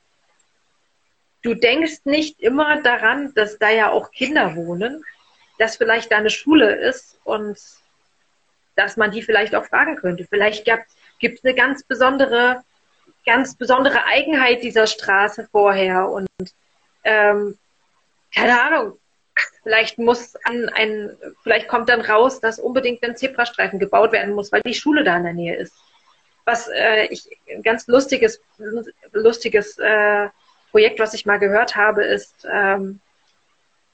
du 1.43 1.53
denkst 1.53 2.01
nicht 2.03 2.41
immer 2.41 2.81
daran, 2.81 3.33
dass 3.35 3.57
da 3.57 3.69
ja 3.69 3.89
auch 3.91 4.11
Kinder 4.11 4.55
wohnen, 4.55 5.03
dass 5.59 5.77
vielleicht 5.77 6.11
da 6.11 6.17
eine 6.17 6.29
Schule 6.29 6.75
ist 6.75 7.19
und 7.23 7.57
dass 8.75 8.97
man 8.97 9.11
die 9.11 9.21
vielleicht 9.21 9.55
auch 9.55 9.65
fragen 9.65 9.95
könnte. 9.95 10.25
Vielleicht 10.29 10.65
gibt 11.19 11.39
es 11.39 11.45
eine 11.45 11.55
ganz 11.55 11.83
besondere, 11.83 12.63
ganz 13.25 13.55
besondere 13.55 14.05
Eigenheit 14.05 14.63
dieser 14.63 14.87
Straße 14.87 15.47
vorher 15.51 16.09
und 16.09 16.27
ähm, 17.03 17.57
keine 18.33 18.61
Ahnung, 18.61 18.99
vielleicht 19.63 19.97
muss 19.97 20.35
ein, 20.43 20.69
ein, 20.69 21.15
vielleicht 21.43 21.67
kommt 21.67 21.89
dann 21.89 22.01
raus, 22.01 22.39
dass 22.39 22.59
unbedingt 22.59 23.03
ein 23.03 23.15
Zebrastreifen 23.15 23.79
gebaut 23.79 24.11
werden 24.11 24.33
muss, 24.33 24.51
weil 24.51 24.61
die 24.61 24.73
Schule 24.73 25.03
da 25.03 25.17
in 25.17 25.23
der 25.23 25.33
Nähe 25.33 25.55
ist. 25.55 25.73
Was 26.45 26.67
äh, 26.67 27.05
ich 27.07 27.27
ein 27.49 27.63
ganz 27.63 27.87
lustiges, 27.87 28.41
lustiges 29.11 29.77
äh, 29.79 30.29
Projekt, 30.71 30.99
was 30.99 31.13
ich 31.13 31.25
mal 31.25 31.39
gehört 31.39 31.75
habe, 31.75 32.05
ist 32.05 32.47
ähm, 32.49 32.99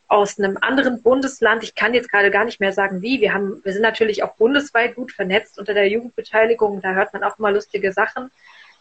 aus 0.08 0.38
einem 0.38 0.58
anderen 0.62 1.02
Bundesland. 1.02 1.64
Ich 1.64 1.74
kann 1.74 1.96
jetzt 1.96 2.12
gerade 2.12 2.30
gar 2.30 2.46
nicht 2.46 2.60
mehr 2.60 2.72
sagen, 2.72 3.02
wie. 3.02 3.20
Wir 3.20 3.34
haben, 3.34 3.62
wir 3.64 3.74
sind 3.74 3.82
natürlich 3.82 4.22
auch 4.22 4.36
bundesweit 4.36 4.96
gut 4.96 5.12
vernetzt 5.12 5.58
unter 5.58 5.74
der 5.74 5.90
Jugendbeteiligung. 5.90 6.82
Da 6.82 6.94
hört 6.94 7.14
man 7.14 7.24
auch 7.24 7.40
mal 7.40 7.54
lustige 7.54 7.92
Sachen. 7.92 8.30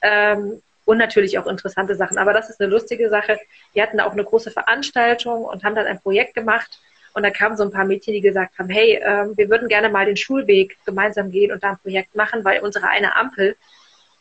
Ähm, 0.03 0.63
und 0.93 0.99
natürlich 0.99 1.39
auch 1.39 1.47
interessante 1.47 1.95
Sachen. 1.95 2.19
Aber 2.19 2.35
das 2.35 2.51
ist 2.51 2.61
eine 2.61 2.69
lustige 2.69 3.09
Sache. 3.09 3.41
Wir 3.73 3.83
hatten 3.83 3.99
auch 3.99 4.13
eine 4.13 4.25
große 4.25 4.51
Veranstaltung 4.51 5.47
und 5.47 5.65
haben 5.65 5.75
dann 5.75 5.87
ein 5.87 5.99
Projekt 5.99 6.35
gemacht. 6.35 6.83
Und 7.15 7.23
da 7.23 7.31
kamen 7.31 7.57
so 7.57 7.63
ein 7.63 7.71
paar 7.71 7.87
Mädchen, 7.87 8.13
die 8.13 8.21
gesagt 8.21 8.59
haben, 8.59 8.69
hey, 8.69 8.97
äh, 8.97 9.27
wir 9.35 9.49
würden 9.49 9.69
gerne 9.69 9.89
mal 9.89 10.05
den 10.05 10.19
Schulweg 10.19 10.77
gemeinsam 10.85 11.31
gehen 11.31 11.51
und 11.51 11.63
da 11.63 11.71
ein 11.71 11.79
Projekt 11.79 12.15
machen, 12.15 12.45
weil 12.45 12.61
unsere 12.61 12.89
eine 12.89 13.17
Ampel, 13.17 13.57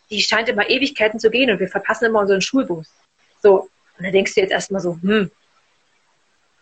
die 0.10 0.22
scheint 0.22 0.48
immer 0.48 0.70
Ewigkeiten 0.70 1.20
zu 1.20 1.30
gehen 1.30 1.52
und 1.52 1.60
wir 1.60 1.68
verpassen 1.68 2.06
immer 2.06 2.20
unseren 2.20 2.42
Schulbus. 2.42 2.90
So, 3.44 3.70
und 3.98 4.06
da 4.06 4.12
denkst 4.12 4.36
du 4.36 4.40
jetzt 4.40 4.52
erstmal 4.52 4.82
so, 4.82 4.98
hm, 5.02 5.30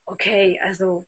okay, 0.06 0.60
also 0.60 1.06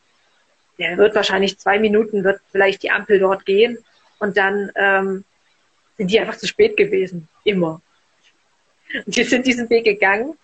der 0.77 0.95
wird 0.97 1.15
wahrscheinlich 1.15 1.57
zwei 1.57 1.79
Minuten, 1.79 2.23
wird 2.23 2.39
vielleicht 2.51 2.83
die 2.83 2.91
Ampel 2.91 3.17
dort 3.17 3.47
gehen 3.47 3.79
und 4.19 4.37
dann 4.37 4.71
ähm, 4.75 5.23
sind 5.97 6.11
die 6.11 6.19
einfach 6.19 6.37
zu 6.37 6.45
spät 6.45 6.77
gewesen. 6.77 7.27
Immer. 7.43 7.81
Und 9.05 9.15
wir 9.15 9.25
sind 9.25 9.45
diesen 9.45 9.69
Weg 9.69 9.85
gegangen 9.85 10.37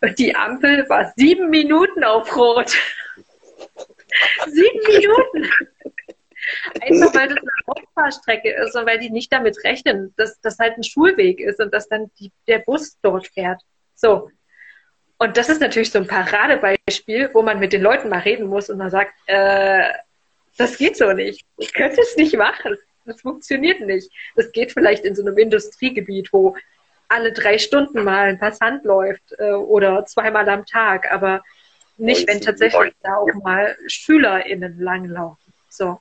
und 0.00 0.18
die 0.18 0.34
Ampel 0.34 0.88
war 0.88 1.12
sieben 1.16 1.50
Minuten 1.50 2.04
auf 2.04 2.34
Rot. 2.36 2.76
sieben 4.46 4.80
Minuten. 4.86 5.50
Einfach 6.80 7.14
weil 7.14 7.28
das 7.28 7.38
eine 7.38 7.50
Hauptfahrstrecke 7.66 8.50
ist 8.62 8.74
und 8.74 8.86
weil 8.86 8.98
die 8.98 9.10
nicht 9.10 9.32
damit 9.32 9.62
rechnen, 9.64 10.14
dass 10.16 10.40
das 10.40 10.58
halt 10.58 10.76
ein 10.76 10.84
Schulweg 10.84 11.40
ist 11.40 11.60
und 11.60 11.74
dass 11.74 11.88
dann 11.88 12.10
die, 12.18 12.32
der 12.46 12.60
Bus 12.60 12.96
dort 13.02 13.26
fährt. 13.26 13.60
So. 13.94 14.30
Und 15.18 15.36
das 15.36 15.48
ist 15.48 15.60
natürlich 15.60 15.90
so 15.90 15.98
ein 15.98 16.06
Paradebeispiel, 16.06 17.30
wo 17.34 17.42
man 17.42 17.58
mit 17.58 17.72
den 17.72 17.82
Leuten 17.82 18.08
mal 18.08 18.20
reden 18.20 18.46
muss 18.46 18.70
und 18.70 18.78
man 18.78 18.90
sagt, 18.90 19.14
äh, 19.26 19.92
das 20.56 20.78
geht 20.78 20.96
so 20.96 21.12
nicht. 21.12 21.44
Ich 21.56 21.72
könnte 21.74 22.00
es 22.00 22.16
nicht 22.16 22.36
machen. 22.36 22.76
Das 23.04 23.20
funktioniert 23.20 23.80
nicht. 23.80 24.10
Das 24.36 24.52
geht 24.52 24.72
vielleicht 24.72 25.04
in 25.04 25.14
so 25.14 25.22
einem 25.22 25.36
Industriegebiet, 25.36 26.32
wo 26.32 26.56
alle 27.08 27.32
drei 27.32 27.58
Stunden 27.58 28.04
mal 28.04 28.28
ein 28.28 28.38
Passant 28.38 28.84
läuft 28.84 29.34
äh, 29.38 29.52
oder 29.52 30.04
zweimal 30.06 30.48
am 30.48 30.66
Tag, 30.66 31.10
aber 31.10 31.42
nicht, 31.96 32.28
wenn 32.28 32.40
tatsächlich 32.40 32.94
da 33.02 33.16
auch 33.16 33.34
mal 33.42 33.76
SchülerInnen 33.86 34.78
langlaufen. 34.78 35.52
So. 35.68 36.00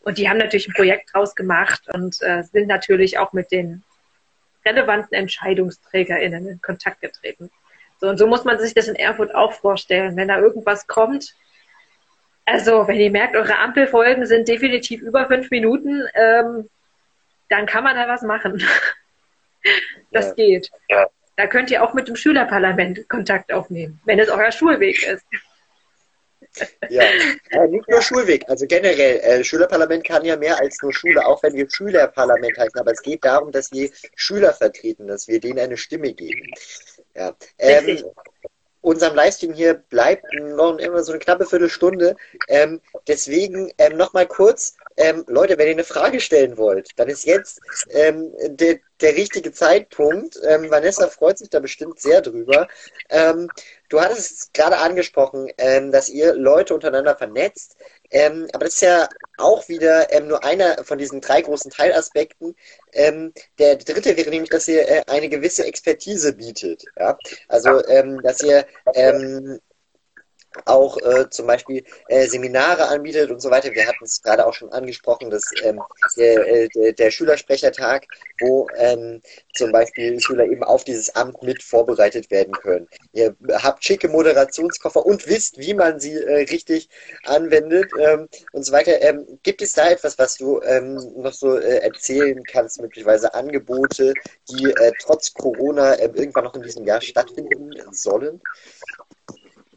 Und 0.00 0.18
die 0.18 0.28
haben 0.28 0.38
natürlich 0.38 0.68
ein 0.68 0.74
Projekt 0.74 1.14
draus 1.14 1.34
gemacht 1.34 1.82
und 1.92 2.20
äh, 2.22 2.42
sind 2.42 2.66
natürlich 2.66 3.18
auch 3.18 3.32
mit 3.32 3.52
den 3.52 3.84
relevanten 4.64 5.14
EntscheidungsträgerInnen 5.14 6.48
in 6.48 6.62
Kontakt 6.62 7.00
getreten. 7.00 7.50
So, 8.00 8.08
und 8.08 8.18
so 8.18 8.26
muss 8.26 8.44
man 8.44 8.58
sich 8.58 8.74
das 8.74 8.88
in 8.88 8.96
Erfurt 8.96 9.34
auch 9.34 9.52
vorstellen. 9.52 10.16
Wenn 10.16 10.28
da 10.28 10.38
irgendwas 10.38 10.86
kommt, 10.86 11.34
also 12.44 12.86
wenn 12.88 13.00
ihr 13.00 13.10
merkt, 13.10 13.36
eure 13.36 13.58
Ampelfolgen 13.58 14.26
sind 14.26 14.48
definitiv 14.48 15.00
über 15.00 15.26
fünf 15.26 15.50
Minuten, 15.50 16.02
ähm, 16.14 16.68
dann 17.48 17.66
kann 17.66 17.84
man 17.84 17.96
da 17.96 18.08
was 18.08 18.22
machen. 18.22 18.62
Das 20.12 20.28
ja. 20.28 20.34
geht. 20.34 20.70
Ja. 20.88 21.06
Da 21.36 21.46
könnt 21.46 21.70
ihr 21.70 21.82
auch 21.82 21.94
mit 21.94 22.06
dem 22.06 22.16
Schülerparlament 22.16 23.08
Kontakt 23.08 23.52
aufnehmen, 23.52 24.00
wenn 24.04 24.18
es 24.18 24.28
euer 24.28 24.52
Schulweg 24.52 25.02
ist. 25.02 25.24
Ja, 26.88 27.02
äh, 27.50 27.66
nicht 27.66 27.88
nur 27.88 28.00
Schulweg, 28.00 28.44
also 28.48 28.66
generell, 28.66 29.18
äh, 29.18 29.42
Schülerparlament 29.42 30.04
kann 30.04 30.24
ja 30.24 30.36
mehr 30.36 30.60
als 30.60 30.80
nur 30.82 30.92
Schule, 30.92 31.26
auch 31.26 31.42
wenn 31.42 31.54
wir 31.54 31.68
Schülerparlament 31.68 32.56
heißen, 32.56 32.78
aber 32.78 32.92
es 32.92 33.02
geht 33.02 33.24
darum, 33.24 33.50
dass 33.50 33.72
wir 33.72 33.90
Schüler 34.14 34.52
vertreten, 34.52 35.08
dass 35.08 35.26
wir 35.26 35.40
denen 35.40 35.58
eine 35.58 35.76
Stimme 35.76 36.12
geben. 36.12 36.52
Ja. 37.16 37.34
Ähm, 37.58 38.04
unserem 38.84 39.16
Livestream 39.16 39.54
hier 39.54 39.74
bleibt 39.74 40.26
noch 40.34 40.76
immer 40.78 41.02
so 41.02 41.12
eine 41.12 41.18
knappe 41.18 41.46
Viertelstunde. 41.46 42.16
Ähm, 42.48 42.80
deswegen 43.08 43.72
ähm, 43.78 43.96
nochmal 43.96 44.26
kurz, 44.26 44.76
ähm, 44.96 45.24
Leute, 45.26 45.58
wenn 45.58 45.66
ihr 45.66 45.72
eine 45.72 45.84
Frage 45.84 46.20
stellen 46.20 46.56
wollt, 46.56 46.90
dann 46.96 47.08
ist 47.08 47.24
jetzt 47.24 47.60
ähm, 47.90 48.32
der, 48.46 48.78
der 49.00 49.16
richtige 49.16 49.52
Zeitpunkt. 49.52 50.38
Ähm, 50.46 50.70
Vanessa 50.70 51.08
freut 51.08 51.38
sich 51.38 51.50
da 51.50 51.58
bestimmt 51.58 52.00
sehr 52.00 52.20
drüber. 52.20 52.68
Ähm, 53.10 53.50
du 53.88 54.00
hattest 54.00 54.32
es 54.32 54.52
gerade 54.52 54.78
angesprochen, 54.78 55.50
ähm, 55.58 55.90
dass 55.90 56.08
ihr 56.08 56.34
Leute 56.34 56.74
untereinander 56.74 57.16
vernetzt. 57.16 57.76
Ähm, 58.10 58.46
aber 58.52 58.66
das 58.66 58.74
ist 58.74 58.82
ja 58.82 59.08
auch 59.38 59.68
wieder 59.68 60.06
nur 60.20 60.44
einer 60.44 60.84
von 60.84 60.98
diesen 60.98 61.20
drei 61.20 61.42
großen 61.42 61.70
Teilaspekten. 61.70 62.54
Der 62.94 63.76
dritte 63.76 64.16
wäre 64.16 64.30
nämlich, 64.30 64.50
dass 64.50 64.68
ihr 64.68 64.88
äh, 64.88 65.02
eine 65.08 65.28
gewisse 65.28 65.64
Expertise 65.64 66.32
bietet. 66.32 66.84
Ja? 66.96 67.18
Also, 67.48 67.80
dass 68.22 68.42
ihr 68.42 68.64
auch 70.64 70.96
äh, 70.98 71.28
zum 71.30 71.46
Beispiel 71.46 71.84
äh, 72.08 72.26
Seminare 72.26 72.88
anbietet 72.88 73.30
und 73.30 73.40
so 73.40 73.50
weiter. 73.50 73.72
Wir 73.72 73.86
hatten 73.86 74.04
es 74.04 74.22
gerade 74.22 74.46
auch 74.46 74.54
schon 74.54 74.72
angesprochen, 74.72 75.30
dass 75.30 75.50
ähm, 75.62 75.80
der, 76.16 76.46
äh, 76.46 76.68
der, 76.68 76.92
der, 76.92 77.10
Schülersprechertag, 77.10 78.06
wo 78.40 78.68
ähm, 78.76 79.20
zum 79.54 79.72
Beispiel 79.72 80.20
Schüler 80.20 80.44
eben 80.44 80.62
auf 80.62 80.84
dieses 80.84 81.14
Amt 81.14 81.42
mit 81.42 81.62
vorbereitet 81.62 82.30
werden 82.30 82.52
können. 82.52 82.88
Ihr 83.12 83.36
habt 83.52 83.84
schicke 83.84 84.08
Moderationskoffer 84.08 85.04
und 85.04 85.26
wisst, 85.26 85.58
wie 85.58 85.74
man 85.74 86.00
sie 86.00 86.14
äh, 86.14 86.46
richtig 86.50 86.88
anwendet 87.24 87.90
ähm, 88.00 88.28
und 88.52 88.64
so 88.64 88.72
weiter. 88.72 89.00
Ähm, 89.02 89.38
gibt 89.42 89.62
es 89.62 89.72
da 89.72 89.90
etwas, 89.90 90.18
was 90.18 90.36
du 90.36 90.60
ähm, 90.62 90.94
noch 91.16 91.32
so 91.32 91.58
äh, 91.58 91.78
erzählen 91.78 92.42
kannst, 92.44 92.80
möglicherweise 92.80 93.34
Angebote, 93.34 94.14
die 94.50 94.64
äh, 94.64 94.92
trotz 95.00 95.32
Corona 95.34 95.94
äh, 95.94 96.10
irgendwann 96.14 96.44
noch 96.44 96.54
in 96.54 96.62
diesem 96.62 96.84
Jahr 96.84 97.00
stattfinden 97.00 97.70
sollen? 97.90 98.40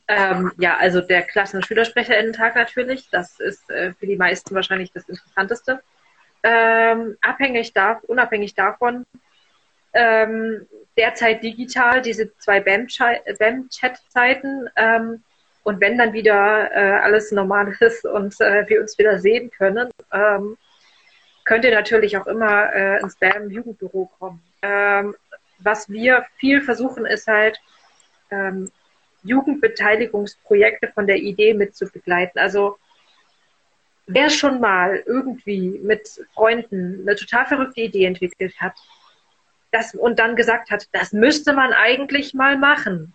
Ähm, 0.08 0.52
ja, 0.58 0.78
also 0.78 1.02
der 1.02 1.24
Klassen- 1.24 1.58
und 1.58 1.66
Schülersprecherinnen-Tag 1.66 2.56
natürlich. 2.56 3.10
Das 3.10 3.40
ist 3.40 3.68
äh, 3.70 3.94
für 3.94 4.08
die 4.08 4.16
meisten 4.16 4.56
wahrscheinlich 4.56 4.94
das 4.94 5.10
Interessanteste. 5.10 5.82
Ähm, 6.44 7.18
abhängig 7.22 7.74
da, 7.74 8.00
unabhängig 8.08 8.56
davon, 8.56 9.06
ähm, 9.94 10.66
derzeit 10.96 11.44
digital, 11.44 12.02
diese 12.02 12.34
zwei 12.38 12.62
BAM-Chat-Zeiten. 12.62 14.70
Ähm, 14.76 15.24
und 15.64 15.82
wenn 15.82 15.98
dann 15.98 16.14
wieder 16.14 16.72
äh, 16.72 17.00
alles 17.00 17.34
normal 17.34 17.76
ist 17.80 18.06
und 18.06 18.40
äh, 18.40 18.70
wir 18.70 18.80
uns 18.80 18.98
wieder 18.98 19.20
sehen 19.20 19.52
können, 19.52 19.90
ähm, 20.14 20.58
könnt 21.44 21.66
ihr 21.66 21.72
natürlich 21.72 22.16
auch 22.18 22.28
immer 22.28 22.74
äh, 22.74 23.02
ins 23.02 23.18
BAM-Jugendbüro 23.18 24.10
kommen. 24.18 24.42
Ähm, 24.62 25.14
was 25.60 25.90
wir 25.90 26.26
viel 26.38 26.62
versuchen, 26.62 27.06
ist 27.06 27.28
halt, 27.28 27.60
ähm, 28.32 28.72
Jugendbeteiligungsprojekte 29.24 30.90
von 30.94 31.08
der 31.08 31.18
Idee 31.18 31.54
mit 31.54 31.76
zu 31.76 31.88
begleiten. 31.88 32.40
Also 32.40 32.78
wer 34.06 34.30
schon 34.30 34.60
mal 34.60 35.04
irgendwie 35.06 35.80
mit 35.84 36.26
Freunden 36.34 37.02
eine 37.02 37.16
total 37.16 37.46
verrückte 37.46 37.82
Idee 37.82 38.06
entwickelt 38.06 38.60
hat 38.60 38.76
das, 39.72 39.94
und 39.94 40.20
dann 40.20 40.36
gesagt 40.36 40.72
hat, 40.72 40.88
das 40.92 41.14
müsste 41.14 41.54
man 41.54 41.74
eigentlich 41.74 42.34
mal 42.34 42.58
machen. 42.58 43.14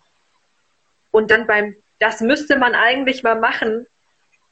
Und 1.11 1.31
dann 1.31 1.47
beim, 1.47 1.75
das 1.99 2.21
müsste 2.21 2.57
man 2.57 2.75
eigentlich 2.75 3.23
mal 3.23 3.39
machen, 3.39 3.87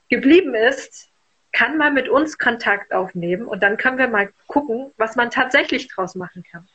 geblieben 0.09 0.55
ist, 0.55 1.09
kann 1.53 1.77
man 1.77 1.93
mit 1.93 2.07
uns 2.07 2.37
Kontakt 2.37 2.93
aufnehmen 2.93 3.45
und 3.45 3.61
dann 3.61 3.77
können 3.77 3.97
wir 3.97 4.07
mal 4.07 4.29
gucken, 4.47 4.91
was 4.97 5.15
man 5.15 5.31
tatsächlich 5.31 5.87
draus 5.89 6.15
machen 6.15 6.43
kann. 6.49 6.67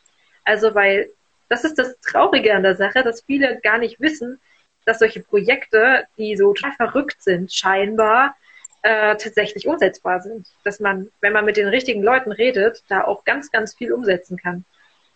Also, 0.44 0.74
weil 0.74 1.10
das 1.48 1.64
ist 1.64 1.78
das 1.78 1.98
Traurige 2.00 2.54
an 2.54 2.62
der 2.62 2.76
Sache, 2.76 3.02
dass 3.02 3.22
viele 3.22 3.60
gar 3.60 3.78
nicht 3.78 4.00
wissen, 4.00 4.40
dass 4.86 5.00
solche 5.00 5.20
Projekte, 5.20 6.04
die 6.16 6.36
so 6.36 6.54
total 6.54 6.72
verrückt 6.72 7.22
sind, 7.22 7.52
scheinbar 7.52 8.34
äh, 8.82 9.16
tatsächlich 9.16 9.66
umsetzbar 9.66 10.22
sind. 10.22 10.46
Dass 10.64 10.80
man, 10.80 11.10
wenn 11.20 11.34
man 11.34 11.44
mit 11.44 11.58
den 11.58 11.68
richtigen 11.68 12.02
Leuten 12.02 12.32
redet, 12.32 12.82
da 12.88 13.04
auch 13.04 13.24
ganz, 13.24 13.50
ganz 13.50 13.74
viel 13.74 13.92
umsetzen 13.92 14.38
kann. 14.38 14.64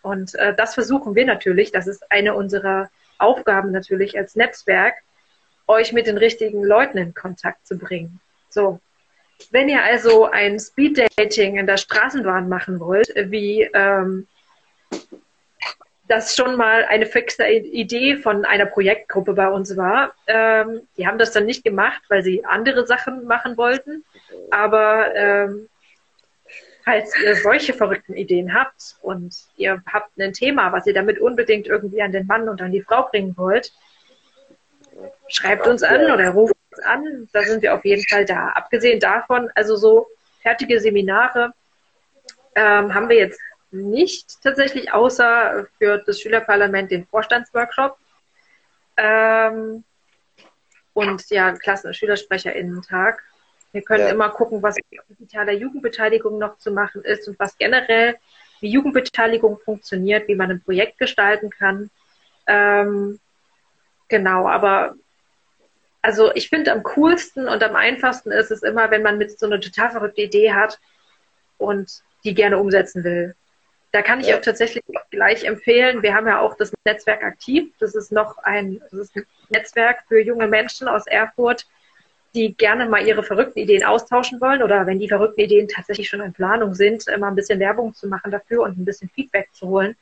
Und 0.03 0.35
äh, 0.35 0.53
das 0.53 0.73
versuchen 0.73 1.15
wir 1.15 1.25
natürlich. 1.25 1.71
Das 1.71 1.87
ist 1.87 2.11
eine 2.11 2.35
unserer 2.35 2.89
Aufgaben 3.17 3.71
natürlich 3.71 4.17
als 4.17 4.35
Netzwerk, 4.35 4.95
euch 5.67 5.93
mit 5.93 6.05
den 6.05 6.17
richtigen 6.17 6.63
Leuten 6.63 6.97
in 6.97 7.13
Kontakt 7.13 7.65
zu 7.65 7.77
bringen. 7.77 8.19
So. 8.49 8.79
Wenn 9.49 9.69
ihr 9.69 9.83
also 9.83 10.29
ein 10.29 10.59
Speeddating 10.59 11.57
in 11.57 11.65
der 11.65 11.77
Straßenbahn 11.77 12.47
machen 12.47 12.79
wollt, 12.79 13.11
wie 13.15 13.63
ähm, 13.73 14.27
das 16.11 16.35
schon 16.35 16.57
mal 16.57 16.83
eine 16.83 17.05
fixe 17.05 17.47
Idee 17.47 18.17
von 18.17 18.43
einer 18.43 18.65
Projektgruppe 18.65 19.33
bei 19.33 19.47
uns 19.47 19.77
war. 19.77 20.13
Ähm, 20.27 20.81
die 20.97 21.07
haben 21.07 21.17
das 21.17 21.31
dann 21.31 21.45
nicht 21.45 21.63
gemacht, 21.63 22.01
weil 22.09 22.21
sie 22.21 22.43
andere 22.43 22.85
Sachen 22.85 23.25
machen 23.25 23.55
wollten. 23.55 24.03
Aber 24.49 25.15
ähm, 25.15 25.69
falls 26.83 27.17
ihr 27.23 27.37
solche 27.37 27.73
verrückten 27.73 28.13
Ideen 28.13 28.53
habt 28.53 28.97
und 29.01 29.33
ihr 29.55 29.81
habt 29.91 30.19
ein 30.19 30.33
Thema, 30.33 30.73
was 30.73 30.85
ihr 30.85 30.93
damit 30.93 31.17
unbedingt 31.19 31.67
irgendwie 31.67 32.01
an 32.01 32.11
den 32.11 32.27
Mann 32.27 32.49
und 32.49 32.61
an 32.61 32.73
die 32.73 32.81
Frau 32.81 33.03
bringen 33.03 33.33
wollt, 33.37 33.71
schreibt 35.29 35.65
uns 35.65 35.81
an 35.81 36.11
oder 36.11 36.31
ruft 36.31 36.55
uns 36.71 36.85
an. 36.85 37.29
Da 37.31 37.43
sind 37.43 37.61
wir 37.61 37.73
auf 37.73 37.85
jeden 37.85 38.05
Fall 38.09 38.25
da. 38.25 38.49
Abgesehen 38.49 38.99
davon, 38.99 39.49
also 39.55 39.77
so 39.77 40.07
fertige 40.41 40.81
Seminare 40.81 41.53
ähm, 42.55 42.93
haben 42.93 43.07
wir 43.07 43.15
jetzt 43.15 43.39
nicht 43.71 44.41
tatsächlich, 44.41 44.91
außer 44.93 45.67
für 45.77 45.99
das 45.99 46.19
Schülerparlament 46.19 46.91
den 46.91 47.05
Vorstandsworkshop. 47.05 47.97
Ähm, 48.97 49.83
und 50.93 51.29
ja, 51.29 51.53
Klassen- 51.53 51.87
und 51.87 51.95
SchülersprecherInnen-Tag. 51.95 53.23
Wir 53.71 53.81
können 53.81 54.05
ja. 54.05 54.09
immer 54.09 54.29
gucken, 54.29 54.61
was 54.61 54.75
mit 54.75 55.01
digitaler 55.09 55.53
Jugendbeteiligung 55.53 56.37
noch 56.37 56.57
zu 56.57 56.71
machen 56.71 57.03
ist 57.03 57.27
und 57.27 57.39
was 57.39 57.57
generell, 57.57 58.17
wie 58.59 58.69
Jugendbeteiligung 58.69 59.59
funktioniert, 59.59 60.27
wie 60.27 60.35
man 60.35 60.51
ein 60.51 60.61
Projekt 60.61 60.97
gestalten 60.97 61.49
kann. 61.49 61.89
Ähm, 62.47 63.19
genau, 64.09 64.47
aber 64.47 64.95
also 66.01 66.33
ich 66.33 66.49
finde 66.49 66.73
am 66.73 66.83
coolsten 66.83 67.47
und 67.47 67.63
am 67.63 67.75
einfachsten 67.75 68.31
ist 68.31 68.51
es 68.51 68.63
immer, 68.63 68.91
wenn 68.91 69.03
man 69.03 69.17
mit 69.17 69.37
so 69.39 69.45
einer 69.45 69.61
total 69.61 69.91
verrückte 69.91 70.23
Idee 70.23 70.51
hat 70.51 70.79
und 71.57 72.03
die 72.23 72.33
gerne 72.33 72.57
umsetzen 72.57 73.03
will. 73.03 73.35
Da 73.91 74.01
kann 74.01 74.21
ich 74.21 74.27
ja. 74.27 74.37
auch 74.37 74.41
tatsächlich 74.41 74.83
gleich 75.09 75.43
empfehlen, 75.43 76.01
wir 76.01 76.13
haben 76.13 76.27
ja 76.27 76.39
auch 76.39 76.55
das 76.55 76.71
Netzwerk 76.85 77.23
aktiv. 77.23 77.71
Das 77.79 77.93
ist 77.93 78.11
noch 78.11 78.37
ein, 78.37 78.81
das 78.89 78.93
ist 78.93 79.15
ein 79.15 79.25
Netzwerk 79.49 80.03
für 80.07 80.21
junge 80.21 80.47
Menschen 80.47 80.87
aus 80.87 81.07
Erfurt, 81.07 81.67
die 82.33 82.55
gerne 82.55 82.87
mal 82.87 83.05
ihre 83.05 83.23
verrückten 83.23 83.59
Ideen 83.59 83.83
austauschen 83.83 84.39
wollen 84.39 84.63
oder 84.63 84.87
wenn 84.87 84.99
die 84.99 85.09
verrückten 85.09 85.41
Ideen 85.41 85.67
tatsächlich 85.67 86.07
schon 86.07 86.21
in 86.21 86.31
Planung 86.31 86.73
sind, 86.73 87.05
mal 87.19 87.27
ein 87.27 87.35
bisschen 87.35 87.59
Werbung 87.59 87.93
zu 87.93 88.07
machen 88.07 88.31
dafür 88.31 88.63
und 88.63 88.77
ein 88.77 88.85
bisschen 88.85 89.09
Feedback 89.09 89.49
zu 89.51 89.67
holen. 89.67 89.97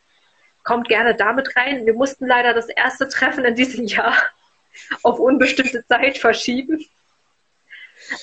Kommt 0.63 0.87
gerne 0.87 1.15
damit 1.15 1.55
rein. 1.55 1.87
Wir 1.87 1.93
mussten 1.93 2.27
leider 2.27 2.53
das 2.53 2.69
erste 2.69 3.07
Treffen 3.07 3.45
in 3.45 3.55
diesem 3.55 3.85
Jahr 3.85 4.13
auf 5.03 5.19
unbestimmte 5.19 5.83
Zeit 5.87 6.19
verschieben. 6.19 6.85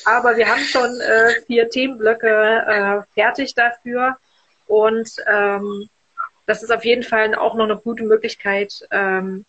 Aber 0.04 0.36
wir 0.36 0.48
haben 0.48 0.62
schon 0.62 1.00
äh, 1.00 1.40
vier 1.46 1.68
Themenblöcke 1.68 2.28
äh, 2.28 3.14
fertig 3.14 3.54
dafür. 3.54 4.16
Und 4.66 5.10
ähm, 5.26 5.88
das 6.46 6.62
ist 6.62 6.70
auf 6.70 6.84
jeden 6.84 7.02
Fall 7.02 7.34
auch 7.34 7.54
noch 7.54 7.64
eine 7.64 7.76
gute 7.76 8.04
Möglichkeit, 8.04 8.86
ähm, 8.90 9.44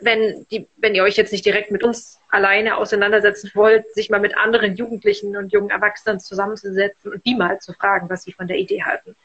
wenn, 0.00 0.46
die, 0.50 0.66
wenn 0.76 0.94
ihr 0.94 1.02
euch 1.02 1.16
jetzt 1.16 1.32
nicht 1.32 1.46
direkt 1.46 1.70
mit 1.70 1.82
uns 1.82 2.20
alleine 2.28 2.76
auseinandersetzen 2.76 3.50
wollt, 3.54 3.92
sich 3.94 4.10
mal 4.10 4.20
mit 4.20 4.36
anderen 4.36 4.76
Jugendlichen 4.76 5.36
und 5.36 5.52
jungen 5.52 5.70
Erwachsenen 5.70 6.20
zusammenzusetzen 6.20 7.12
und 7.12 7.24
die 7.24 7.34
mal 7.34 7.58
zu 7.60 7.72
fragen, 7.72 8.10
was 8.10 8.24
sie 8.24 8.32
von 8.32 8.46
der 8.46 8.58
Idee 8.58 8.82
halten. 8.82 9.16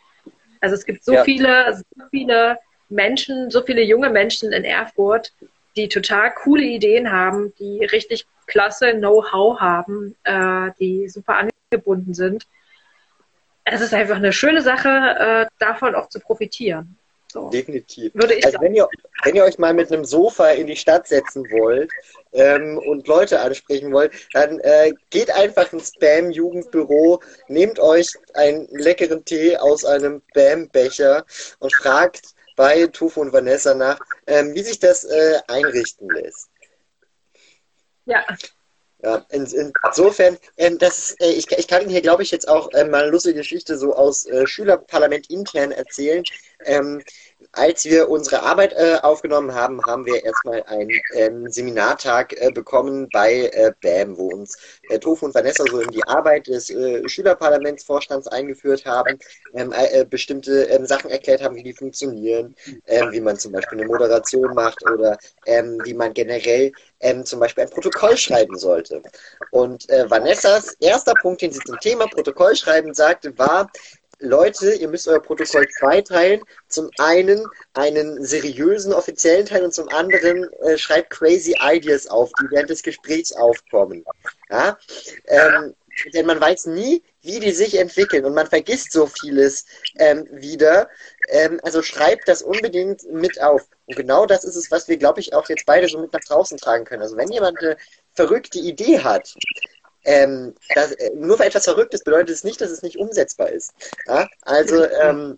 Also 0.62 0.76
es 0.76 0.86
gibt 0.86 1.04
so 1.04 1.14
ja. 1.14 1.24
viele, 1.24 1.76
so 1.76 2.04
viele 2.10 2.58
Menschen, 2.88 3.52
so 3.52 3.64
viele 3.64 3.82
junge 3.82 4.10
Menschen 4.10 4.54
in 4.54 4.64
Erfurt, 4.64 5.34
die 5.76 5.90
total 5.90 6.34
coole 6.34 6.64
Ideen 6.64 7.12
haben, 7.12 7.54
die 7.60 7.84
richtig 7.86 8.26
klasse 8.48 8.94
Know-how 8.94 9.60
haben, 9.60 10.16
äh, 10.24 10.72
die 10.80 11.10
super 11.10 11.38
angebunden 11.72 12.14
sind 12.14 12.46
es 13.66 13.82
ist 13.82 13.94
einfach 13.94 14.18
eine 14.18 14.34
schöne 14.34 14.62
Sache, 14.62 14.90
äh, 14.90 15.46
davon 15.60 15.96
auch 15.96 16.10
zu 16.10 16.20
profitieren. 16.20 16.98
So. 17.32 17.50
Definitiv. 17.50 18.14
Würde 18.14 18.34
ich 18.34 18.46
also 18.46 18.60
wenn 18.60 18.76
ihr, 18.76 18.90
wenn 19.24 19.36
ihr 19.36 19.46
euch 19.46 19.58
mal 19.58 19.74
mit 19.74 19.90
einem 19.92 20.04
Sofa 20.04 20.50
in 20.50 20.68
die 20.68 20.76
Stadt 20.76 21.08
setzen 21.08 21.50
wollt 21.50 21.90
ähm, 22.34 22.78
und 22.78 23.08
Leute 23.08 23.40
ansprechen 23.40 23.94
wollt, 23.94 24.12
dann 24.34 24.60
äh, 24.60 24.92
geht 25.12 25.32
einfach 25.32 25.72
ins 25.72 25.94
Spam-Jugendbüro, 25.94 27.22
nehmt 27.48 27.80
euch 27.80 28.14
einen 28.34 28.68
leckeren 28.72 29.24
Tee 29.24 29.56
aus 29.56 29.86
einem 29.86 30.22
Bam-Becher 30.34 31.26
und 31.60 31.74
fragt 31.74 32.34
bei 32.58 32.88
Tofu 32.88 33.22
und 33.22 33.32
Vanessa 33.32 33.74
nach, 33.74 34.00
ähm, 34.28 34.54
wie 34.54 34.64
sich 34.64 34.80
das 34.80 35.06
äh, 35.06 35.40
einrichten 35.48 36.10
lässt. 36.10 36.50
Ja, 38.06 38.26
ja, 39.04 39.26
in, 39.30 39.46
insofern, 39.46 40.38
ähm, 40.58 40.78
das, 40.78 41.16
äh, 41.20 41.32
ich, 41.32 41.50
ich 41.52 41.68
kann 41.68 41.82
Ihnen 41.82 41.90
hier, 41.90 42.02
glaube 42.02 42.24
ich, 42.24 42.32
jetzt 42.32 42.48
auch 42.48 42.70
ähm, 42.74 42.92
mal 42.92 43.04
eine 43.04 43.12
lustige 43.12 43.36
Geschichte 43.36 43.78
so 43.78 43.96
aus 43.96 44.26
äh, 44.28 44.46
Schülerparlament 44.46 45.30
intern 45.30 45.72
erzählen. 45.72 46.24
Ähm, 46.66 47.04
als 47.54 47.86
wir 47.86 48.10
unsere 48.10 48.44
Arbeit 48.44 48.74
äh, 48.74 48.98
aufgenommen 49.02 49.54
haben, 49.54 49.84
haben 49.86 50.06
wir 50.06 50.24
erstmal 50.24 50.64
einen 50.64 50.92
ähm, 51.14 51.50
Seminartag 51.50 52.34
äh, 52.40 52.50
bekommen 52.52 53.10
bei 53.12 53.50
äh, 53.54 53.72
BAM, 53.82 54.18
wo 54.18 54.28
uns 54.28 54.58
äh, 54.90 55.00
Tofu 55.00 55.26
und 55.26 55.36
Vanessa 55.36 55.66
so 55.70 55.80
in 55.80 55.90
die 55.90 56.04
Arbeit 56.06 56.48
des 56.48 56.70
äh, 56.70 57.08
Schülerparlamentsvorstands 57.08 58.28
eingeführt 58.28 58.86
haben, 58.86 59.20
ähm, 59.54 59.74
äh, 59.74 60.06
bestimmte 60.06 60.64
ähm, 60.66 60.86
Sachen 60.86 61.10
erklärt 61.10 61.44
haben, 61.44 61.56
wie 61.56 61.64
die 61.64 61.74
funktionieren, 61.74 62.56
ähm, 62.88 63.12
wie 63.12 63.22
man 63.22 63.38
zum 63.38 63.52
Beispiel 63.52 63.80
eine 63.80 63.88
Moderation 63.88 64.54
macht 64.54 64.82
oder 64.90 65.18
ähm, 65.46 65.78
wie 65.84 65.94
man 65.94 66.14
generell 66.14 66.72
ähm, 67.02 67.26
zum 67.26 67.42
Beispiel 67.42 67.66
ein 67.66 67.70
Protokoll 67.70 68.16
schreiben 68.16 68.58
sollte. 68.58 69.02
Und 69.52 69.88
Vanessas 69.90 70.76
erster 70.80 71.14
Punkt, 71.22 71.42
den 71.42 71.52
sie 71.52 71.60
zum 71.60 71.78
Thema 71.80 72.08
Protokoll 72.08 72.56
schreiben 72.56 72.94
sagte, 72.94 73.38
war, 73.38 73.70
Leute, 74.22 74.74
ihr 74.74 74.88
müsst 74.88 75.08
euer 75.08 75.22
Protokoll 75.22 75.68
zweiteilen. 75.68 76.42
Zum 76.68 76.90
einen 77.00 77.46
einen 77.74 78.24
seriösen 78.24 78.94
offiziellen 78.94 79.46
Teil 79.46 79.64
und 79.64 79.74
zum 79.74 79.90
anderen 79.90 80.48
äh, 80.62 80.78
schreibt 80.78 81.10
crazy 81.10 81.56
Ideas 81.60 82.08
auf, 82.08 82.32
die 82.40 82.46
während 82.52 82.70
des 82.70 82.84
Gesprächs 82.84 83.32
aufkommen. 83.34 84.06
Ja? 84.50 84.78
Ähm, 85.26 85.76
denn 86.14 86.26
man 86.26 86.40
weiß 86.40 86.68
nie, 86.68 87.04
wie 87.22 87.40
die 87.40 87.52
sich 87.52 87.78
entwickeln 87.78 88.26
und 88.26 88.34
man 88.34 88.48
vergisst 88.48 88.92
so 88.92 89.08
vieles 89.08 89.66
ähm, 89.98 90.28
wieder. 90.32 90.90
Ähm, 91.30 91.60
also 91.64 91.82
schreibt 91.82 92.28
das 92.28 92.42
unbedingt 92.42 93.04
mit 93.12 93.42
auf. 93.42 93.68
Und 93.86 93.96
genau 93.96 94.26
das 94.26 94.44
ist 94.44 94.56
es, 94.56 94.72
was 94.72 94.88
wir, 94.88 94.98
glaube 94.98 95.20
ich, 95.20 95.34
auch 95.34 95.50
jetzt 95.50 95.66
beide 95.66 95.88
so 95.88 96.00
mit 96.00 96.14
nach 96.14 96.22
draußen 96.22 96.58
tragen 96.58 96.86
können. 96.86 97.02
Also 97.02 97.18
wenn 97.18 97.32
jemand 97.32 97.60
eine 97.60 97.76
verrückte 98.14 98.60
Idee 98.60 99.00
hat, 99.00 99.34
ähm, 100.04 100.56
das, 100.74 100.92
äh, 100.94 101.12
nur 101.16 101.40
weil 101.40 101.48
etwas 101.48 101.66
verrückt 101.66 101.94
ist, 101.94 102.04
bedeutet 102.04 102.36
es 102.36 102.44
nicht, 102.44 102.62
dass 102.62 102.72
es 102.72 102.82
nicht 102.82 102.98
umsetzbar 102.98 103.50
ist. 103.50 103.74
Ja? 104.08 104.28
Also 104.42 104.84
ähm, 104.86 105.38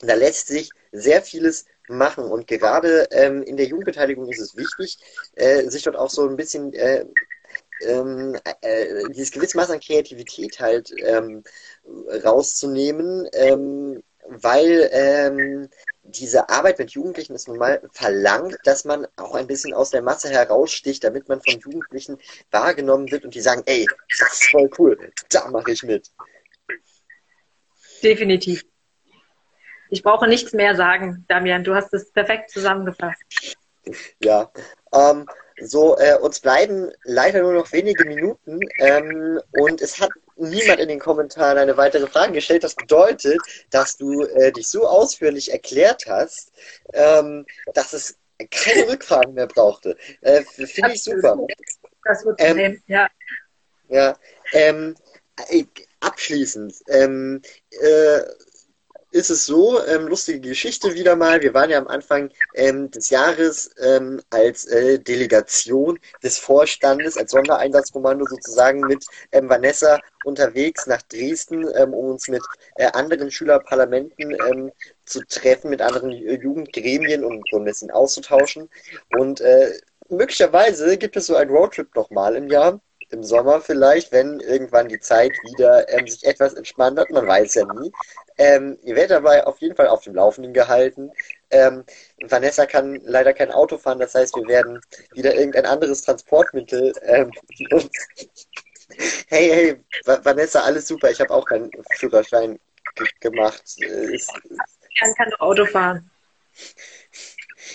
da 0.00 0.14
lässt 0.14 0.48
sich 0.48 0.70
sehr 0.92 1.22
vieles 1.22 1.64
machen 1.88 2.24
und 2.24 2.46
gerade 2.46 3.06
ähm, 3.10 3.42
in 3.42 3.56
der 3.56 3.66
Jugendbeteiligung 3.66 4.28
ist 4.28 4.40
es 4.40 4.56
wichtig, 4.56 4.98
äh, 5.34 5.68
sich 5.68 5.82
dort 5.84 5.96
auch 5.96 6.10
so 6.10 6.28
ein 6.28 6.36
bisschen 6.36 6.72
äh, 6.74 7.06
ähm, 7.86 8.36
äh, 8.62 9.04
dieses 9.10 9.30
gewisse 9.30 9.56
Maß 9.56 9.70
an 9.70 9.80
Kreativität 9.80 10.58
halt 10.60 10.92
ähm, 11.04 11.44
rauszunehmen, 12.24 13.28
ähm, 13.32 14.02
weil 14.28 14.88
ähm, 14.92 15.68
diese 16.08 16.48
Arbeit 16.48 16.78
mit 16.78 16.90
Jugendlichen 16.92 17.34
ist 17.34 17.48
nun 17.48 17.58
mal 17.58 17.80
verlangt, 17.92 18.56
dass 18.64 18.84
man 18.84 19.06
auch 19.16 19.34
ein 19.34 19.46
bisschen 19.46 19.74
aus 19.74 19.90
der 19.90 20.02
Masse 20.02 20.30
heraussticht, 20.30 21.04
damit 21.04 21.28
man 21.28 21.40
von 21.40 21.58
Jugendlichen 21.58 22.18
wahrgenommen 22.50 23.10
wird 23.10 23.24
und 23.24 23.34
die 23.34 23.40
sagen, 23.40 23.62
ey, 23.66 23.86
das 24.18 24.32
ist 24.32 24.50
voll 24.50 24.70
cool, 24.78 25.12
da 25.30 25.48
mache 25.48 25.72
ich 25.72 25.82
mit. 25.82 26.10
Definitiv. 28.02 28.64
Ich 29.88 30.02
brauche 30.02 30.26
nichts 30.26 30.52
mehr 30.52 30.74
sagen, 30.74 31.24
Damian. 31.28 31.64
Du 31.64 31.74
hast 31.74 31.94
es 31.94 32.10
perfekt 32.10 32.50
zusammengefasst. 32.50 33.56
Ja, 34.20 34.50
ähm, 34.92 35.26
so, 35.60 35.96
äh, 35.98 36.16
uns 36.18 36.40
bleiben 36.40 36.90
leider 37.04 37.42
nur 37.42 37.54
noch 37.54 37.72
wenige 37.72 38.04
Minuten 38.04 38.60
ähm, 38.78 39.40
und 39.52 39.80
es 39.80 40.00
hat 40.00 40.10
niemand 40.36 40.80
in 40.80 40.88
den 40.88 40.98
Kommentaren 40.98 41.58
eine 41.58 41.76
weitere 41.76 42.06
Frage 42.06 42.32
gestellt. 42.32 42.64
Das 42.64 42.74
bedeutet, 42.74 43.38
dass 43.70 43.96
du 43.96 44.24
äh, 44.24 44.52
dich 44.52 44.68
so 44.68 44.86
ausführlich 44.86 45.52
erklärt 45.52 46.04
hast, 46.06 46.52
ähm, 46.92 47.46
dass 47.74 47.92
es 47.92 48.16
keine 48.50 48.88
Rückfragen 48.88 49.34
mehr 49.34 49.46
brauchte. 49.46 49.96
Äh, 50.20 50.42
Finde 50.42 50.92
ich 50.92 51.02
super. 51.02 51.38
Das 52.04 52.24
wird 52.24 52.40
ähm, 52.40 52.82
ja. 52.86 53.08
Ja, 53.88 54.16
ähm, 54.52 54.94
äh, 55.48 55.64
abschließend. 56.00 56.74
Ähm, 56.88 57.40
äh, 57.70 58.20
ist 59.16 59.30
es 59.30 59.46
so, 59.46 59.82
ähm, 59.86 60.06
lustige 60.08 60.40
Geschichte 60.40 60.94
wieder 60.94 61.16
mal, 61.16 61.40
wir 61.40 61.54
waren 61.54 61.70
ja 61.70 61.78
am 61.78 61.88
Anfang 61.88 62.30
ähm, 62.54 62.90
des 62.90 63.08
Jahres 63.08 63.70
ähm, 63.80 64.20
als 64.30 64.66
äh, 64.66 64.98
Delegation 64.98 65.98
des 66.22 66.38
Vorstandes, 66.38 67.16
als 67.16 67.30
Sondereinsatzkommando 67.30 68.26
sozusagen 68.26 68.80
mit 68.80 69.06
ähm, 69.32 69.48
Vanessa 69.48 69.98
unterwegs 70.24 70.86
nach 70.86 71.00
Dresden, 71.02 71.66
ähm, 71.76 71.94
um 71.94 72.10
uns 72.10 72.28
mit 72.28 72.42
äh, 72.76 72.90
anderen 72.92 73.30
Schülerparlamenten 73.30 74.36
ähm, 74.50 74.70
zu 75.06 75.24
treffen, 75.26 75.70
mit 75.70 75.80
anderen 75.80 76.10
Jugendgremien 76.10 77.24
und 77.24 77.42
so 77.50 77.56
ein 77.56 77.64
bisschen 77.64 77.90
auszutauschen. 77.90 78.68
Und 79.18 79.40
äh, 79.40 79.72
möglicherweise 80.10 80.98
gibt 80.98 81.16
es 81.16 81.26
so 81.26 81.36
einen 81.36 81.50
Roadtrip 81.50 81.94
nochmal 81.94 82.36
im 82.36 82.48
Jahr 82.48 82.80
im 83.10 83.22
Sommer 83.22 83.60
vielleicht, 83.60 84.12
wenn 84.12 84.40
irgendwann 84.40 84.88
die 84.88 84.98
Zeit 84.98 85.32
wieder 85.44 85.88
ähm, 85.88 86.06
sich 86.06 86.24
etwas 86.24 86.54
entspannt 86.54 86.98
hat, 86.98 87.10
man 87.10 87.26
weiß 87.26 87.54
ja 87.54 87.64
nie. 87.72 87.92
Ähm, 88.38 88.78
ihr 88.82 88.96
werdet 88.96 89.12
dabei 89.12 89.46
auf 89.46 89.60
jeden 89.60 89.76
Fall 89.76 89.88
auf 89.88 90.02
dem 90.02 90.14
Laufenden 90.14 90.52
gehalten. 90.52 91.10
Ähm, 91.50 91.84
Vanessa 92.22 92.66
kann 92.66 93.00
leider 93.04 93.32
kein 93.32 93.50
Auto 93.50 93.78
fahren, 93.78 93.98
das 93.98 94.14
heißt, 94.14 94.36
wir 94.36 94.46
werden 94.46 94.80
wieder 95.12 95.34
irgendein 95.34 95.66
anderes 95.66 96.02
Transportmittel 96.02 96.92
ähm, 97.02 97.30
Hey, 99.28 99.48
hey, 99.48 99.84
Vanessa, 100.22 100.60
alles 100.60 100.86
super. 100.86 101.10
Ich 101.10 101.20
habe 101.20 101.34
auch 101.34 101.44
keinen 101.44 101.70
Führerschein 101.96 102.58
gemacht. 103.20 103.62
Ich 103.76 104.26
kann, 104.98 105.30
doch 105.30 105.40
Auto 105.40 105.66
fahren. 105.66 106.10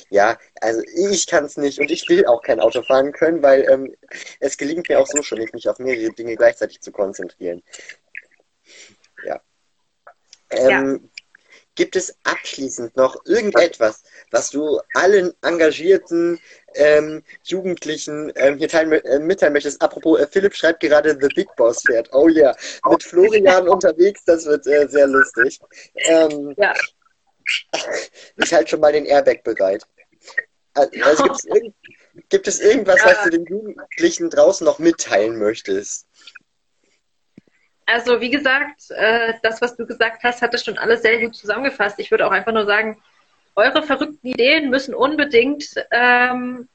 Ja, 0.09 0.39
also 0.61 0.81
ich 0.95 1.27
kann 1.27 1.45
es 1.45 1.57
nicht 1.57 1.79
und 1.79 1.91
ich 1.91 2.07
will 2.07 2.25
auch 2.25 2.41
kein 2.41 2.59
Auto 2.59 2.81
fahren 2.81 3.11
können, 3.11 3.43
weil 3.43 3.69
ähm, 3.69 3.93
es 4.39 4.57
gelingt 4.57 4.87
mir 4.87 4.99
auch 4.99 5.07
so 5.07 5.21
schon 5.21 5.39
nicht, 5.39 5.53
mich 5.53 5.67
auf 5.67 5.79
mehrere 5.79 6.13
Dinge 6.13 6.35
gleichzeitig 6.35 6.81
zu 6.81 6.91
konzentrieren. 6.91 7.61
Ähm, 10.51 10.99
ja. 11.01 11.09
Gibt 11.75 11.95
es 11.95 12.13
abschließend 12.25 12.97
noch 12.97 13.25
irgendetwas, 13.25 14.03
was 14.29 14.49
du 14.49 14.81
allen 14.93 15.33
engagierten 15.41 16.37
ähm, 16.75 17.23
Jugendlichen 17.43 18.31
ähm, 18.35 18.57
hier 18.57 18.67
teilen, 18.67 18.91
äh, 18.91 19.19
mitteilen 19.19 19.53
möchtest? 19.53 19.81
Apropos, 19.81 20.19
äh, 20.19 20.27
Philipp 20.27 20.53
schreibt 20.53 20.81
gerade 20.81 21.17
The 21.19 21.29
Big 21.33 21.47
Boss 21.55 21.81
fährt. 21.85 22.09
Oh 22.11 22.27
ja, 22.27 22.41
yeah. 22.41 22.55
mit 22.89 23.03
Florian 23.03 23.67
unterwegs, 23.69 24.21
das 24.25 24.45
wird 24.45 24.67
äh, 24.67 24.87
sehr 24.89 25.07
lustig. 25.07 25.59
Ähm, 25.95 26.53
ja. 26.57 26.73
Ich 28.37 28.53
halte 28.53 28.69
schon 28.69 28.79
mal 28.79 28.93
den 28.93 29.05
Airbag 29.05 29.43
bereit. 29.43 29.85
Also 30.73 31.23
gibt, 31.23 31.35
es 31.35 31.45
irgend, 31.45 31.75
gibt 32.29 32.47
es 32.47 32.59
irgendwas, 32.59 32.99
ja. 32.99 33.07
was 33.07 33.23
du 33.23 33.29
den 33.31 33.45
Jugendlichen 33.45 34.29
draußen 34.29 34.63
noch 34.63 34.79
mitteilen 34.79 35.37
möchtest? 35.37 36.07
Also 37.91 38.21
wie 38.21 38.29
gesagt, 38.29 38.89
äh, 38.91 39.33
das, 39.43 39.61
was 39.61 39.75
du 39.75 39.85
gesagt 39.85 40.23
hast, 40.23 40.41
hat 40.41 40.53
das 40.53 40.63
schon 40.63 40.77
alles 40.77 41.01
sehr 41.01 41.19
gut 41.19 41.35
zusammengefasst. 41.35 41.99
Ich 41.99 42.09
würde 42.09 42.25
auch 42.25 42.31
einfach 42.31 42.53
nur 42.53 42.65
sagen, 42.65 43.01
eure 43.55 43.83
verrückten 43.83 44.27
Ideen 44.27 44.69
müssen 44.69 44.93
unbedingt 44.93 45.73
ähm, 45.91 46.69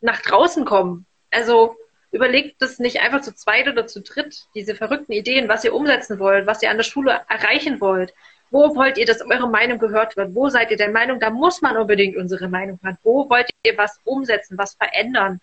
nach 0.00 0.20
draußen 0.20 0.66
kommen. 0.66 1.06
Also 1.30 1.76
überlegt 2.10 2.60
das 2.60 2.78
nicht 2.78 3.00
einfach 3.00 3.22
zu 3.22 3.34
zweit 3.34 3.68
oder 3.68 3.86
zu 3.86 4.02
dritt, 4.02 4.44
diese 4.54 4.74
verrückten 4.74 5.12
Ideen, 5.12 5.48
was 5.48 5.64
ihr 5.64 5.74
umsetzen 5.74 6.18
wollt, 6.18 6.46
was 6.46 6.62
ihr 6.62 6.70
an 6.70 6.76
der 6.76 6.84
Schule 6.84 7.22
erreichen 7.28 7.80
wollt. 7.80 8.12
Wo 8.50 8.76
wollt 8.76 8.98
ihr, 8.98 9.06
dass 9.06 9.22
eure 9.22 9.48
Meinung 9.48 9.78
gehört 9.78 10.16
wird? 10.16 10.34
Wo 10.34 10.48
seid 10.50 10.70
ihr 10.70 10.76
der 10.76 10.90
Meinung, 10.90 11.20
da 11.20 11.30
muss 11.30 11.62
man 11.62 11.76
unbedingt 11.76 12.16
unsere 12.16 12.48
Meinung 12.48 12.78
hören? 12.82 12.98
Wo 13.02 13.28
wollt 13.30 13.48
ihr 13.64 13.76
was 13.78 13.98
umsetzen, 14.04 14.58
was 14.58 14.74
verändern? 14.74 15.40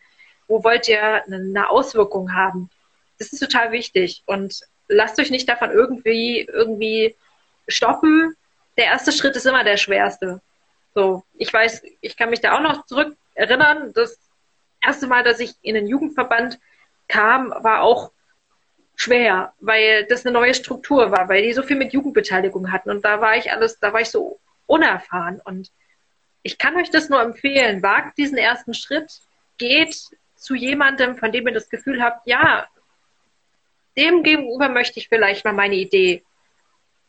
Wo 0.48 0.64
wollt 0.64 0.88
ihr 0.88 1.24
eine 1.26 1.70
Auswirkung 1.70 2.34
haben? 2.34 2.70
Das 3.20 3.32
ist 3.32 3.40
total 3.40 3.72
wichtig. 3.72 4.24
Und 4.26 4.62
lasst 4.88 5.20
euch 5.20 5.32
nicht 5.32 5.48
davon 5.48 5.72
irgendwie, 5.72 6.42
irgendwie 6.42 7.16
stoppen. 7.68 8.36
Der 8.78 8.86
erste 8.86 9.12
Schritt 9.12 9.36
ist 9.36 9.46
immer 9.46 9.64
der 9.64 9.78
schwerste. 9.78 10.42
So, 10.96 11.24
ich 11.38 11.52
weiß, 11.52 11.84
ich 12.02 12.18
kann 12.18 12.30
mich 12.30 12.42
da 12.42 12.56
auch 12.56 12.62
noch 12.62 12.86
zurück 12.86 13.16
erinnern. 13.36 13.94
Das 13.94 14.18
erste 14.82 15.08
Mal, 15.08 15.24
dass 15.24 15.40
ich 15.40 15.54
in 15.62 15.76
den 15.76 15.88
Jugendverband 15.88 16.60
kam, 17.08 17.50
war 17.50 17.82
auch 17.82 18.12
schwer, 18.96 19.54
weil 19.60 20.06
das 20.06 20.26
eine 20.26 20.34
neue 20.34 20.54
Struktur 20.54 21.12
war, 21.12 21.30
weil 21.30 21.44
die 21.44 21.54
so 21.54 21.64
viel 21.64 21.78
mit 21.78 21.94
Jugendbeteiligung 21.94 22.72
hatten 22.72 22.92
und 22.92 23.04
da 23.04 23.22
war 23.22 23.36
ich 23.36 23.52
alles, 23.52 23.80
da 23.80 23.92
war 23.92 24.02
ich 24.02 24.10
so 24.10 24.40
unerfahren 24.68 25.42
und 25.44 25.72
ich 26.44 26.58
kann 26.58 26.76
euch 26.76 26.90
das 26.90 27.10
nur 27.10 27.22
empfehlen, 27.22 27.82
wagt 27.82 28.18
diesen 28.18 28.38
ersten 28.38 28.74
Schritt, 28.74 29.22
geht 29.58 29.96
zu 30.36 30.56
jemandem, 30.56 31.18
von 31.18 31.32
dem 31.32 31.48
ihr 31.48 31.54
das 31.54 31.70
Gefühl 31.70 32.04
habt, 32.04 32.28
ja, 32.28 32.68
dem 33.98 34.24
gegenüber 34.24 34.70
möchte 34.70 35.00
ich 35.00 35.10
vielleicht 35.10 35.46
mal 35.46 35.54
meine 35.54 35.76
Idee 35.76 36.24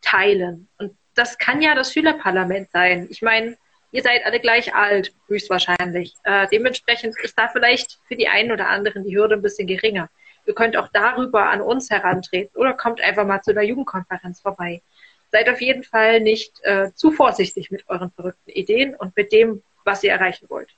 teilen. 0.01 0.68
Und 0.78 0.97
das 1.14 1.39
kann 1.39 1.62
ja 1.62 1.74
das 1.74 1.93
Schülerparlament 1.93 2.70
sein. 2.70 3.07
Ich 3.11 3.22
meine, 3.22 3.57
ihr 3.93 4.03
seid 4.03 4.26
alle 4.26 4.41
gleich 4.41 4.74
alt, 4.74 5.14
höchstwahrscheinlich. 5.28 6.14
Äh, 6.24 6.47
dementsprechend 6.53 7.18
ist 7.20 7.39
da 7.39 7.49
vielleicht 7.49 7.99
für 8.07 8.16
die 8.16 8.28
einen 8.28 8.53
oder 8.53 8.68
anderen 8.68 9.05
die 9.05 9.16
Hürde 9.16 9.37
ein 9.37 9.43
bisschen 9.43 9.66
geringer. 9.66 10.11
Ihr 10.47 10.55
könnt 10.55 10.76
auch 10.76 10.89
darüber 10.93 11.49
an 11.49 11.62
uns 11.62 11.91
herantreten 11.91 12.59
oder 12.59 12.74
kommt 12.74 13.01
einfach 13.01 13.26
mal 13.26 13.41
zu 13.41 13.53
einer 13.53 13.62
Jugendkonferenz 13.62 14.41
vorbei. 14.41 14.82
Seid 15.32 15.49
auf 15.49 15.61
jeden 15.61 15.85
Fall 15.85 16.20
nicht 16.20 16.53
äh, 16.64 16.93
zu 16.95 17.11
vorsichtig 17.11 17.70
mit 17.70 17.89
euren 17.89 18.11
verrückten 18.11 18.51
Ideen 18.51 18.95
und 18.95 19.16
mit 19.16 19.32
dem, 19.32 19.62
was 19.85 20.05
ihr 20.05 20.12
erreichen 20.12 20.51
wollt. 20.51 20.68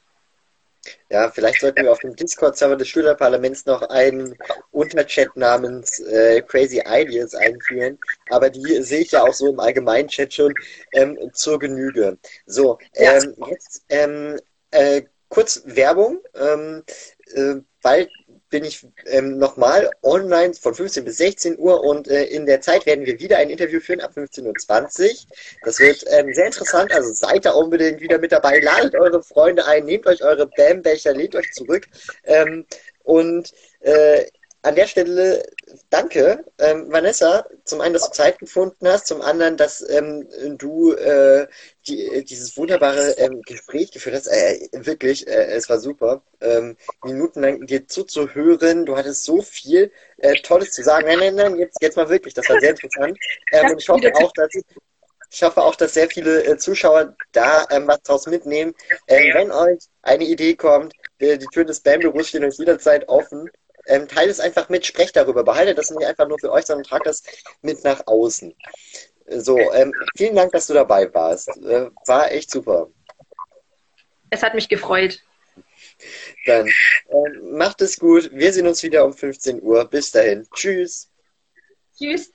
Ja, 1.09 1.31
vielleicht 1.31 1.61
sollten 1.61 1.85
wir 1.85 1.93
auf 1.93 2.01
dem 2.01 2.17
Discord-Server 2.17 2.77
des 2.77 2.89
Schülerparlaments 2.89 3.65
noch 3.67 3.83
einen 3.83 4.37
Unterchat 4.73 5.37
namens 5.37 6.01
äh, 6.01 6.43
Crazy 6.43 6.83
Ideas 6.85 7.35
einführen. 7.35 7.99
Aber 8.31 8.51
die 8.51 8.83
sehe 8.83 9.01
ich 9.03 9.13
ja 9.13 9.23
auch 9.23 9.33
so 9.33 9.49
im 9.51 9.61
allgemeinen 9.61 10.09
Chat 10.09 10.35
schon 10.35 10.53
ähm, 10.93 11.19
zur 11.33 11.59
Genüge. 11.59 12.19
So, 12.47 12.79
ähm, 12.95 13.35
jetzt 13.49 13.85
ähm, 13.89 14.41
äh, 14.71 15.03
kurz 15.29 15.63
Werbung. 15.65 16.21
Ähm, 16.35 16.83
äh, 17.35 17.57
bald 17.83 18.11
bin 18.57 18.65
ich 18.65 18.87
ähm, 19.05 19.37
nochmal 19.37 19.91
online 20.03 20.55
von 20.55 20.75
15 20.75 21.05
bis 21.05 21.19
16 21.19 21.59
Uhr 21.59 21.85
und 21.85 22.09
äh, 22.09 22.25
in 22.25 22.47
der 22.47 22.63
Zeit 22.63 22.87
werden 22.87 23.05
wir 23.05 23.21
wieder 23.21 23.37
ein 23.37 23.51
Interview 23.51 23.81
führen 23.81 24.01
ab 24.01 24.13
15.20 24.17 25.03
Uhr. 25.03 25.17
Das 25.63 25.79
wird 25.79 26.03
ähm, 26.09 26.33
sehr 26.33 26.47
interessant, 26.47 26.91
also 26.91 27.13
seid 27.13 27.45
da 27.45 27.51
unbedingt 27.51 28.01
wieder 28.01 28.17
mit 28.17 28.33
dabei, 28.33 28.61
ladet 28.61 28.95
eure 28.95 29.23
Freunde 29.23 29.67
ein, 29.67 29.85
nehmt 29.85 30.07
euch 30.07 30.25
eure 30.25 30.47
Bambecher, 30.47 31.13
lehnt 31.13 31.37
euch 31.37 31.53
zurück 31.53 31.87
ähm, 32.25 32.65
und 33.05 33.53
äh, 33.81 34.25
an 34.63 34.75
der 34.75 34.87
Stelle 34.87 35.45
danke, 35.91 36.45
ähm, 36.59 36.91
Vanessa, 36.91 37.47
zum 37.65 37.81
einen, 37.81 37.95
dass 37.95 38.07
du 38.07 38.13
Zeit 38.13 38.39
gefunden 38.39 38.89
hast, 38.89 39.07
zum 39.07 39.23
anderen, 39.23 39.57
dass 39.57 39.89
ähm, 39.89 40.29
du 40.59 40.93
äh, 40.93 41.47
die, 41.87 42.25
dieses 42.25 42.57
wunderbare 42.57 43.13
ähm, 43.19 43.43
Gespräch 43.43 43.93
geführt 43.93 44.17
hast. 44.17 44.27
Äh, 44.27 44.69
wirklich, 44.73 45.27
äh, 45.27 45.47
es 45.53 45.69
war 45.69 45.79
super. 45.79 46.23
Ähm, 46.41 46.77
minutenlang 47.05 47.67
dir 47.67 47.87
zuzuhören. 47.87 48.87
Du 48.87 48.97
hattest 48.97 49.25
so 49.25 49.43
viel 49.43 49.93
äh, 50.19 50.35
Tolles 50.43 50.73
zu 50.73 50.83
sagen. 50.83 51.07
Nein, 51.07 51.19
nein, 51.21 51.35
nein, 51.35 51.57
jetzt, 51.57 51.79
jetzt 51.81 51.97
mal 51.97 52.09
wirklich. 52.09 52.35
Das 52.35 52.49
war 52.49 52.61
sehr 52.61 52.71
interessant. 52.71 53.19
Ähm, 53.53 53.71
und 53.71 53.81
ich 53.81 53.89
hoffe 53.89 54.13
auch, 54.15 54.33
dass 54.33 54.51
ich 55.31 55.43
hoffe 55.43 55.63
auch, 55.63 55.75
dass 55.75 55.95
sehr 55.95 56.09
viele 56.09 56.45
äh, 56.45 56.57
Zuschauer 56.57 57.17
da 57.33 57.67
ähm, 57.71 57.87
was 57.87 58.03
draus 58.03 58.27
mitnehmen. 58.27 58.75
Ähm, 59.09 59.35
wenn 59.35 59.51
euch 59.51 59.81
eine 60.03 60.25
Idee 60.25 60.55
kommt, 60.55 60.95
äh, 61.19 61.37
die 61.37 61.47
Türen 61.47 61.67
des 61.67 61.81
Bam-Büros 61.81 62.29
stehen 62.29 62.45
euch 62.45 62.59
jederzeit 62.59 63.09
offen 63.09 63.51
ähm, 63.87 64.09
teilt 64.09 64.31
es 64.31 64.41
einfach 64.41 64.69
mit, 64.69 64.87
sprecht 64.87 65.17
darüber, 65.17 65.45
behaltet 65.45 65.79
das 65.79 65.91
nicht 65.91 66.07
einfach 66.07 66.29
nur 66.29 66.39
für 66.39 66.53
euch, 66.53 66.67
sondern 66.67 66.85
tragt 66.85 67.07
das 67.07 67.23
mit 67.63 67.83
nach 67.85 68.07
außen. 68.07 68.55
So, 69.29 69.59
ähm, 69.73 69.93
vielen 70.17 70.37
Dank, 70.37 70.53
dass 70.53 70.69
du 70.69 70.75
dabei 70.75 71.13
warst. 71.13 71.49
Äh, 71.49 71.91
war 72.07 72.31
echt 72.31 72.51
super. 72.51 72.89
Es 74.31 74.43
hat 74.43 74.55
mich 74.55 74.69
gefreut. 74.69 75.21
Dann 76.47 76.67
äh, 76.67 77.29
macht 77.43 77.81
es 77.81 77.99
gut. 77.99 78.31
Wir 78.33 78.53
sehen 78.53 78.67
uns 78.67 78.83
wieder 78.83 79.05
um 79.05 79.13
15 79.13 79.63
Uhr. 79.63 79.85
Bis 79.85 80.13
dahin. 80.13 80.47
Tschüss. 80.55 81.11
Tschüss. 81.97 82.31